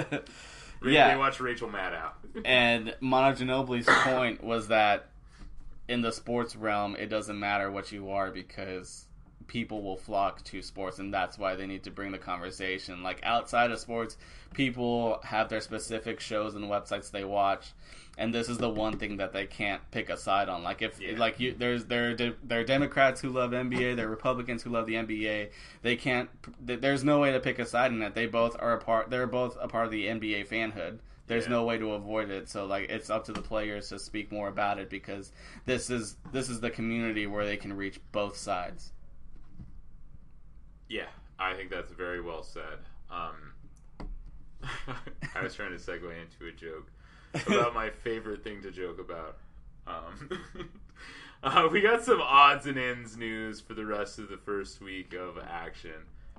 for. 0.09 0.23
Yeah, 0.89 1.11
They 1.11 1.17
watch 1.17 1.39
Rachel 1.39 1.67
Maddow. 1.67 2.11
And 2.45 2.95
Manu 3.01 3.35
Ginobili's 3.35 3.87
point 4.07 4.43
was 4.43 4.67
that 4.67 5.09
in 5.87 6.01
the 6.01 6.11
sports 6.11 6.55
realm, 6.55 6.95
it 6.97 7.07
doesn't 7.07 7.39
matter 7.39 7.71
what 7.71 7.91
you 7.91 8.09
are 8.09 8.31
because 8.31 9.07
people 9.47 9.81
will 9.81 9.95
flock 9.97 10.43
to 10.43 10.61
sports, 10.61 10.99
and 10.99 11.13
that's 11.13 11.37
why 11.37 11.55
they 11.55 11.65
need 11.65 11.83
to 11.83 11.91
bring 11.91 12.11
the 12.11 12.17
conversation. 12.17 13.01
Like 13.03 13.19
outside 13.23 13.71
of 13.71 13.79
sports, 13.79 14.17
people 14.53 15.19
have 15.23 15.49
their 15.49 15.61
specific 15.61 16.19
shows 16.19 16.55
and 16.55 16.65
websites 16.65 17.11
they 17.11 17.23
watch, 17.23 17.73
and 18.17 18.33
this 18.33 18.49
is 18.49 18.57
the 18.57 18.69
one 18.69 18.97
thing 18.97 19.17
that 19.17 19.31
they 19.31 19.45
can't 19.45 19.81
pick 19.91 20.09
a 20.09 20.17
side 20.17 20.49
on. 20.49 20.63
Like 20.63 20.81
if 20.81 20.99
Yeah. 20.99 21.17
like 21.17 21.39
you, 21.39 21.55
there's 21.57 21.85
there 21.85 22.15
there 22.15 22.59
are 22.59 22.63
Democrats 22.63 23.21
who 23.21 23.29
love 23.29 23.53
NBA, 23.53 23.95
there 23.95 24.07
are 24.07 24.09
Republicans 24.09 24.63
who 24.63 24.69
love 24.69 24.85
the 24.85 24.95
NBA. 24.95 25.49
They 25.81 25.95
can't. 25.95 26.29
There's 26.59 27.03
no 27.03 27.19
way 27.19 27.31
to 27.31 27.39
pick 27.39 27.59
a 27.59 27.65
side 27.65 27.91
in 27.91 27.99
that 27.99 28.15
They 28.15 28.25
both 28.25 28.55
are 28.59 28.73
a 28.73 28.79
part. 28.79 29.09
They're 29.09 29.27
both 29.27 29.57
a 29.61 29.67
part 29.67 29.85
of 29.85 29.91
the 29.91 30.07
NBA 30.07 30.47
fanhood. 30.47 30.99
There's 31.27 31.43
Yeah. 31.45 31.51
no 31.51 31.63
way 31.65 31.77
to 31.77 31.91
avoid 31.93 32.29
it. 32.29 32.49
So 32.49 32.65
like 32.65 32.89
it's 32.89 33.09
up 33.09 33.25
to 33.25 33.33
the 33.33 33.41
players 33.41 33.89
to 33.89 33.99
speak 33.99 34.31
more 34.31 34.47
about 34.47 34.79
it 34.79 34.89
because 34.89 35.31
this 35.65 35.89
is 35.89 36.15
this 36.31 36.49
is 36.49 36.59
the 36.61 36.69
community 36.69 37.27
where 37.27 37.45
they 37.45 37.57
can 37.57 37.73
reach 37.75 37.99
both 38.11 38.37
sides. 38.37 38.91
Yeah, 40.89 41.07
I 41.37 41.53
think 41.53 41.69
that's 41.69 41.91
very 41.91 42.21
well 42.21 42.43
said. 42.43 42.79
Um, 43.11 43.53
I 45.35 45.41
was 45.43 45.53
trying 45.53 45.71
to 45.71 45.77
segue 45.77 46.11
into 46.21 46.47
a 46.47 46.51
joke 46.51 46.89
about 47.45 47.73
my 47.73 47.89
favorite 47.89 48.43
thing 48.43 48.61
to 48.61 48.71
joke 48.71 48.99
about. 48.99 49.37
Um, 49.85 50.29
uh, 51.43 51.67
we 51.71 51.81
got 51.81 52.03
some 52.03 52.21
odds 52.21 52.65
and 52.65 52.77
ends 52.77 53.17
news 53.17 53.59
for 53.59 53.73
the 53.73 53.85
rest 53.85 54.17
of 54.17 54.29
the 54.29 54.37
first 54.37 54.81
week 54.81 55.13
of 55.13 55.37
action. 55.37 55.91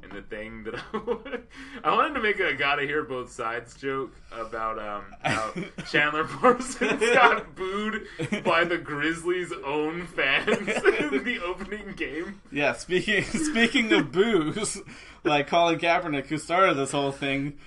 And 0.02 0.12
the 0.12 0.22
thing 0.22 0.64
that 0.64 0.74
I 0.76 0.96
wanted, 1.06 1.42
I 1.84 1.94
wanted 1.94 2.14
to 2.14 2.20
make 2.20 2.38
a 2.40 2.54
gotta 2.54 2.82
hear 2.82 3.02
both 3.02 3.32
sides 3.32 3.74
joke 3.76 4.14
about 4.32 4.78
um, 4.78 5.04
how 5.22 5.52
Chandler 5.90 6.24
Parsons 6.24 7.00
got 7.00 7.54
booed 7.54 8.06
by 8.44 8.64
the 8.64 8.78
Grizzlies' 8.78 9.52
own 9.64 10.06
fans 10.06 10.48
in 10.58 11.24
the 11.24 11.40
opening 11.44 11.92
game. 11.96 12.40
Yeah, 12.52 12.72
speaking 12.74 13.22
speaking 13.24 13.92
of 13.92 14.12
booze, 14.12 14.80
like 15.24 15.48
Colin 15.48 15.78
Kaepernick, 15.78 16.26
who 16.26 16.38
started 16.38 16.74
this 16.76 16.92
whole 16.92 17.12
thing, 17.12 17.58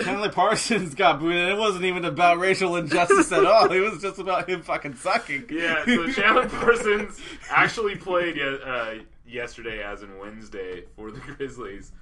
Chandler 0.00 0.30
Parsons 0.30 0.94
got 0.94 1.18
booed, 1.18 1.34
and 1.34 1.50
it 1.50 1.58
wasn't 1.58 1.84
even 1.84 2.04
about 2.04 2.38
racial 2.38 2.76
injustice 2.76 3.32
at 3.32 3.44
all. 3.44 3.70
It 3.72 3.80
was 3.80 4.00
just 4.00 4.18
about 4.20 4.48
him 4.48 4.62
fucking 4.62 4.94
sucking. 4.94 5.46
Yeah, 5.50 5.84
so 5.84 6.12
Chandler 6.12 6.48
Parsons 6.48 7.18
actually 7.50 7.96
played 7.96 8.36
ye- 8.36 8.42
uh, 8.64 8.94
yesterday, 9.28 9.82
as 9.82 10.02
in 10.02 10.18
Wednesday, 10.18 10.84
for 10.96 11.10
the 11.10 11.20
Grizzlies, 11.36 11.92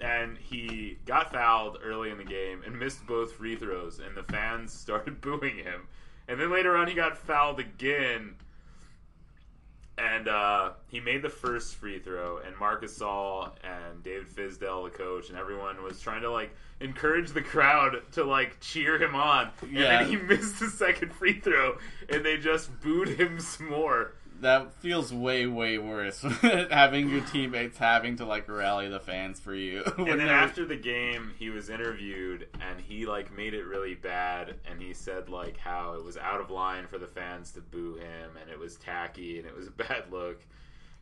and 0.00 0.36
he 0.38 0.98
got 1.06 1.32
fouled 1.32 1.78
early 1.82 2.10
in 2.10 2.18
the 2.18 2.24
game 2.24 2.62
and 2.64 2.78
missed 2.78 3.06
both 3.06 3.32
free 3.32 3.56
throws, 3.56 3.98
and 3.98 4.16
the 4.16 4.22
fans 4.22 4.72
started 4.78 5.20
booing 5.20 5.56
him. 5.56 5.88
And 6.28 6.40
then 6.40 6.50
later 6.50 6.76
on, 6.76 6.88
he 6.88 6.94
got 6.94 7.16
fouled 7.16 7.60
again, 7.60 8.34
and 9.96 10.28
uh, 10.28 10.72
he 10.88 11.00
made 11.00 11.22
the 11.22 11.30
first 11.30 11.76
free 11.76 12.00
throw. 12.00 12.38
And 12.38 12.56
Marc 12.58 12.82
Gasol 12.82 13.52
and 13.62 14.02
David 14.02 14.28
Fizdale, 14.28 14.90
the 14.90 14.96
coach, 14.96 15.30
and 15.30 15.38
everyone 15.38 15.82
was 15.82 16.00
trying 16.00 16.22
to 16.22 16.30
like 16.30 16.50
encourage 16.80 17.30
the 17.30 17.42
crowd 17.42 18.02
to 18.12 18.24
like 18.24 18.60
cheer 18.60 18.98
him 19.00 19.14
on. 19.14 19.50
Yeah. 19.62 19.66
And 19.68 19.80
then 19.80 20.06
he 20.08 20.16
missed 20.34 20.58
the 20.58 20.68
second 20.68 21.12
free 21.14 21.40
throw, 21.40 21.78
and 22.08 22.24
they 22.24 22.36
just 22.36 22.80
booed 22.80 23.08
him 23.08 23.40
some 23.40 23.70
more. 23.70 24.15
That 24.40 24.74
feels 24.74 25.12
way 25.12 25.46
way 25.46 25.78
worse. 25.78 26.20
having 26.70 27.08
your 27.08 27.22
teammates 27.22 27.78
having 27.78 28.16
to 28.16 28.26
like 28.26 28.48
rally 28.48 28.88
the 28.88 29.00
fans 29.00 29.40
for 29.40 29.54
you. 29.54 29.82
And 29.98 30.20
then 30.20 30.28
after 30.28 30.64
the 30.64 30.76
game, 30.76 31.32
he 31.38 31.50
was 31.50 31.68
interviewed, 31.68 32.48
and 32.60 32.80
he 32.80 33.06
like 33.06 33.36
made 33.36 33.54
it 33.54 33.64
really 33.64 33.94
bad, 33.94 34.54
and 34.70 34.80
he 34.80 34.94
said 34.94 35.28
like 35.28 35.56
how 35.58 35.94
it 35.94 36.04
was 36.04 36.16
out 36.16 36.40
of 36.40 36.50
line 36.50 36.86
for 36.86 36.98
the 36.98 37.06
fans 37.06 37.52
to 37.52 37.60
boo 37.60 37.96
him, 37.96 38.30
and 38.40 38.50
it 38.50 38.58
was 38.58 38.76
tacky, 38.76 39.38
and 39.38 39.46
it 39.46 39.54
was 39.54 39.68
a 39.68 39.70
bad 39.88 40.04
look. 40.10 40.40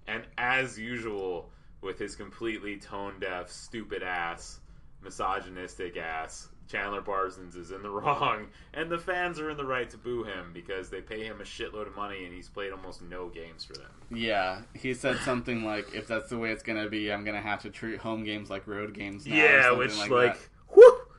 And 0.07 0.25
as 0.39 0.79
usual, 0.79 1.51
with 1.81 1.99
his 1.99 2.17
completely 2.17 2.77
tone 2.77 3.15
deaf, 3.21 3.51
stupid 3.51 4.03
ass, 4.03 4.61
misogynistic 5.03 5.97
ass, 5.97 6.49
Chandler 6.71 7.03
Parsons 7.03 7.57
is 7.57 7.71
in 7.71 7.83
the 7.83 7.91
wrong, 7.91 8.47
and 8.73 8.91
the 8.91 8.99
fans 8.99 9.39
are 9.39 9.51
in 9.51 9.57
the 9.57 9.65
right 9.65 9.89
to 9.91 9.99
boo 9.99 10.25
him 10.25 10.51
because 10.53 10.91
they 10.91 11.01
pay 11.01 11.25
him 11.25 11.41
a 11.41 11.45
shitload 11.45 11.87
of 11.87 11.97
money, 11.97 12.25
and 12.25 12.35
he's 12.35 12.49
played 12.49 12.73
almost 12.73 13.03
no 13.03 13.29
games 13.29 13.65
for 13.65 13.75
them. 13.75 13.91
yeah, 14.11 14.63
he 14.75 14.95
said 14.95 15.19
something 15.19 15.65
like, 15.65 15.95
"If 15.95 16.07
that's 16.07 16.31
the 16.31 16.39
way 16.39 16.51
it's 16.51 16.63
gonna 16.63 16.89
be, 16.89 17.13
I'm 17.13 17.25
gonna 17.25 17.41
have 17.41 17.63
to 17.63 17.71
treat 17.71 17.99
home 18.01 18.25
games 18.25 18.51
like 18.51 18.67
road 18.67 18.95
games." 18.95 19.27
Now, 19.27 19.37
Yeah, 19.37 19.71
which 19.73 19.97
like, 19.97 20.11
like, 20.11 20.51
whoop, 20.69 21.13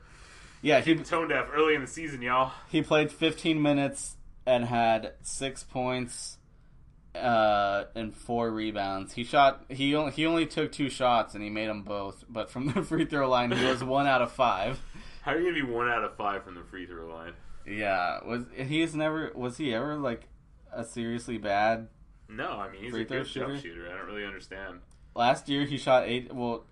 yeah, 0.62 0.80
he 0.80 0.94
tone 0.96 1.28
deaf 1.28 1.48
early 1.54 1.74
in 1.74 1.80
the 1.80 1.86
season, 1.86 2.22
y'all. 2.22 2.52
He 2.68 2.82
played 2.82 3.12
15 3.12 3.60
minutes 3.62 4.16
and 4.46 4.64
had 4.64 5.12
six 5.22 5.62
points 5.62 6.38
uh, 7.14 7.84
and 7.94 8.14
four 8.14 8.50
rebounds. 8.50 9.12
He 9.12 9.24
shot. 9.24 9.64
He 9.68 9.94
only 9.94 10.12
he 10.12 10.26
only 10.26 10.46
took 10.46 10.72
two 10.72 10.88
shots 10.90 11.34
and 11.34 11.42
he 11.42 11.50
made 11.50 11.68
them 11.68 11.82
both. 11.82 12.24
But 12.28 12.50
from 12.50 12.72
the 12.72 12.82
free 12.84 13.04
throw 13.04 13.28
line, 13.28 13.52
he 13.52 13.64
was 13.64 13.82
one 13.98 14.06
out 14.06 14.22
of 14.22 14.32
five. 14.32 14.80
How 15.26 15.32
are 15.32 15.40
you 15.40 15.50
gonna 15.50 15.66
be 15.66 15.72
one 15.72 15.88
out 15.88 16.04
of 16.04 16.16
five 16.16 16.44
from 16.44 16.54
the 16.54 16.62
free 16.62 16.86
throw 16.86 17.12
line? 17.12 17.32
Yeah, 17.66 18.24
was 18.24 18.44
he's 18.54 18.94
never 18.94 19.32
was 19.34 19.56
he 19.56 19.74
ever 19.74 19.96
like 19.96 20.28
a 20.72 20.84
seriously 20.84 21.36
bad? 21.36 21.88
No, 22.28 22.48
I 22.52 22.70
mean 22.70 22.84
he's 22.84 22.92
Free 22.92 23.02
a 23.02 23.06
throw 23.06 23.18
good 23.18 23.26
shooter? 23.26 23.58
shooter. 23.58 23.90
I 23.92 23.96
don't 23.96 24.06
really 24.06 24.24
understand. 24.24 24.82
Last 25.16 25.48
year 25.48 25.64
he 25.64 25.78
shot 25.78 26.04
eight. 26.06 26.32
Well, 26.32 26.64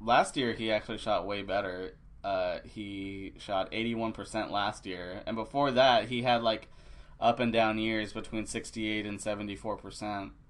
last 0.00 0.36
year 0.36 0.52
he 0.52 0.72
actually 0.72 0.98
shot 0.98 1.28
way 1.28 1.42
better. 1.42 1.92
Uh, 2.24 2.58
he 2.64 3.34
shot 3.38 3.70
81% 3.72 4.50
last 4.50 4.84
year, 4.86 5.22
and 5.26 5.36
before 5.36 5.70
that 5.70 6.08
he 6.08 6.22
had 6.22 6.42
like 6.42 6.68
up 7.20 7.38
and 7.38 7.52
down 7.52 7.78
years 7.78 8.12
between 8.12 8.46
68 8.46 9.06
and 9.06 9.20
74%. 9.20 10.30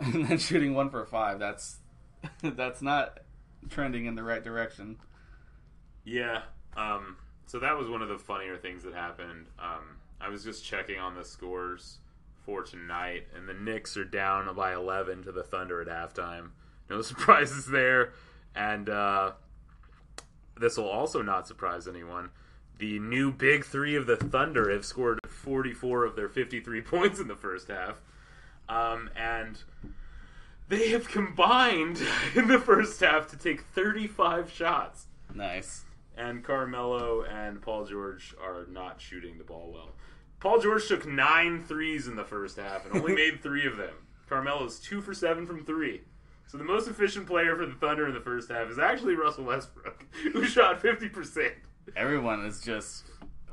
And 0.00 0.26
then 0.26 0.38
shooting 0.38 0.74
one 0.74 0.90
for 0.90 1.06
five. 1.06 1.38
That's 1.38 1.78
that's 2.42 2.82
not 2.82 3.20
trending 3.68 4.06
in 4.06 4.16
the 4.16 4.24
right 4.24 4.42
direction. 4.42 4.96
Yeah. 6.04 6.42
Um. 6.76 7.16
So 7.46 7.58
that 7.58 7.76
was 7.76 7.88
one 7.88 8.02
of 8.02 8.08
the 8.08 8.18
funnier 8.18 8.56
things 8.56 8.82
that 8.84 8.94
happened. 8.94 9.46
Um. 9.58 9.98
I 10.20 10.28
was 10.28 10.44
just 10.44 10.64
checking 10.64 10.98
on 10.98 11.16
the 11.16 11.24
scores 11.24 11.98
for 12.44 12.62
tonight, 12.62 13.26
and 13.36 13.48
the 13.48 13.54
Knicks 13.54 13.96
are 13.96 14.04
down 14.04 14.54
by 14.54 14.72
11 14.72 15.24
to 15.24 15.32
the 15.32 15.42
Thunder 15.42 15.80
at 15.80 15.88
halftime. 15.88 16.50
No 16.88 17.02
surprises 17.02 17.66
there. 17.66 18.12
And 18.54 18.88
uh, 18.88 19.32
this 20.58 20.76
will 20.76 20.88
also 20.88 21.22
not 21.22 21.48
surprise 21.48 21.88
anyone. 21.88 22.30
The 22.78 22.98
new 22.98 23.32
big 23.32 23.64
three 23.64 23.96
of 23.96 24.06
the 24.06 24.16
Thunder 24.16 24.70
have 24.70 24.84
scored 24.84 25.18
44 25.26 26.04
of 26.04 26.16
their 26.16 26.28
53 26.28 26.80
points 26.82 27.18
in 27.20 27.28
the 27.28 27.36
first 27.36 27.68
half. 27.68 28.00
Um, 28.68 29.10
and 29.16 29.58
they 30.68 30.90
have 30.90 31.08
combined 31.08 32.00
in 32.34 32.48
the 32.48 32.58
first 32.58 33.00
half 33.00 33.28
to 33.28 33.36
take 33.36 33.62
35 33.62 34.50
shots. 34.50 35.06
Nice. 35.34 35.82
And 36.16 36.44
Carmelo 36.44 37.22
and 37.24 37.62
Paul 37.62 37.86
George 37.86 38.34
are 38.42 38.66
not 38.70 39.00
shooting 39.00 39.38
the 39.38 39.44
ball 39.44 39.70
well. 39.72 39.94
Paul 40.40 40.60
George 40.60 40.88
took 40.88 41.06
nine 41.06 41.60
threes 41.60 42.08
in 42.08 42.16
the 42.16 42.24
first 42.24 42.58
half 42.58 42.84
and 42.84 42.96
only 42.96 43.14
made 43.16 43.42
three 43.42 43.66
of 43.66 43.76
them. 43.76 43.94
Carmelo 44.28 44.64
is 44.66 44.80
two 44.80 45.00
for 45.00 45.14
seven 45.14 45.46
from 45.46 45.64
three. 45.64 46.02
So 46.46 46.58
the 46.58 46.64
most 46.64 46.88
efficient 46.88 47.26
player 47.26 47.56
for 47.56 47.64
the 47.64 47.74
Thunder 47.74 48.06
in 48.06 48.14
the 48.14 48.20
first 48.20 48.50
half 48.50 48.68
is 48.68 48.78
actually 48.78 49.14
Russell 49.14 49.44
Westbrook, 49.44 50.04
who 50.32 50.44
shot 50.44 50.82
50%. 50.82 51.50
Everyone 51.96 52.44
is 52.44 52.60
just. 52.60 53.04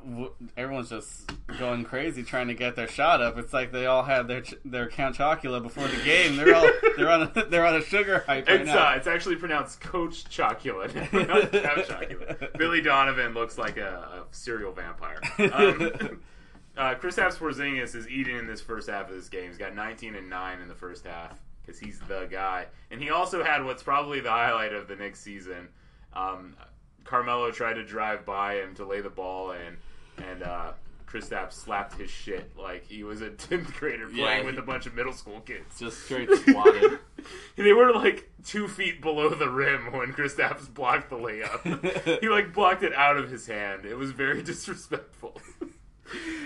W- 0.04 0.32
Everyone's 0.58 0.90
just 0.90 1.32
going 1.58 1.84
crazy 1.84 2.24
trying 2.24 2.48
to 2.48 2.54
get 2.54 2.76
their 2.76 2.88
shot 2.88 3.22
up. 3.22 3.38
It's 3.38 3.54
like 3.54 3.72
they 3.72 3.86
all 3.86 4.04
had 4.04 4.28
their 4.28 4.42
ch- 4.42 4.56
their 4.66 4.88
Count 4.90 5.16
Chocula 5.18 5.62
before 5.62 5.88
the 5.88 6.02
game. 6.04 6.36
They're 6.36 6.56
all 6.56 6.70
they're 6.98 7.10
on 7.10 7.24
a, 7.24 7.46
they're 7.46 7.66
on 7.66 7.76
a 7.76 7.82
sugar 7.84 8.24
hype 8.28 8.48
right 8.48 8.62
It's, 8.62 8.68
now. 8.68 8.90
uh, 8.92 8.96
it's 8.96 9.08
actually 9.08 9.36
pronounced 9.38 9.82
Coach 9.82 10.26
Chocula, 10.26 10.94
not 11.28 11.52
Count 11.52 11.88
Chocula. 11.88 12.58
Billy 12.58 12.82
Donovan 12.82 13.34
looks 13.34 13.58
like 13.58 13.78
a, 13.78 14.26
a 14.32 14.36
serial 14.36 14.72
vampire. 14.72 15.20
Um, 15.40 16.22
uh, 16.78 16.96
Kristaps 16.96 17.38
Porzingis 17.38 17.96
is 17.96 18.08
eating 18.08 18.38
in 18.38 18.48
this 18.48 18.62
first 18.62 18.90
half 18.90 19.10
of 19.10 19.16
this 19.16 19.30
game. 19.30 19.48
He's 19.48 19.58
got 19.58 19.76
19 19.76 20.16
and 20.16 20.30
9 20.30 20.62
in 20.62 20.68
the 20.68 20.76
first 20.76 21.06
half 21.06 21.38
because 21.62 21.80
he's 21.80 22.00
the 22.08 22.28
guy. 22.32 22.66
And 22.92 23.02
he 23.02 23.10
also 23.10 23.44
had 23.44 23.64
what's 23.66 23.84
probably 23.84 24.20
the 24.22 24.30
highlight 24.32 24.74
of 24.74 24.88
the 24.88 24.96
next 24.96 25.20
season. 25.22 25.68
Um, 26.14 26.56
Carmelo 27.04 27.52
tried 27.52 27.74
to 27.74 27.84
drive 27.84 28.26
by 28.26 28.56
him 28.56 28.76
to 28.76 28.86
lay 28.86 29.02
the 29.02 29.10
ball 29.10 29.52
in, 29.52 29.78
and 30.22 30.44
uh, 30.44 30.72
Kristaps 31.08 31.54
slapped 31.54 31.98
his 32.00 32.10
shit 32.10 32.52
like 32.58 32.86
he 32.88 33.04
was 33.04 33.22
a 33.22 33.30
10th 33.32 33.74
grader 33.76 34.08
playing 34.08 34.18
Yeah, 34.18 34.46
with 34.46 34.58
a 34.60 34.62
bunch 34.62 34.86
of 34.86 34.94
middle 34.96 35.14
school 35.14 35.40
kids. 35.42 35.80
just 35.80 36.04
straight 36.06 36.30
swatted. 36.48 37.00
they 37.58 37.74
were 37.74 37.92
like 37.94 38.30
two 38.46 38.68
feet 38.68 39.02
below 39.02 39.30
the 39.30 39.50
rim 39.50 39.92
when 39.92 40.14
Kristaps 40.14 40.72
blocked 40.74 41.10
the 41.10 41.16
layup. 41.18 42.20
he 42.22 42.30
like 42.30 42.54
blocked 42.54 42.84
it 42.84 42.94
out 42.94 43.18
of 43.18 43.30
his 43.32 43.48
hand. 43.48 43.86
It 43.86 43.96
was 43.96 44.12
very 44.12 44.42
disrespectful. 44.44 45.40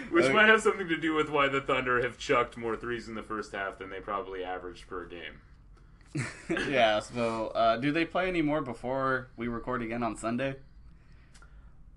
Which 0.10 0.26
Okay. 0.26 0.34
might 0.34 0.50
have 0.50 0.62
something 0.62 0.90
to 0.90 0.98
do 0.98 1.14
with 1.14 1.30
why 1.30 1.48
the 1.48 1.62
Thunder 1.62 2.02
have 2.04 2.18
chucked 2.18 2.58
more 2.58 2.76
threes 2.76 3.08
in 3.08 3.16
the 3.16 3.24
first 3.24 3.54
half 3.54 3.78
than 3.80 3.90
they 3.90 4.02
probably 4.02 4.44
averaged 4.44 4.88
per 4.88 5.06
game. 5.06 5.40
yeah. 6.70 7.00
So, 7.00 7.48
uh, 7.48 7.78
do 7.78 7.92
they 7.92 8.06
play 8.06 8.28
any 8.28 8.42
more 8.42 8.62
before 8.62 9.30
we 9.38 9.48
record 9.48 9.82
again 9.82 10.04
on 10.04 10.16
Sunday? 10.18 10.56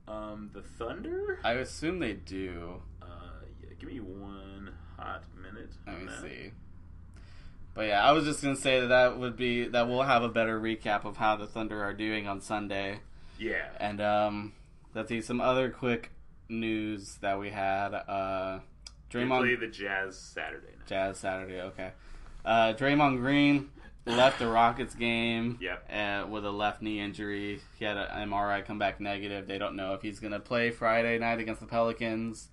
Um, 0.09 0.51
the 0.53 0.63
Thunder? 0.63 1.39
I 1.45 1.53
assume 1.55 1.99
they 1.99 2.13
do. 2.15 2.81
Uh, 3.03 3.07
yeah, 3.63 3.71
give 3.79 3.89
me 3.91 4.01
one 4.01 4.73
hot 4.99 5.25
minute. 5.41 5.73
Let 5.87 6.01
me 6.01 6.07
that. 6.07 6.23
see. 6.23 6.51
But 7.75 7.89
yeah, 7.89 8.03
I 8.05 8.13
was 8.13 8.25
just 8.25 8.43
gonna 8.43 8.57
say 8.57 8.81
that 8.81 8.87
that 8.87 9.19
would 9.19 9.37
be 9.37 9.69
that 9.69 9.89
we'll 9.89 10.03
have 10.03 10.23
a 10.23 10.29
better 10.29 10.59
recap 10.61 11.05
of 11.05 11.17
how 11.19 11.37
the 11.37 11.47
Thunder 11.47 11.83
are 11.83 11.93
doing 11.93 12.27
on 12.27 12.41
Sunday, 12.41 13.01
Yeah. 13.39 13.67
and 13.79 14.01
um, 14.01 14.53
let's 14.95 15.09
see 15.11 15.21
some 15.21 15.41
other 15.43 15.69
quick 15.71 16.11
news 16.49 17.17
that 17.21 17.39
we 17.39 17.51
had. 17.51 17.93
Uh, 17.93 18.61
They 19.13 19.21
Draymond 19.21 19.41
play 19.41 19.57
the 19.57 19.67
Jazz 19.67 20.17
Saturday 20.19 20.69
night. 20.79 20.87
Jazz 20.87 21.19
Saturday. 21.19 21.61
Okay. 21.61 21.91
Uh, 22.47 22.73
Draymond 22.75 23.19
Green 23.19 23.69
left 24.07 24.39
the 24.39 24.47
Rockets 24.47 24.95
game 24.95 25.59
Yep. 25.61 25.91
uh, 25.93 26.27
with 26.29 26.45
a 26.47 26.51
left 26.51 26.81
knee 26.81 27.01
injury. 27.01 27.61
He 27.79 27.85
had 27.85 27.97
an 27.97 28.29
MRI 28.31 28.65
come 28.65 28.79
back 28.79 29.01
negative. 29.01 29.47
They 29.47 29.59
don't 29.59 29.77
know 29.77 29.95
if 29.95 30.03
he's 30.03 30.21
gonna 30.21 30.41
play 30.41 30.71
Friday 30.71 31.19
night 31.19 31.41
against 31.41 31.61
the 31.61 31.67
Pelicans. 31.67 32.49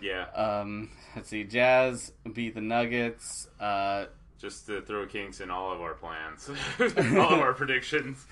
Yeah. 0.00 0.24
Um, 0.34 0.90
let's 1.14 1.28
see. 1.28 1.44
Jazz 1.44 2.12
beat 2.32 2.54
the 2.54 2.60
Nuggets. 2.60 3.48
Uh, 3.60 4.06
just 4.40 4.66
to 4.66 4.82
throw 4.82 5.06
kinks 5.06 5.40
in 5.40 5.50
all 5.50 5.72
of 5.72 5.80
our 5.80 5.94
plans, 5.94 6.50
all 6.80 7.32
of 7.32 7.40
our 7.40 7.54
predictions. 7.54 8.26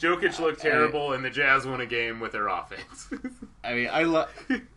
Jokic 0.00 0.38
looked 0.38 0.60
terrible, 0.62 1.12
and 1.12 1.24
the 1.24 1.28
Jazz 1.30 1.66
won 1.66 1.80
a 1.80 1.86
game 1.86 2.20
with 2.20 2.32
their 2.32 2.46
offense. 2.46 3.10
I 3.64 3.74
mean, 3.74 3.88
I 3.92 4.04
lo- 4.04 4.28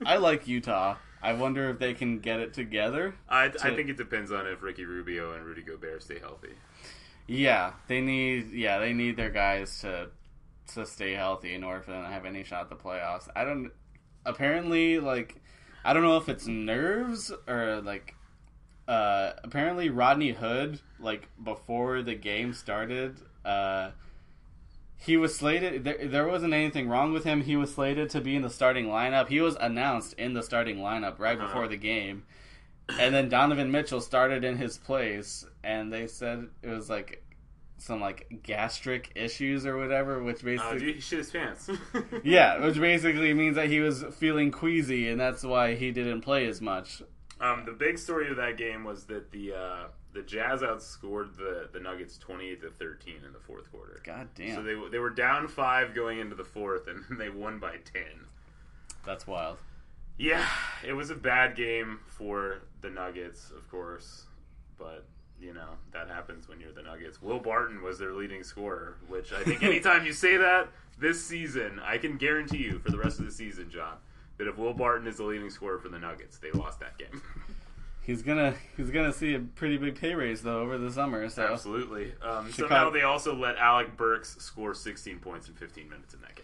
I 0.06 0.18
like 0.18 0.48
Utah. 0.48 0.96
I 1.22 1.34
wonder 1.34 1.70
if 1.70 1.78
they 1.78 1.94
can 1.94 2.20
get 2.20 2.40
it 2.40 2.54
together. 2.56 3.14
I, 3.30 3.52
I 3.64 3.76
think 3.76 3.90
it 3.90 3.98
depends 3.98 4.32
on 4.32 4.48
if 4.48 4.64
Ricky 4.64 4.86
Rubio 4.86 5.34
and 5.36 5.46
Rudy 5.46 5.62
Gobert 5.62 6.02
stay 6.02 6.18
healthy. 6.20 6.50
Yeah, 7.34 7.72
they 7.88 8.02
need 8.02 8.52
yeah 8.52 8.80
they 8.80 8.92
need 8.92 9.16
their 9.16 9.30
guys 9.30 9.80
to 9.82 10.10
to 10.74 10.86
stay 10.86 11.14
healthy 11.14 11.54
in 11.54 11.64
order 11.64 11.82
for 11.82 11.92
them 11.92 12.04
to 12.04 12.10
have 12.10 12.26
any 12.26 12.44
shot 12.44 12.64
at 12.64 12.70
the 12.70 12.76
playoffs. 12.76 13.30
I 13.36 13.46
don't. 13.46 13.72
Apparently, 14.26 15.00
like 15.00 15.42
I 15.86 15.94
don't 15.94 16.04
know 16.04 16.18
if 16.18 16.28
it's 16.30 16.46
nerves 16.48 17.32
or 17.48 17.82
like. 17.82 18.16
Uh, 18.88 19.32
apparently, 19.46 19.90
Rodney 19.90 20.32
Hood, 20.32 20.82
like 21.00 21.30
before 21.42 22.02
the 22.02 22.16
game 22.16 22.52
started, 22.54 23.16
uh, 23.46 23.92
he 24.98 25.16
was 25.16 25.34
slated. 25.34 25.86
There, 25.86 26.06
there 26.08 26.28
wasn't 26.28 26.54
anything 26.54 26.90
wrong 26.90 27.14
with 27.14 27.24
him. 27.24 27.44
He 27.44 27.56
was 27.56 27.74
slated 27.74 28.10
to 28.10 28.20
be 28.20 28.36
in 28.36 28.42
the 28.42 28.50
starting 28.50 28.88
lineup. 28.88 29.30
He 29.30 29.40
was 29.40 29.56
announced 29.62 30.14
in 30.18 30.34
the 30.34 30.44
starting 30.44 30.78
lineup 30.80 31.20
right 31.20 31.38
Uh-huh. 31.38 31.48
before 31.48 31.68
the 31.70 31.78
game, 31.78 32.24
and 33.00 33.14
then 33.14 33.30
Donovan 33.30 33.72
Mitchell 33.72 34.02
started 34.02 34.44
in 34.44 34.58
his 34.58 34.78
place, 34.78 35.46
and 35.64 35.92
they 35.92 36.08
said 36.08 36.48
it 36.62 36.70
was 36.70 36.90
like 36.90 37.24
some 37.78 38.00
like 38.00 38.42
gastric 38.44 39.12
issues 39.16 39.66
or 39.66 39.78
whatever, 39.78 40.22
which 40.22 40.42
Uh, 40.44 40.46
basically 40.46 40.80
dude, 40.80 40.96
he 40.96 41.02
shit 41.02 41.18
his 41.20 41.32
pants. 41.32 41.70
yeah, 42.24 42.64
which 42.64 42.80
basically 42.80 43.34
means 43.34 43.56
that 43.56 43.68
he 43.70 43.80
was 43.80 44.04
feeling 44.20 44.52
queasy, 44.52 45.10
and 45.10 45.20
that's 45.20 45.44
why 45.44 45.74
he 45.76 45.92
didn't 45.92 46.22
play 46.22 46.46
as 46.48 46.62
much. 46.62 47.02
Um, 47.40 47.64
the 47.66 47.72
big 47.72 47.98
story 47.98 48.30
of 48.30 48.38
that 48.38 48.58
game 48.58 48.84
was 48.84 49.06
that 49.06 49.32
the 49.32 49.54
uh, 49.54 49.84
the 50.14 50.22
Jazz 50.22 50.62
outscored 50.62 51.36
the, 51.38 51.70
the 51.74 51.80
Nuggets 51.80 52.20
twenty 52.20 52.50
eight 52.50 52.62
to 52.62 52.70
thirteen 52.70 53.24
in 53.26 53.34
the 53.34 53.40
fourth 53.40 53.72
quarter. 53.72 54.00
God 54.04 54.28
damn, 54.36 54.56
So 54.56 54.62
they 54.62 54.76
they 54.92 55.00
were 55.00 55.10
down 55.10 55.48
five 55.48 55.96
going 55.96 56.20
into 56.20 56.36
the 56.36 56.44
fourth, 56.46 56.88
and 56.88 57.04
they 57.20 57.30
won 57.30 57.58
by 57.58 57.78
ten. 57.78 58.28
that's 59.06 59.26
wild. 59.26 59.58
Yeah, 60.22 60.46
it 60.88 60.94
was 60.94 61.10
a 61.10 61.16
bad 61.16 61.56
game 61.56 62.00
for 62.06 62.62
the 62.82 62.92
Nuggets, 62.92 63.50
of 63.50 63.68
course, 63.72 64.26
but 64.78 65.04
you 65.40 65.52
know 65.52 65.70
that 65.94 66.10
happens 66.10 66.48
when 66.48 66.60
you're 66.60 66.72
the 66.72 66.84
Nuggets. 66.84 67.20
Will 67.24 67.40
Barton 67.40 67.82
was 67.82 67.98
their 67.98 68.14
leading 68.14 68.44
scorer, 68.44 68.98
which 69.08 69.34
I 69.34 69.44
think 69.44 69.64
anytime 69.64 70.06
you 70.06 70.14
say 70.14 70.38
that 70.38 70.68
this 71.00 71.26
season, 71.26 71.82
I 71.84 71.98
can 71.98 72.18
guarantee 72.18 72.60
you 72.60 72.78
for 72.78 72.92
the 72.92 73.00
rest 73.00 73.18
of 73.20 73.26
the 73.26 73.32
season, 73.32 73.72
John, 73.72 73.98
that 74.38 74.48
if 74.48 74.60
Will 74.60 74.76
Barton 74.76 75.08
is 75.08 75.18
the 75.18 75.24
leading 75.24 75.50
scorer 75.50 75.80
for 75.80 75.90
the 75.90 75.98
Nuggets, 75.98 76.38
they 76.38 76.52
lost 76.52 76.80
that 76.82 77.00
game. 77.00 77.20
He's 78.04 78.24
gonna 78.24 78.56
he's 78.78 78.90
gonna 78.90 79.14
see 79.14 79.36
a 79.36 79.40
pretty 79.40 79.78
big 79.78 79.96
pay 79.96 80.16
raise 80.16 80.42
though 80.42 80.62
over 80.62 80.80
the 80.80 80.92
summer. 80.92 81.30
So 81.30 81.44
Absolutely. 81.44 82.14
Um, 82.24 82.52
Chicago- 82.52 82.68
somehow 82.68 82.90
they 82.90 83.04
also 83.04 83.36
let 83.36 83.58
Alec 83.58 83.96
Burks 83.96 84.38
score 84.40 84.74
16 84.74 85.20
points 85.20 85.48
in 85.48 85.54
15 85.54 85.88
minutes 85.88 86.16
in 86.16 86.22
that 86.22 86.34
game. 86.36 86.41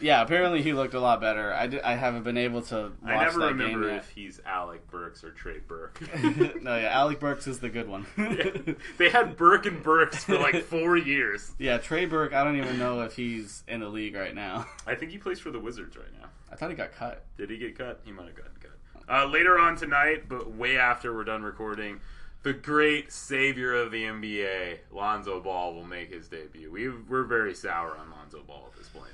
Yeah, 0.00 0.22
apparently 0.22 0.62
he 0.62 0.72
looked 0.72 0.94
a 0.94 1.00
lot 1.00 1.20
better. 1.20 1.52
I, 1.52 1.66
di- 1.66 1.80
I 1.80 1.94
haven't 1.94 2.22
been 2.22 2.36
able 2.36 2.62
to 2.62 2.92
watch 3.02 3.12
I 3.12 3.24
never 3.24 3.38
that 3.40 3.46
remember 3.46 3.90
if 3.90 4.10
he's 4.10 4.40
Alec 4.44 4.90
Burks 4.90 5.24
or 5.24 5.30
Trey 5.30 5.58
Burke. 5.58 6.00
no, 6.62 6.76
yeah, 6.76 6.88
Alec 6.88 7.20
Burks 7.20 7.46
is 7.46 7.60
the 7.60 7.68
good 7.68 7.88
one. 7.88 8.06
Yeah. 8.16 8.74
They 8.98 9.10
had 9.10 9.36
Burke 9.36 9.66
and 9.66 9.82
Burks 9.82 10.24
for 10.24 10.38
like 10.38 10.64
four 10.64 10.96
years. 10.96 11.52
yeah, 11.58 11.78
Trey 11.78 12.06
Burke. 12.06 12.32
I 12.32 12.44
don't 12.44 12.56
even 12.56 12.78
know 12.78 13.00
if 13.02 13.14
he's 13.14 13.62
in 13.68 13.80
the 13.80 13.88
league 13.88 14.14
right 14.14 14.34
now. 14.34 14.66
I 14.86 14.94
think 14.94 15.10
he 15.12 15.18
plays 15.18 15.38
for 15.38 15.50
the 15.50 15.60
Wizards 15.60 15.96
right 15.96 16.12
now. 16.20 16.28
I 16.50 16.56
thought 16.56 16.70
he 16.70 16.76
got 16.76 16.92
cut. 16.92 17.24
Did 17.36 17.50
he 17.50 17.58
get 17.58 17.76
cut? 17.76 18.00
He 18.04 18.12
might 18.12 18.26
have 18.26 18.36
gotten 18.36 18.52
cut. 18.60 18.72
Uh, 19.08 19.26
later 19.26 19.58
on 19.58 19.76
tonight, 19.76 20.28
but 20.28 20.52
way 20.52 20.76
after 20.78 21.14
we're 21.14 21.24
done 21.24 21.42
recording, 21.42 22.00
the 22.42 22.52
great 22.52 23.12
savior 23.12 23.74
of 23.74 23.90
the 23.90 24.04
NBA, 24.04 24.78
Lonzo 24.92 25.40
Ball, 25.40 25.74
will 25.74 25.84
make 25.84 26.12
his 26.12 26.28
debut. 26.28 26.70
We 26.70 26.88
we're 26.88 27.24
very 27.24 27.54
sour 27.54 27.96
on 27.96 28.10
Lonzo 28.10 28.42
Ball 28.42 28.68
at 28.72 28.78
this 28.78 28.88
point. 28.88 29.10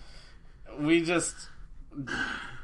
We 0.79 1.03
just 1.03 1.49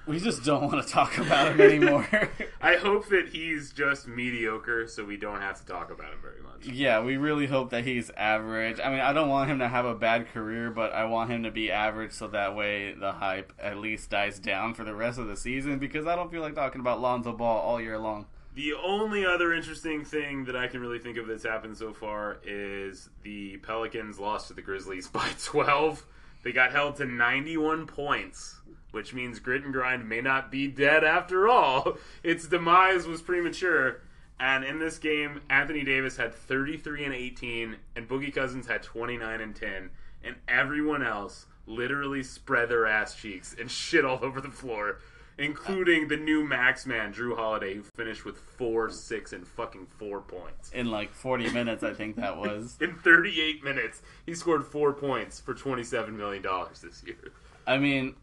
we 0.09 0.19
just 0.19 0.43
don't 0.43 0.63
want 0.73 0.85
to 0.85 0.91
talk 0.91 1.19
about 1.19 1.53
him 1.53 1.61
anymore. 1.61 2.09
I 2.63 2.77
hope 2.77 3.09
that 3.09 3.29
he's 3.29 3.73
just 3.73 4.09
mediocre, 4.09 4.89
so 4.89 5.05
we 5.05 5.19
don't 5.19 5.41
have 5.41 5.61
to 5.61 5.67
talk 5.67 5.91
about 5.91 6.13
him 6.13 6.19
very 6.23 6.41
much. 6.41 6.67
Yeah, 6.67 7.03
we 7.03 7.19
really 7.19 7.47
hope 7.47 7.71
that 7.71 7.85
he's 7.85 8.11
average. 8.17 8.81
I 8.83 8.89
mean, 8.89 9.01
I 9.01 9.13
don't 9.13 9.29
want 9.29 9.51
him 9.51 9.59
to 9.59 9.69
have 9.69 9.85
a 9.85 9.95
bad 9.95 10.29
career, 10.29 10.71
but 10.71 10.95
I 10.95 11.05
want 11.05 11.31
him 11.31 11.43
to 11.43 11.51
be 11.51 11.71
average 11.71 12.13
so 12.13 12.29
that 12.29 12.57
way 12.57 12.95
the 12.95 13.13
hype 13.13 13.53
at 13.59 13.77
least 13.77 14.09
dies 14.09 14.39
down 14.39 14.73
for 14.73 14.83
the 14.83 14.95
rest 14.95 15.19
of 15.19 15.27
the 15.27 15.37
season 15.37 15.79
because 15.79 16.07
I 16.07 16.17
don't 16.17 16.31
feel 16.31 16.41
like 16.41 16.55
talking 16.55 16.81
about 16.81 17.03
Lonzo 17.03 17.35
Ball 17.35 17.61
all 17.61 17.81
year 17.81 17.99
long. 17.99 18.27
The 18.55 18.73
only 18.83 19.27
other 19.27 19.53
interesting 19.53 20.05
thing 20.05 20.47
that 20.47 20.57
I 20.57 20.69
can 20.69 20.81
really 20.81 20.99
think 20.99 21.19
of 21.19 21.27
that's 21.27 21.45
happened 21.45 21.77
so 21.77 21.93
far 21.93 22.39
is 22.43 23.11
the 23.23 23.59
Pelicans 23.59 24.19
lost 24.19 24.49
to 24.49 24.55
the 24.55 24.63
Grizzlies 24.63 25.07
by 25.07 25.29
12. 25.45 26.05
They 26.43 26.53
got 26.53 26.73
held 26.73 26.97
to 26.97 27.05
91 27.05 27.87
points, 27.87 28.61
which 28.91 29.13
means 29.13 29.39
grit 29.39 29.65
and 29.65 29.73
grind 29.73 30.09
may 30.09 30.21
not 30.21 30.51
be 30.51 30.69
dead 30.69 31.05
after 31.05 31.49
all. 31.49 31.99
Its 32.23 32.47
demise 32.47 33.07
was 33.07 33.23
premature. 33.23 34.01
And 34.41 34.65
in 34.65 34.79
this 34.79 34.99
game, 34.99 35.41
Anthony 35.51 35.83
Davis 35.83 36.17
had 36.17 36.33
33 36.33 37.05
and 37.05 37.15
18, 37.15 37.77
and 37.97 38.09
Boogie 38.09 38.33
Cousins 38.33 38.69
had 38.69 38.83
29 38.85 39.41
and 39.41 39.55
10, 39.55 39.91
and 40.23 40.37
everyone 40.47 41.03
else 41.03 41.47
literally 41.67 42.23
spread 42.23 42.69
their 42.69 42.87
ass 42.87 43.15
cheeks 43.15 43.55
and 43.59 43.71
shit 43.71 44.05
all 44.05 44.25
over 44.25 44.41
the 44.41 44.51
floor, 44.51 44.99
including 45.39 46.09
the 46.09 46.17
new 46.17 46.45
max 46.45 46.85
man, 46.85 47.15
Jrue 47.15 47.37
Holiday, 47.37 47.75
who 47.75 47.83
finished 47.83 48.25
with 48.25 48.37
four, 48.37 48.91
six, 48.91 49.33
and 49.33 49.47
fucking 49.47 49.87
four 49.99 50.21
points. 50.21 50.71
In 50.73 50.91
like 50.91 51.15
40 51.15 51.51
minutes, 51.51 51.83
I 51.83 51.95
think 51.95 52.17
that 52.17 52.37
was. 52.37 52.77
In 52.81 52.95
38 52.97 53.63
minutes, 53.63 54.03
he 54.27 54.35
scored 54.35 54.67
four 54.67 54.93
points 54.93 55.41
for 55.41 55.55
$27 55.55 56.15
million 56.15 56.45
this 56.83 57.03
year. 57.07 57.33
I 57.67 57.79
mean, 57.79 58.17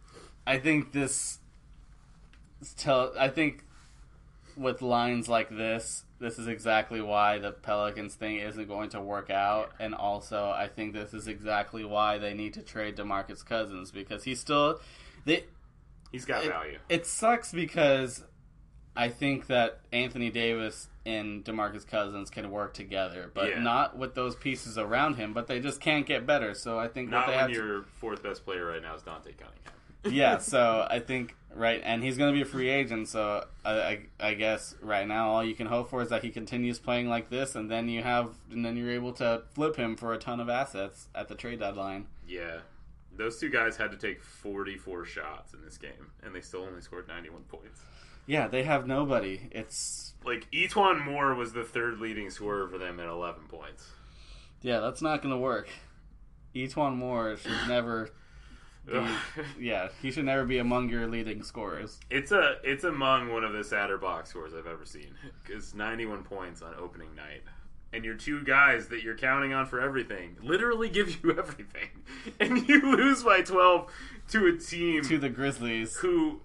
I 0.45 0.59
think 0.59 0.91
this 0.91 1.39
tell. 2.78 3.13
I 3.18 3.30
think 3.30 3.63
with 4.57 4.82
lines 4.82 5.28
like 5.28 5.49
this, 5.49 6.03
this 6.20 6.39
is 6.39 6.47
exactly 6.47 7.01
why 7.01 7.39
the 7.39 7.51
Pelicans 7.51 8.16
thing 8.16 8.38
isn't 8.38 8.68
going 8.68 8.89
to 8.89 9.01
work 9.01 9.30
out, 9.30 9.72
and 9.80 9.93
also 9.93 10.49
I 10.49 10.68
think 10.68 10.93
this 10.93 11.13
is 11.13 11.28
exactly 11.28 11.84
why 11.86 12.18
they 12.18 12.34
need 12.34 12.53
to 12.55 12.61
trade 12.61 12.95
Demarcus 12.95 13.45
Cousins 13.45 13.91
because 13.91 14.24
he's 14.24 14.39
still 14.39 14.80
they. 15.26 15.45
He's 16.12 16.26
got 16.26 16.43
It, 16.45 16.49
value. 16.49 16.80
it 16.89 17.06
sucks 17.06 17.51
because 17.51 18.24
I 18.95 19.10
think 19.10 19.47
that 19.47 19.80
Anthony 19.91 20.30
Davis 20.30 20.88
and 21.06 21.43
Demarcus 21.43 21.86
Cousins 21.86 22.30
can 22.30 22.49
work 22.51 22.74
together, 22.74 23.30
but 23.34 23.49
Yeah. 23.49 23.60
not 23.60 23.97
with 23.97 24.16
those 24.16 24.36
pieces 24.36 24.78
around 24.78 25.16
him. 25.16 25.34
But 25.34 25.47
they 25.47 25.60
just 25.60 25.82
can't 25.82 26.06
get 26.06 26.26
better. 26.26 26.53
So 26.53 26.80
I 26.80 26.88
think 26.88 27.10
Not 27.10 27.22
what 27.22 27.26
they 27.28 27.32
when 27.34 27.39
have 27.41 27.49
to 27.51 27.56
your 27.56 27.84
fourth 27.99 28.24
best 28.24 28.45
player 28.45 28.66
right 28.66 28.82
now 28.82 28.95
is 28.95 29.01
Dante 29.03 29.34
Cunningham. 29.34 29.74
yeah, 30.16 30.38
so 30.39 30.88
I 30.89 30.99
think 30.99 31.36
right, 31.53 31.82
and 31.84 32.03
he's 32.03 32.18
going 32.18 32.34
to 32.34 32.36
be 32.36 32.41
a 32.41 32.45
free 32.49 32.70
agent. 32.70 33.08
So 33.10 33.45
I, 33.66 33.72
I, 33.72 33.99
I 34.20 34.34
guess 34.36 34.76
right 34.82 35.08
now 35.08 35.30
all 35.30 35.43
you 35.43 35.56
can 35.56 35.68
hope 35.68 35.89
for 35.89 36.01
is 36.01 36.10
that 36.10 36.24
he 36.24 36.30
continues 36.30 36.80
playing 36.80 37.08
like 37.10 37.30
this, 37.30 37.56
and 37.56 37.70
then 37.70 37.89
you 37.89 38.01
have, 38.03 38.36
and 38.51 38.66
then 38.66 38.78
you're 38.78 38.91
able 38.91 39.14
to 39.14 39.43
flip 39.53 39.76
him 39.76 39.95
for 39.97 40.14
a 40.14 40.18
ton 40.18 40.39
of 40.39 40.47
assets 40.49 41.10
at 41.14 41.28
the 41.28 41.36
trade 41.36 41.60
deadline. 41.60 42.08
Yeah. 42.28 42.60
Those 43.18 43.39
two 43.39 43.49
guys 43.49 43.78
had 43.78 43.91
to 43.91 43.97
take 43.97 44.22
44 44.24 45.05
shots 45.05 45.53
in 45.53 45.61
this 45.63 45.78
game, 45.78 46.11
and 46.24 46.34
they 46.36 46.41
still 46.41 46.61
only 46.63 46.82
scored 46.82 47.07
91 47.07 47.43
points. 47.43 47.82
Yeah, 48.28 48.47
they 48.47 48.63
have 48.63 48.88
nobody. 48.88 49.49
It's 49.51 50.13
Like, 50.26 50.47
E'Twaun 50.51 51.03
Moore 51.05 51.36
was 51.36 51.53
the 51.53 51.63
third 51.63 51.99
leading 51.99 52.30
scorer 52.30 52.68
for 52.68 52.78
them 52.78 52.99
at 52.99 53.07
11 53.07 53.43
points. 53.47 53.88
yeah, 54.61 54.80
that's 54.80 55.01
not 55.01 55.22
going 55.22 55.34
to 55.34 55.38
work. 55.39 55.70
E'Twaun 56.55 56.95
Moore 56.95 57.38
should 57.38 57.51
never. 57.68 58.09
Be, 58.88 59.03
yeah, 59.59 59.89
he 60.01 60.11
should 60.11 60.26
never 60.26 60.45
be 60.45 60.59
among 60.59 60.89
your 60.89 61.07
leading 61.07 61.41
scorers. 61.41 61.99
It's 62.11 62.32
a 62.32 62.57
it's 62.63 62.84
among 62.84 63.32
one 63.34 63.43
of 63.43 63.51
the 63.51 63.63
sadder 63.63 63.97
box 63.97 64.30
scores 64.30 64.53
I've 64.53 64.68
ever 64.68 64.86
seen. 64.86 65.16
Because 65.43 65.74
91 65.74 66.22
points 66.24 66.61
on 66.61 66.76
opening 66.80 67.16
night, 67.16 67.41
and 67.96 68.04
your 68.06 68.16
two 68.16 68.43
guys 68.43 68.88
that 68.89 69.02
you're 69.04 69.18
counting 69.18 69.54
on 69.54 69.66
for 69.66 69.80
everything 69.80 70.36
literally 70.43 70.89
give 70.89 71.24
you 71.24 71.32
everything, 71.38 71.89
and 72.39 72.68
you 72.68 72.82
lose 72.96 73.24
by 73.24 73.41
12 73.41 73.89
to 74.30 74.48
a 74.48 74.58
team 74.58 75.02
To 75.04 75.18
the 75.18 75.30
Grizzlies. 75.30 75.96
who 75.98 76.41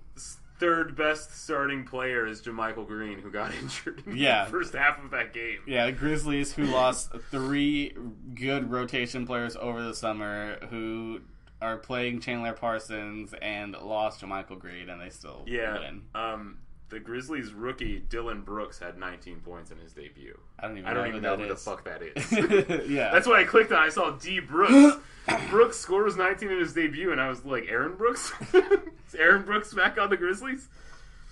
third 0.59 0.95
best 0.95 1.43
starting 1.43 1.85
player 1.85 2.27
is 2.27 2.43
JaMychal 2.43 2.87
Green, 2.87 3.19
who 3.21 3.31
got 3.31 3.55
injured 3.63 4.03
in 4.07 4.17
Yeah. 4.17 4.45
the 4.45 4.51
first 4.51 4.75
half 4.75 5.03
of 5.03 5.11
that 5.13 5.33
game. 5.33 5.61
Yeah, 5.67 5.91
Grizzlies 5.91 6.53
who 6.53 6.65
lost 6.65 7.13
three 7.31 7.95
good 8.35 8.71
rotation 8.71 9.27
players 9.27 9.57
over 9.57 9.83
the 9.83 9.95
summer 9.95 10.59
who 10.69 11.21
are 11.63 11.79
playing 11.79 12.21
Chandler 12.21 12.53
Parsons 12.53 13.35
and 13.41 13.73
lost 13.73 14.21
to 14.21 14.27
Michael 14.27 14.57
Green 14.57 14.89
and 14.91 15.01
they 15.01 15.09
still 15.11 15.45
Yeah. 15.47 15.79
win. 15.79 16.03
Um, 16.15 16.59
the 16.91 17.01
Grizzlies 17.01 17.53
rookie 17.53 18.01
Dillon 18.01 18.43
Brooks 18.43 18.79
had 18.79 18.99
19 18.99 19.41
points 19.41 19.71
in 19.71 19.79
his 19.79 19.93
debut. 19.93 20.39
I 20.59 20.67
don't 20.67 20.77
even 20.77 20.91
I 20.91 20.93
don't 20.93 21.03
know 21.05 21.09
even 21.09 21.25
who 21.25 21.31
know 21.31 21.37
who 21.37 21.49
the 21.49 21.57
fuck 21.57 21.85
that 21.85 22.03
is. 22.03 22.33
yeah. 22.91 23.11
That's 23.13 23.27
why 23.27 23.41
I 23.41 23.45
clicked 23.45 23.73
on. 23.73 23.79
I 23.79 23.89
saw 23.89 24.11
D 24.11 24.41
Brooks. 24.41 25.01
Brooks 25.51 25.79
scores 25.79 26.17
19 26.17 26.51
in 26.51 26.59
his 26.59 26.73
debut, 26.73 27.13
and 27.13 27.21
I 27.21 27.29
was 27.29 27.45
like, 27.45 27.67
Aaron 27.69 27.97
Brooks. 27.97 28.33
is 28.53 29.15
Aaron 29.17 29.43
Brooks 29.43 29.73
back 29.73 29.99
on 29.99 30.11
the 30.11 30.17
Grizzlies? 30.17 30.69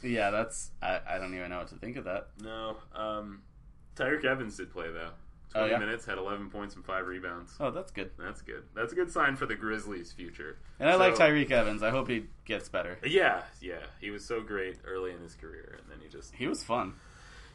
yeah, 0.02 0.30
that's 0.30 0.70
I, 0.80 1.00
I 1.09 1.18
don't 1.18 1.34
even 1.34 1.50
know 1.50 1.59
what 1.59 1.68
to 1.68 1.74
think 1.74 1.96
of 1.96 2.04
that. 2.04 2.28
No. 2.40 2.76
Um, 2.94 3.42
Tyreke 3.96 4.24
Evans 4.24 4.56
did 4.56 4.70
play 4.70 4.86
though. 4.90 5.11
Oh, 5.55 5.61
20 5.61 5.72
yeah? 5.72 5.78
minutes, 5.78 6.05
had 6.05 6.18
11 6.18 6.51
points 6.51 6.74
and 6.76 6.84
five 6.84 7.07
rebounds. 7.07 7.55
Oh, 7.59 7.70
that's 7.70 7.90
good. 7.90 8.11
That's 8.18 8.42
good. 8.42 8.64
That's 8.74 8.92
a 8.92 8.96
good 8.96 9.11
sign 9.11 9.34
for 9.36 9.46
the 9.46 9.55
Grizzlies' 9.55 10.12
future. 10.12 10.59
And 10.78 10.88
I 10.90 10.94
like 10.96 11.16
So- 11.16 11.22
Tyreke 11.22 11.51
Evans. 11.51 11.82
I 11.82 11.90
hope 11.90 12.09
he 12.09 12.26
gets 12.44 12.68
better. 12.68 12.99
Yeah, 13.05 13.42
yeah. 13.61 13.86
He 14.01 14.11
was 14.11 14.24
so 14.24 14.42
great 14.42 14.78
early 14.84 15.12
in 15.12 15.20
his 15.20 15.34
career, 15.34 15.78
and 15.80 15.90
then 15.90 15.99
he 16.03 16.09
just 16.09 16.34
He 16.34 16.46
was 16.46 16.62
fun. 16.62 16.94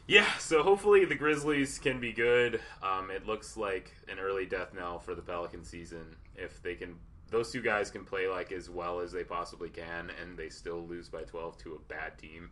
Yeah, 0.06 0.26
so 0.38 0.62
hopefully 0.62 1.04
the 1.06 1.14
Grizzlies 1.14 1.78
can 1.78 1.98
be 2.00 2.12
good. 2.12 2.60
Um, 2.82 3.10
it 3.10 3.26
looks 3.26 3.56
like 3.56 3.94
an 4.08 4.18
early 4.18 4.44
death 4.44 4.74
knell 4.74 4.98
for 4.98 5.14
the 5.14 5.22
Pelican 5.22 5.64
season. 5.64 6.16
If 6.36 6.62
they 6.62 6.74
can, 6.74 6.96
those 7.30 7.50
two 7.52 7.62
guys 7.62 7.90
can 7.90 8.04
play 8.04 8.28
like 8.28 8.52
as 8.52 8.68
well 8.68 9.00
as 9.00 9.12
they 9.12 9.24
possibly 9.24 9.70
can, 9.70 10.10
and 10.20 10.36
they 10.36 10.50
still 10.50 10.86
lose 10.86 11.08
by 11.08 11.22
twelve 11.22 11.56
to 11.58 11.74
a 11.74 11.78
bad 11.88 12.18
team 12.18 12.50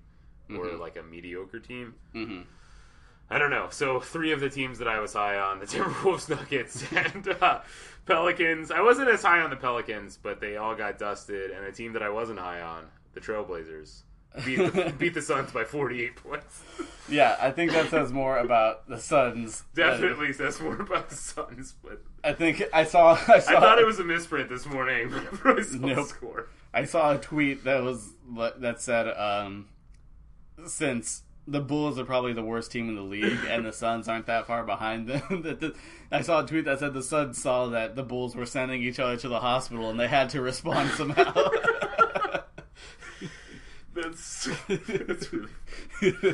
or 0.51 0.65
Mhm. 0.67 0.79
like 0.79 0.97
a 0.97 1.03
mediocre 1.03 1.61
team. 1.61 1.95
hmm 2.13 2.43
I 3.33 3.39
don't 3.39 3.51
know. 3.51 3.69
So 3.71 3.99
three 4.01 4.33
of 4.33 4.41
the 4.41 4.51
teams 4.51 4.79
that 4.79 4.89
I 4.89 5.01
was 5.01 5.15
high 5.15 5.39
on: 5.39 5.59
the 5.59 5.67
Timberwolves, 5.73 6.29
Nuggets, 6.29 6.85
and 6.93 7.29
uh, 7.41 7.61
Pelicans. 8.07 8.71
I 8.71 8.81
wasn't 8.83 9.09
as 9.09 9.23
high 9.23 9.41
on 9.41 9.51
the 9.51 9.57
Pelicans, 9.57 10.19
but 10.23 10.41
they 10.41 10.57
all 10.57 10.75
got 10.75 10.99
dusted. 10.99 11.51
And 11.51 11.65
a 11.65 11.73
team 11.73 11.93
that 11.95 12.03
I 12.03 12.11
wasn't 12.11 12.39
high 12.39 12.61
on, 12.61 12.85
the 13.15 13.21
Trailblazers, 13.21 14.03
beat 14.45 14.57
the, 14.57 14.93
beat 14.99 15.15
the 15.15 15.23
Suns 15.23 15.51
by 15.51 15.65
forty-eight 15.65 16.17
points. 16.17 16.63
Yeah, 17.09 17.37
I 17.41 17.51
think 17.51 17.73
that 17.73 17.89
says 17.91 18.13
more 18.13 18.39
about 18.39 18.87
the 18.89 18.99
Suns. 18.99 19.63
than- 19.75 19.89
Definitely 19.99 20.33
says 20.35 20.61
more 20.61 20.77
about 20.81 21.09
the 21.09 21.17
Suns, 21.17 21.75
but 21.83 22.03
I 22.23 22.33
think 22.35 22.63
I 22.73 22.85
saw. 22.85 23.13
I 23.29 23.39
saw. 23.39 23.57
I 23.57 23.61
thought 23.61 23.79
it 23.79 23.87
was 23.87 23.99
a 23.99 24.05
misprint 24.05 24.49
this 24.51 24.67
morning. 24.67 25.11
Whenever 25.11 25.59
I 25.59 25.63
saw 25.63 25.79
the 25.79 25.87
Nope. 25.87 26.07
score. 26.09 26.49
I 26.75 26.85
saw 26.85 27.13
a 27.15 27.19
tweet 27.19 27.65
that 27.65 27.83
was 27.83 28.11
that 28.59 28.81
said, 28.81 29.09
um, 29.09 29.69
since 30.67 31.23
the 31.47 31.61
Bulls 31.61 31.99
are 31.99 32.05
probably 32.05 32.33
the 32.33 32.43
worst 32.43 32.71
team 32.71 32.89
in 32.89 32.95
the 32.95 33.03
league 33.03 33.39
and 33.49 33.67
the 33.67 33.73
Suns 33.73 34.09
aren't 34.09 34.27
that 34.27 34.47
far 34.47 34.65
behind 34.65 35.09
them, 35.09 35.75
I 36.13 36.23
saw 36.23 36.45
a 36.45 36.47
tweet 36.47 36.67
that 36.67 36.79
said 36.79 36.95
the 36.95 37.03
Suns 37.03 37.41
saw 37.41 37.69
that 37.69 37.97
the 37.97 38.03
Bulls 38.03 38.37
were 38.37 38.47
sending 38.47 38.83
each 38.83 39.01
other 39.01 39.17
to 39.17 39.29
the 39.29 39.41
hospital 39.41 39.91
and 39.91 39.99
they 39.99 40.09
had 40.09 40.31
to 40.31 40.41
respond 40.41 40.91
somehow. 40.91 41.33
That's 43.95 44.49
that's 44.69 45.33
really. 45.33 45.49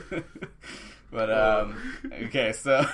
but 1.10 1.30
um, 1.30 1.98
okay, 2.22 2.52
so 2.52 2.84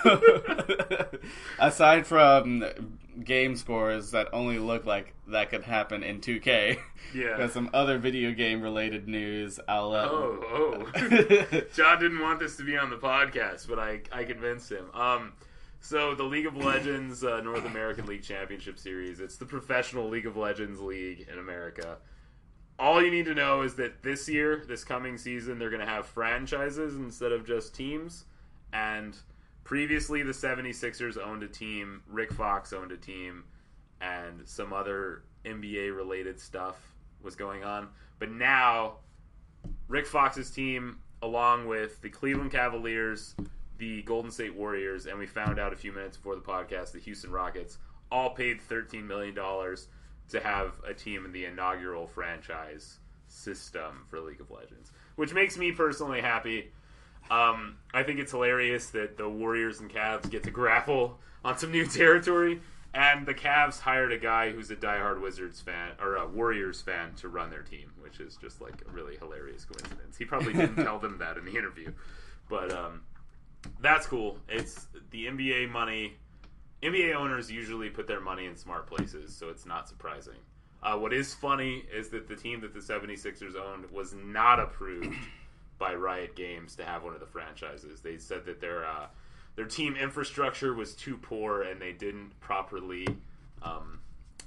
aside 1.59 2.07
from 2.07 2.65
game 3.23 3.57
scores 3.57 4.11
that 4.11 4.29
only 4.33 4.59
look 4.59 4.87
like 4.87 5.15
that 5.29 5.51
could 5.51 5.63
happen 5.65 6.03
in 6.03 6.21
2K, 6.21 6.79
Yeah. 7.15 7.37
got 7.39 7.53
some 7.53 7.71
other 7.73 7.99
video 7.99 8.33
game 8.33 8.61
related 8.63 9.07
news. 9.09 9.61
I'll 9.69 9.91
let. 9.91 10.09
Oh, 10.09 10.87
oh. 10.93 11.61
John 11.75 12.01
didn't 12.01 12.21
want 12.21 12.41
this 12.41 12.57
to 12.57 12.65
be 12.65 12.77
on 12.77 12.91
the 12.91 12.97
podcast, 12.97 13.69
but 13.69 13.79
I 13.79 14.01
I 14.13 14.25
convinced 14.25 14.71
him. 14.71 14.91
Um, 14.95 15.33
so 15.81 16.15
the 16.15 16.25
League 16.25 16.47
of 16.47 16.57
Legends 16.57 17.23
uh, 17.25 17.41
North 17.43 17.65
American 17.67 18.07
League 18.07 18.23
Championship 18.23 18.79
Series. 18.79 19.21
It's 19.21 19.37
the 19.37 19.47
professional 19.47 20.09
League 20.09 20.27
of 20.27 20.37
Legends 20.37 20.81
league 20.81 21.29
in 21.31 21.39
America. 21.39 21.99
All 22.79 23.03
you 23.03 23.11
need 23.11 23.27
to 23.27 23.35
know 23.35 23.63
is 23.63 23.75
that 23.77 24.03
this 24.03 24.29
year, 24.29 24.65
this 24.67 24.83
coming 24.83 25.17
season, 25.19 25.59
they're 25.59 25.71
going 25.71 25.85
to 25.85 25.87
have 25.87 26.07
franchises 26.07 26.97
instead 26.97 27.33
of 27.33 27.47
just 27.47 27.75
teams. 27.75 28.25
And 28.73 29.17
previously, 29.65 30.23
the 30.23 30.33
76ers 30.33 31.19
owned 31.19 31.43
a 31.43 31.49
team, 31.49 32.03
Rick 32.07 32.33
Fox 32.33 32.73
owned 32.73 32.93
a 32.93 32.97
team, 32.97 33.45
and 34.01 34.47
some 34.47 34.73
other 34.73 35.23
NBA 35.45 35.95
related 35.97 36.39
stuff 36.39 36.77
was 37.23 37.35
going 37.35 37.65
on. 37.65 37.89
But 38.19 38.31
now, 38.31 38.99
Rick 39.89 40.07
Fox's 40.07 40.51
team, 40.51 40.99
along 41.23 41.67
with 41.67 42.01
the 42.03 42.11
Cleveland 42.11 42.53
Cavaliers, 42.53 43.35
the 43.79 44.03
Golden 44.03 44.31
State 44.31 44.55
Warriors, 44.55 45.07
and 45.07 45.19
we 45.19 45.27
found 45.27 45.59
out 45.59 45.73
a 45.73 45.77
few 45.77 45.93
minutes 45.93 46.17
before 46.17 46.37
the 46.37 46.41
podcast, 46.41 46.93
the 46.93 47.01
Houston 47.01 47.31
Rockets, 47.31 47.79
all 48.11 48.31
paid 48.31 48.61
$13 48.61 49.05
million 49.05 49.35
to 49.35 50.41
have 50.41 50.73
a 50.87 50.95
team 50.95 51.25
in 51.25 51.33
the 51.33 51.47
inaugural 51.47 52.07
franchise 52.07 52.99
system 53.27 54.05
for 54.09 54.21
League 54.21 54.41
of 54.41 54.51
Legends, 54.51 54.93
which 55.17 55.35
makes 55.35 55.59
me 55.59 55.73
personally 55.73 56.21
happy. 56.21 56.71
Um, 57.31 57.77
I 57.93 58.03
think 58.03 58.21
it's 58.21 58.33
hilarious 58.33 58.91
that 58.91 59.17
the 59.17 59.29
Warriors 59.29 59.81
and 59.81 59.91
Cavs 59.91 60.31
get 60.31 60.43
to 60.45 60.51
grapple 60.51 61.19
on 61.45 61.59
some 61.59 61.71
new 61.71 61.87
territory, 61.87 62.61
and 62.93 63.27
the 63.27 63.35
Cavs 63.35 63.81
hired 63.81 64.13
a 64.13 64.19
guy 64.19 64.51
who's 64.51 64.71
a 64.71 64.77
diehard 64.77 65.21
Wizards 65.21 65.61
fan 65.61 65.93
or 66.01 66.17
a 66.17 66.27
Warriors 66.27 66.81
fan 66.83 67.15
to 67.17 67.29
run 67.29 67.51
their 67.51 67.63
team, 67.63 67.93
which 68.01 68.21
is 68.21 68.37
just 68.37 68.61
like 68.61 68.83
a 68.87 68.91
really 68.91 69.17
hilarious 69.17 69.65
coincidence. 69.65 70.17
He 70.17 70.25
probably 70.25 70.53
didn't 70.53 70.77
tell 70.77 70.99
them 70.99 71.19
that 71.19 71.37
in 71.37 71.45
the 71.45 71.57
interview, 71.57 71.93
but 72.49 72.71
um, 72.73 73.03
that's 73.81 74.07
cool. 74.07 74.39
It's 74.49 74.87
the 75.11 75.27
NBA 75.27 75.71
money. 75.71 76.15
NBA 76.83 77.15
owners 77.15 77.51
usually 77.51 77.89
put 77.89 78.07
their 78.07 78.21
money 78.21 78.45
in 78.45 78.57
smart 78.57 78.87
places, 78.87 79.35
so 79.35 79.49
it's 79.49 79.65
not 79.65 79.89
surprising. 79.89 80.35
Uh, 80.83 80.99
what 80.99 81.15
is 81.15 81.33
funny 81.33 81.85
is 81.93 82.11
that 82.11 82.29
the 82.29 82.37
team 82.37 82.61
that 82.61 82.75
the 82.75 82.81
76ers 82.81 83.57
owned 83.57 83.91
was 83.91 84.15
not 84.15 84.61
approved 84.61 85.17
by 85.79 85.95
Riot 85.95 86.37
Games 86.37 86.77
to 86.77 86.85
have 86.85 87.05
one 87.05 87.15
of 87.15 87.21
the 87.21 87.27
franchises. 87.27 88.01
They 88.01 88.19
said 88.19 88.45
that 88.47 88.61
their 88.61 88.87
uh, 88.87 89.07
their 89.57 89.67
team 89.67 89.97
infrastructure 89.97 90.75
was 90.75 90.95
too 90.95 91.17
poor 91.17 91.63
and 91.63 91.81
they 91.81 91.93
didn't 91.93 92.39
properly 92.41 93.07
um, 93.63 94.01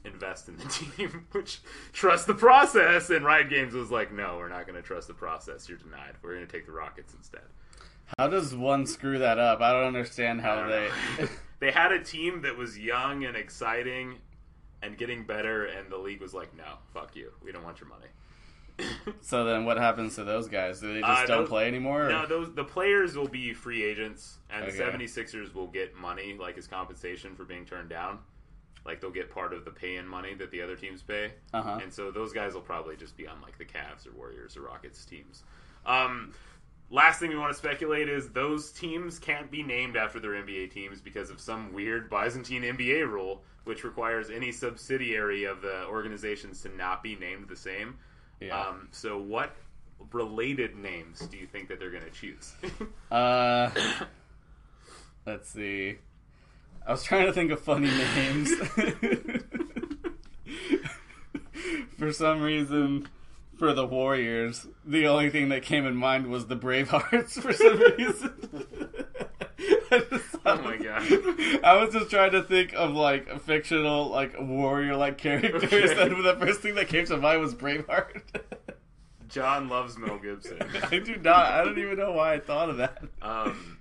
invest 0.03 0.47
in 0.47 0.57
the 0.57 0.65
team, 0.97 1.25
which 1.32 1.59
trust 1.93 2.28
the 2.28 2.34
process. 2.34 3.09
And 3.09 3.25
Riot 3.25 3.49
Games 3.49 3.73
was 3.73 3.91
like, 3.91 4.11
no, 4.11 4.38
we're 4.38 4.49
not 4.49 4.65
going 4.67 4.75
to 4.75 4.82
trust 4.82 5.07
the 5.07 5.13
process. 5.13 5.67
You're 5.69 5.78
denied. 5.78 6.15
We're 6.21 6.36
going 6.36 6.45
to 6.45 6.51
take 6.51 6.65
the 6.65 6.71
Rockets 6.71 7.13
instead. 7.13 7.41
How 8.17 8.28
does 8.28 8.55
one 8.55 8.86
screw 8.86 9.19
that 9.19 9.38
up? 9.38 9.61
I 9.61 9.73
don't 9.73 9.86
understand 9.86 10.41
how 10.41 10.55
don't 10.55 10.69
they. 10.69 10.89
they 11.59 11.71
had 11.71 11.91
a 11.91 12.03
team 12.03 12.41
that 12.41 12.57
was 12.57 12.78
young 12.78 13.25
and 13.25 13.36
exciting 13.36 14.19
and 14.82 14.97
getting 14.97 15.25
better, 15.25 15.65
and 15.65 15.91
the 15.91 15.97
league 15.97 16.21
was 16.21 16.34
like, 16.34 16.55
no, 16.55 16.75
fuck 16.93 17.15
you. 17.15 17.32
We 17.43 17.51
don't 17.51 17.63
want 17.63 17.80
your 17.80 17.89
money. 17.89 18.07
so 19.21 19.43
then, 19.45 19.65
what 19.65 19.78
happens 19.78 20.15
to 20.15 20.23
those 20.23 20.47
guys? 20.47 20.80
Do 20.82 20.93
they 20.93 21.01
just 21.01 21.23
Uh, 21.23 21.25
don't 21.25 21.38
those- 21.41 21.49
play 21.49 21.67
anymore? 21.67 22.05
or- 22.05 22.09
No, 22.09 22.25
those 22.25 22.53
the 22.53 22.63
players 22.63 23.15
will 23.17 23.28
be 23.28 23.53
free 23.53 23.84
agents, 23.84 24.38
and 24.49 24.63
Okay. 24.63 24.71
the 24.71 24.78
76ers 24.84 25.53
will 25.53 25.67
get 25.67 25.95
money 25.95 26.34
like 26.39 26.57
as 26.57 26.67
compensation 26.67 27.36
for 27.36 27.43
being 27.43 27.65
turned 27.65 27.89
down. 27.89 28.19
Like 28.86 29.01
they'll 29.01 29.09
get 29.11 29.32
part 29.32 29.51
of 29.53 29.65
the 29.65 29.71
pay-in 29.71 30.07
money 30.07 30.34
that 30.36 30.49
the 30.51 30.61
other 30.61 30.75
teams 30.75 31.01
pay, 31.03 31.34
Uh-huh. 31.53 31.80
and 31.82 31.91
so 31.91 32.11
those 32.11 32.32
guys 32.32 32.53
will 32.53 32.61
probably 32.61 32.95
just 32.95 33.17
be 33.17 33.28
on 33.28 33.41
like 33.41 33.57
the 33.57 33.65
Cavs 33.65 34.07
or 34.07 34.11
Warriors 34.11 34.55
or 34.55 34.61
Rockets 34.61 35.03
teams. 35.05 35.43
Um, 35.86 36.32
last 36.89 37.19
thing 37.19 37.30
we 37.32 37.38
want 37.38 37.51
to 37.51 37.57
speculate 37.57 38.07
is 38.07 38.30
those 38.30 38.71
teams 38.71 39.19
can't 39.19 39.51
be 39.51 39.61
named 39.63 39.97
after 39.97 40.19
their 40.21 40.36
NBA 40.36 40.67
teams 40.71 41.01
because 41.01 41.30
of 41.30 41.41
some 41.41 41.73
weird 41.73 42.09
Byzantine 42.09 42.63
NBA 42.63 43.03
rule, 43.03 43.43
which 43.65 43.84
requires 43.84 44.30
any 44.30 44.53
subsidiary 44.53 45.43
of 45.43 45.61
the 45.61 45.86
organizations 45.88 46.61
to 46.61 46.69
not 46.69 47.03
be 47.03 47.15
named 47.17 47.49
the 47.49 47.57
same. 47.57 47.97
Yeah. 48.40 48.60
Um, 48.60 48.88
so, 48.92 49.18
what 49.18 49.56
related 50.12 50.76
names 50.76 51.20
do 51.22 51.38
you 51.38 51.48
think 51.48 51.70
that 51.70 51.80
they're 51.80 51.92
going 51.92 52.04
to 52.04 52.12
choose? 52.12 52.54
Uh, 53.10 53.72
let's 55.26 55.50
see. 55.50 55.96
I 56.86 56.92
was 56.92 57.04
trying 57.04 57.26
to 57.26 57.32
think 57.32 57.52
of 57.52 57.62
funny 57.62 57.90
names. 57.90 58.54
for 61.98 62.12
some 62.12 62.42
reason, 62.42 63.08
for 63.58 63.74
the 63.74 63.86
Warriors, 63.86 64.68
the 64.86 65.08
only 65.08 65.30
thing 65.30 65.48
that 65.50 65.64
came 65.64 65.86
in 65.86 65.96
mind 65.96 66.28
was 66.28 66.48
the 66.48 66.58
Bravehearts. 66.58 67.42
For 67.42 67.54
some 67.54 67.80
reason. 67.98 68.66
Oh 70.46 70.62
my 70.62 70.78
God. 70.78 71.02
I 71.64 71.76
was 71.84 71.94
just 71.94 72.10
trying 72.10 72.32
to 72.32 72.42
think 72.44 72.74
of 72.74 72.92
like 72.94 73.42
fictional, 73.42 74.10
like 74.10 74.34
warrior-like 74.40 75.18
characters, 75.18 75.64
Okay. 75.64 76.02
and 76.02 76.24
the 76.26 76.36
first 76.40 76.62
thing 76.62 76.76
that 76.76 76.88
came 76.88 77.06
to 77.08 77.18
mind 77.18 77.42
was 77.42 77.54
Braveheart. 77.54 78.22
John 79.30 79.68
loves 79.68 79.98
Mel 79.98 80.18
Gibson. 80.20 80.58
I 80.90 81.00
do 81.00 81.18
not. 81.18 81.52
I 81.52 81.66
don't 81.66 81.78
even 81.78 81.98
know 81.98 82.14
why 82.14 82.34
I 82.36 82.40
thought 82.40 82.70
of 82.70 82.78
that. 82.78 83.04
Um, 83.22 83.78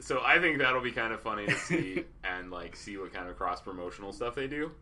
so 0.00 0.20
I 0.22 0.38
think 0.38 0.58
that'll 0.58 0.82
be 0.82 0.92
kind 0.92 1.14
of 1.14 1.22
funny 1.22 1.46
to 1.46 1.54
see 1.54 2.04
and 2.24 2.50
like 2.50 2.76
see 2.76 2.98
what 2.98 3.12
kind 3.14 3.28
of 3.30 3.36
cross 3.38 3.62
promotional 3.62 4.12
stuff 4.12 4.34
they 4.34 4.48
do. 4.48 4.72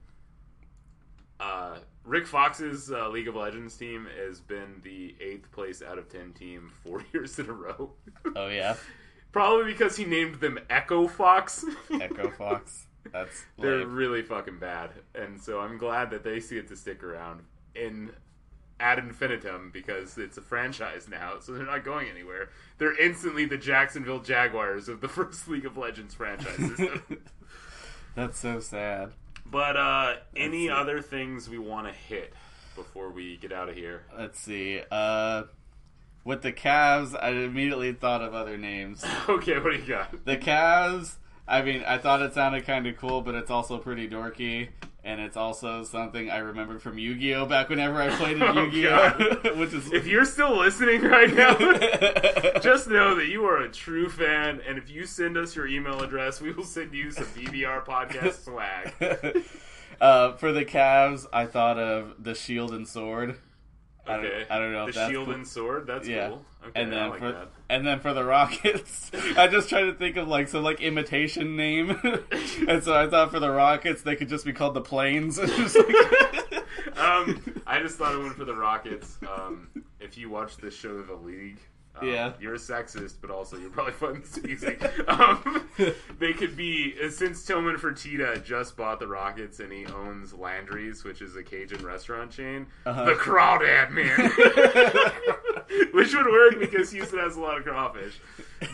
Uh, 1.39 1.79
Rick 2.05 2.27
Fox's 2.27 2.91
uh, 2.91 3.09
League 3.09 3.29
of 3.29 3.35
Legends 3.37 3.77
team 3.77 4.07
has 4.27 4.41
been 4.41 4.81
the 4.83 5.15
eighth 5.21 5.51
place 5.53 5.81
out 5.83 5.97
of 5.99 6.09
ten 6.09 6.33
team 6.33 6.73
four 6.85 7.03
years 7.13 7.39
in 7.39 7.49
a 7.49 7.53
row. 7.53 7.93
Oh 8.37 8.49
yeah, 8.49 8.77
Probably 9.33 9.73
because 9.73 9.97
he 9.97 10.05
named 10.05 10.37
them 10.41 10.59
Echo 10.69 11.07
Fox. 11.07 11.65
Echo 12.01 12.31
Fox. 12.39 12.87
That's 13.13 13.45
They're 13.59 13.79
lame. 13.79 13.95
really 13.95 14.23
fucking 14.23 14.59
bad, 14.59 14.91
and 15.15 15.41
so 15.41 15.61
I'm 15.61 15.79
glad 15.79 16.11
that 16.11 16.23
they 16.25 16.39
see 16.41 16.59
it 16.59 16.69
to 16.69 16.77
stick 16.77 17.03
around 17.03 17.43
in 17.75 18.11
ad 18.79 18.99
infinitum 18.99 19.71
because 19.73 20.17
it's 20.19 20.37
a 20.37 20.43
franchise 20.43 21.09
now, 21.09 21.35
so 21.41 21.53
they're 21.53 21.65
not 21.67 21.85
going 21.85 22.09
anywhere. 22.09 22.51
They're 22.79 22.99
instantly 23.01 23.45
the 23.47 23.57
Jacksonville 23.57 24.21
Jaguars 24.21 24.89
of 24.89 25.01
the 25.01 25.09
first 25.17 25.49
League 25.49 25.65
of 25.67 25.77
Legends 25.77 26.15
franchise 26.15 26.57
system. 26.57 27.03
That's 28.15 28.39
so 28.39 28.61
sad. 28.61 29.13
but 29.47 29.77
uh, 29.77 30.15
any 30.37 30.69
other 30.69 31.01
things 31.01 31.49
we 31.49 31.59
want 31.59 31.87
to 31.87 31.93
hit 31.93 32.33
before 32.75 33.11
we 33.11 33.37
get 33.39 33.53
out 33.53 33.69
of 33.69 33.75
here? 33.77 34.03
Let's 34.17 34.39
see. 34.41 34.83
Uh, 34.91 35.45
with 36.25 36.43
the 36.43 36.53
Cavs, 36.53 37.21
I 37.21 37.31
immediately 37.31 37.93
thought 37.93 38.23
of 38.23 38.35
other 38.35 38.57
names. 38.57 39.05
Okay, 39.29 39.59
what 39.59 39.73
do 39.73 39.79
you 39.79 39.87
got? 39.87 40.25
The 40.25 40.37
Cavs. 40.37 41.15
I 41.47 41.63
mean, 41.63 41.83
I 41.87 41.99
thought 41.99 42.23
it 42.23 42.35
sounded 42.35 42.65
kind 42.67 42.87
of 42.87 42.97
cool, 42.97 43.23
but 43.23 43.35
it's 43.35 43.51
also 43.51 43.79
pretty 43.79 44.09
dorky, 44.09 44.69
and 45.03 45.21
it's 45.21 45.37
also 45.37 45.83
something 45.83 46.31
I 46.31 46.39
remembered 46.39 46.81
from 46.83 46.97
Yu-Gi-Oh! 46.99 47.47
Back 47.47 47.69
whenever 47.71 48.01
I 48.01 48.09
played 48.11 48.37
in 48.37 48.43
Oh, 48.45 48.65
Yu-Gi-Oh! 48.65 49.55
which 49.57 49.73
is 49.73 49.93
If 49.93 50.07
you're 50.07 50.25
still 50.25 50.57
listening 50.57 51.03
right 51.03 51.33
now, 51.35 51.55
just 52.61 52.89
know 52.89 53.15
that 53.17 53.27
you 53.29 53.45
are 53.47 53.59
a 53.59 53.69
true 53.71 54.09
fan, 54.09 54.61
and 54.67 54.79
if 54.79 54.89
you 54.91 55.07
send 55.07 55.37
us 55.37 55.57
your 55.57 55.67
email 55.67 56.03
address, 56.03 56.41
we 56.41 56.53
will 56.53 56.65
send 56.65 56.95
you 56.95 57.11
some 57.11 57.25
BBR 57.27 57.85
podcast 57.85 58.45
swag. 58.45 59.45
uh, 60.01 60.33
for 60.37 60.53
the 60.53 60.65
Cavs, 60.65 61.27
I 61.33 61.47
thought 61.47 61.79
of 61.79 62.23
the 62.23 62.35
Shield 62.35 62.73
and 62.73 62.87
Sword. 62.87 63.39
I 64.07 64.17
don't, 64.17 64.25
Okay. 64.27 64.47
I 64.51 64.59
don't 64.59 64.73
know 64.73 64.87
The 64.87 65.09
shield 65.09 65.27
cool. 65.27 65.35
and 65.35 65.47
sword. 65.47 65.87
That's 65.87 66.09
Yeah. 66.09 66.29
cool. 66.29 66.45
Okay, 66.69 66.83
and 66.83 66.93
then 66.93 67.11
like 67.11 67.19
for 67.21 67.33
that. 67.33 67.49
and 67.69 67.87
then 67.87 68.01
for 68.01 68.13
the 68.13 68.25
Rockets, 68.25 69.11
I 69.37 69.47
just 69.47 69.69
tried 69.69 69.83
to 69.85 69.95
think 69.95 70.17
of 70.17 70.27
like 70.29 70.49
some 70.49 70.63
like 70.63 70.81
imitation 70.81 71.57
name, 71.57 71.91
and 72.69 72.83
so 72.83 72.95
I 72.95 73.09
thought 73.09 73.31
for 73.31 73.41
the 73.41 73.51
Rockets 73.51 74.03
they 74.03 74.17
could 74.17 74.29
just 74.29 74.45
be 74.45 74.53
called 74.53 74.75
the 74.75 74.81
Planes. 74.83 75.39
Um, 76.97 77.41
I 77.67 77.81
just 77.81 77.97
thought 77.97 78.15
of 78.15 78.23
one 78.23 78.35
for 78.35 78.45
the 78.45 78.55
Rockets. 78.55 79.19
Um, 79.23 79.69
if 80.01 80.19
you 80.19 80.29
watch 80.29 80.57
the 80.59 80.71
show 80.71 81.01
The 81.03 81.15
League, 81.15 81.59
um, 82.01 82.09
Yeah. 82.09 82.33
you're 82.41 82.55
a 82.55 82.59
sexist, 82.59 83.15
but 83.21 83.31
also 83.31 83.57
you're 83.57 83.71
probably 83.71 83.93
fucking 83.93 84.25
speaking. 84.25 84.77
Um, 85.09 85.69
they 86.19 86.33
could 86.33 86.57
be 86.57 86.95
uh, 87.03 87.11
since 87.11 87.45
Tillman 87.45 87.77
Fertitta 87.77 88.45
just 88.45 88.77
bought 88.77 89.01
the 89.01 89.07
Rockets 89.09 89.61
and 89.61 89.73
he 89.73 89.87
owns 89.87 90.33
Landry's, 90.35 91.05
which 91.05 91.23
is 91.23 91.37
a 91.37 91.43
Cajun 91.43 91.85
restaurant 91.85 92.31
chain. 92.31 92.67
Uh-huh. 92.87 93.05
The 93.05 93.13
Crawdad 93.15 93.91
Man, 93.91 94.31
which 95.93 96.15
would 96.15 96.27
work 96.27 96.59
because 96.59 96.91
Houston 96.91 97.19
has 97.19 97.37
a 97.37 97.41
lot 97.41 97.59
of 97.59 97.65
crawfish. 97.65 98.21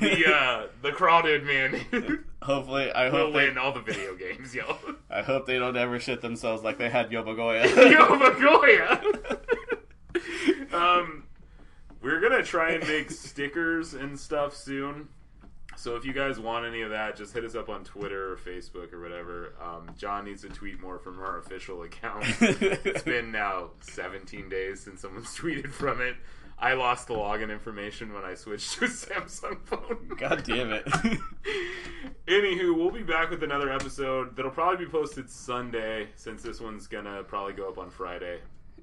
The 0.00 0.32
uh, 0.34 0.66
the 0.82 0.90
Crawdad 0.90 1.44
Man 1.44 2.24
Hopefully, 2.42 2.92
I 2.92 3.10
hope 3.10 3.32
they, 3.32 3.48
win 3.48 3.58
all 3.58 3.72
the 3.72 3.80
video 3.80 4.14
games, 4.14 4.54
yo. 4.54 4.76
I 5.10 5.22
hope 5.22 5.46
they 5.46 5.58
don't 5.58 5.76
ever 5.76 5.98
shit 5.98 6.20
themselves 6.20 6.62
like 6.62 6.78
they 6.78 6.88
had 6.88 7.10
Yobagoya. 7.10 7.64
Yobagoya. 9.02 9.02
Um, 10.72 11.24
we're 12.06 12.20
gonna 12.20 12.42
try 12.42 12.70
and 12.70 12.86
make 12.86 13.10
stickers 13.10 13.94
and 13.94 14.16
stuff 14.16 14.54
soon. 14.54 15.08
So 15.76 15.96
if 15.96 16.04
you 16.04 16.12
guys 16.12 16.38
want 16.38 16.64
any 16.64 16.82
of 16.82 16.90
that, 16.90 17.16
just 17.16 17.34
hit 17.34 17.44
us 17.44 17.56
up 17.56 17.68
on 17.68 17.82
Twitter 17.82 18.32
or 18.32 18.36
Facebook 18.36 18.92
or 18.92 19.00
whatever. 19.00 19.54
Um, 19.60 19.90
John 19.98 20.24
needs 20.24 20.42
to 20.42 20.48
tweet 20.48 20.80
more 20.80 21.00
from 21.00 21.18
our 21.18 21.38
official 21.38 21.82
account. 21.82 22.24
it's 22.40 23.02
been 23.02 23.32
now 23.32 23.70
17 23.80 24.48
days 24.48 24.80
since 24.80 25.00
someone's 25.00 25.36
tweeted 25.36 25.72
from 25.72 26.00
it. 26.00 26.14
I 26.58 26.74
lost 26.74 27.08
the 27.08 27.14
login 27.14 27.50
information 27.50 28.14
when 28.14 28.24
I 28.24 28.34
switched 28.34 28.78
to 28.78 28.84
a 28.84 28.88
Samsung 28.88 29.60
phone. 29.64 30.12
God 30.16 30.44
damn 30.44 30.72
it. 30.72 30.86
Anywho, 32.28 32.74
we'll 32.74 32.92
be 32.92 33.02
back 33.02 33.30
with 33.30 33.42
another 33.42 33.70
episode 33.70 34.36
that'll 34.36 34.52
probably 34.52 34.86
be 34.86 34.90
posted 34.90 35.28
Sunday, 35.28 36.08
since 36.14 36.42
this 36.42 36.60
one's 36.60 36.86
gonna 36.86 37.24
probably 37.24 37.52
go 37.52 37.68
up 37.68 37.78
on 37.78 37.90
Friday. 37.90 38.38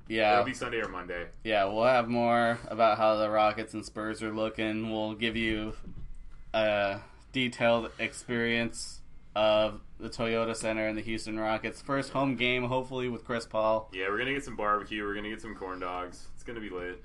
Yeah, 0.07 0.33
It'll 0.33 0.45
be 0.45 0.53
Sunday 0.53 0.79
or 0.81 0.87
Monday. 0.89 1.27
yeah, 1.43 1.65
we'll 1.65 1.83
have 1.85 2.07
more 2.09 2.59
about 2.67 2.97
how 2.97 3.15
the 3.17 3.29
Rockets 3.29 3.73
and 3.73 3.85
Spurs 3.85 4.21
are 4.23 4.33
looking. 4.33 4.91
We'll 4.91 5.13
give 5.15 5.35
you 5.35 5.73
a 6.53 6.99
detailed 7.31 7.91
experience 7.99 9.01
of 9.35 9.81
the 9.99 10.09
Toyota 10.09 10.55
Center 10.55 10.87
and 10.87 10.97
the 10.97 11.01
Houston 11.01 11.39
Rockets' 11.39 11.81
first 11.81 12.11
home 12.11 12.35
game, 12.35 12.65
hopefully 12.65 13.09
with 13.09 13.23
Chris 13.25 13.45
Paul. 13.47 13.89
Yeah, 13.93 14.09
we're 14.09 14.17
gonna 14.19 14.33
get 14.33 14.43
some 14.45 14.55
barbecue. 14.55 15.03
We're 15.03 15.15
gonna 15.15 15.29
get 15.29 15.41
some 15.41 15.55
corn 15.55 15.79
dogs. 15.79 16.27
It's 16.35 16.43
gonna 16.43 16.59
be 16.59 16.69
lit. 16.69 17.01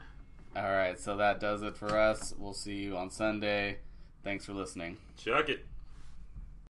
All 0.57 0.62
right, 0.70 0.99
so 0.99 1.16
that 1.16 1.40
does 1.40 1.62
it 1.62 1.76
for 1.76 1.96
us. 1.96 2.34
We'll 2.36 2.53
see 2.53 2.74
you 2.76 2.96
on 2.96 3.11
Sunday. 3.11 3.78
Thanks 4.24 4.44
for 4.44 4.53
listening. 4.53 4.96
Chuck 5.16 5.49
it. 5.49 5.64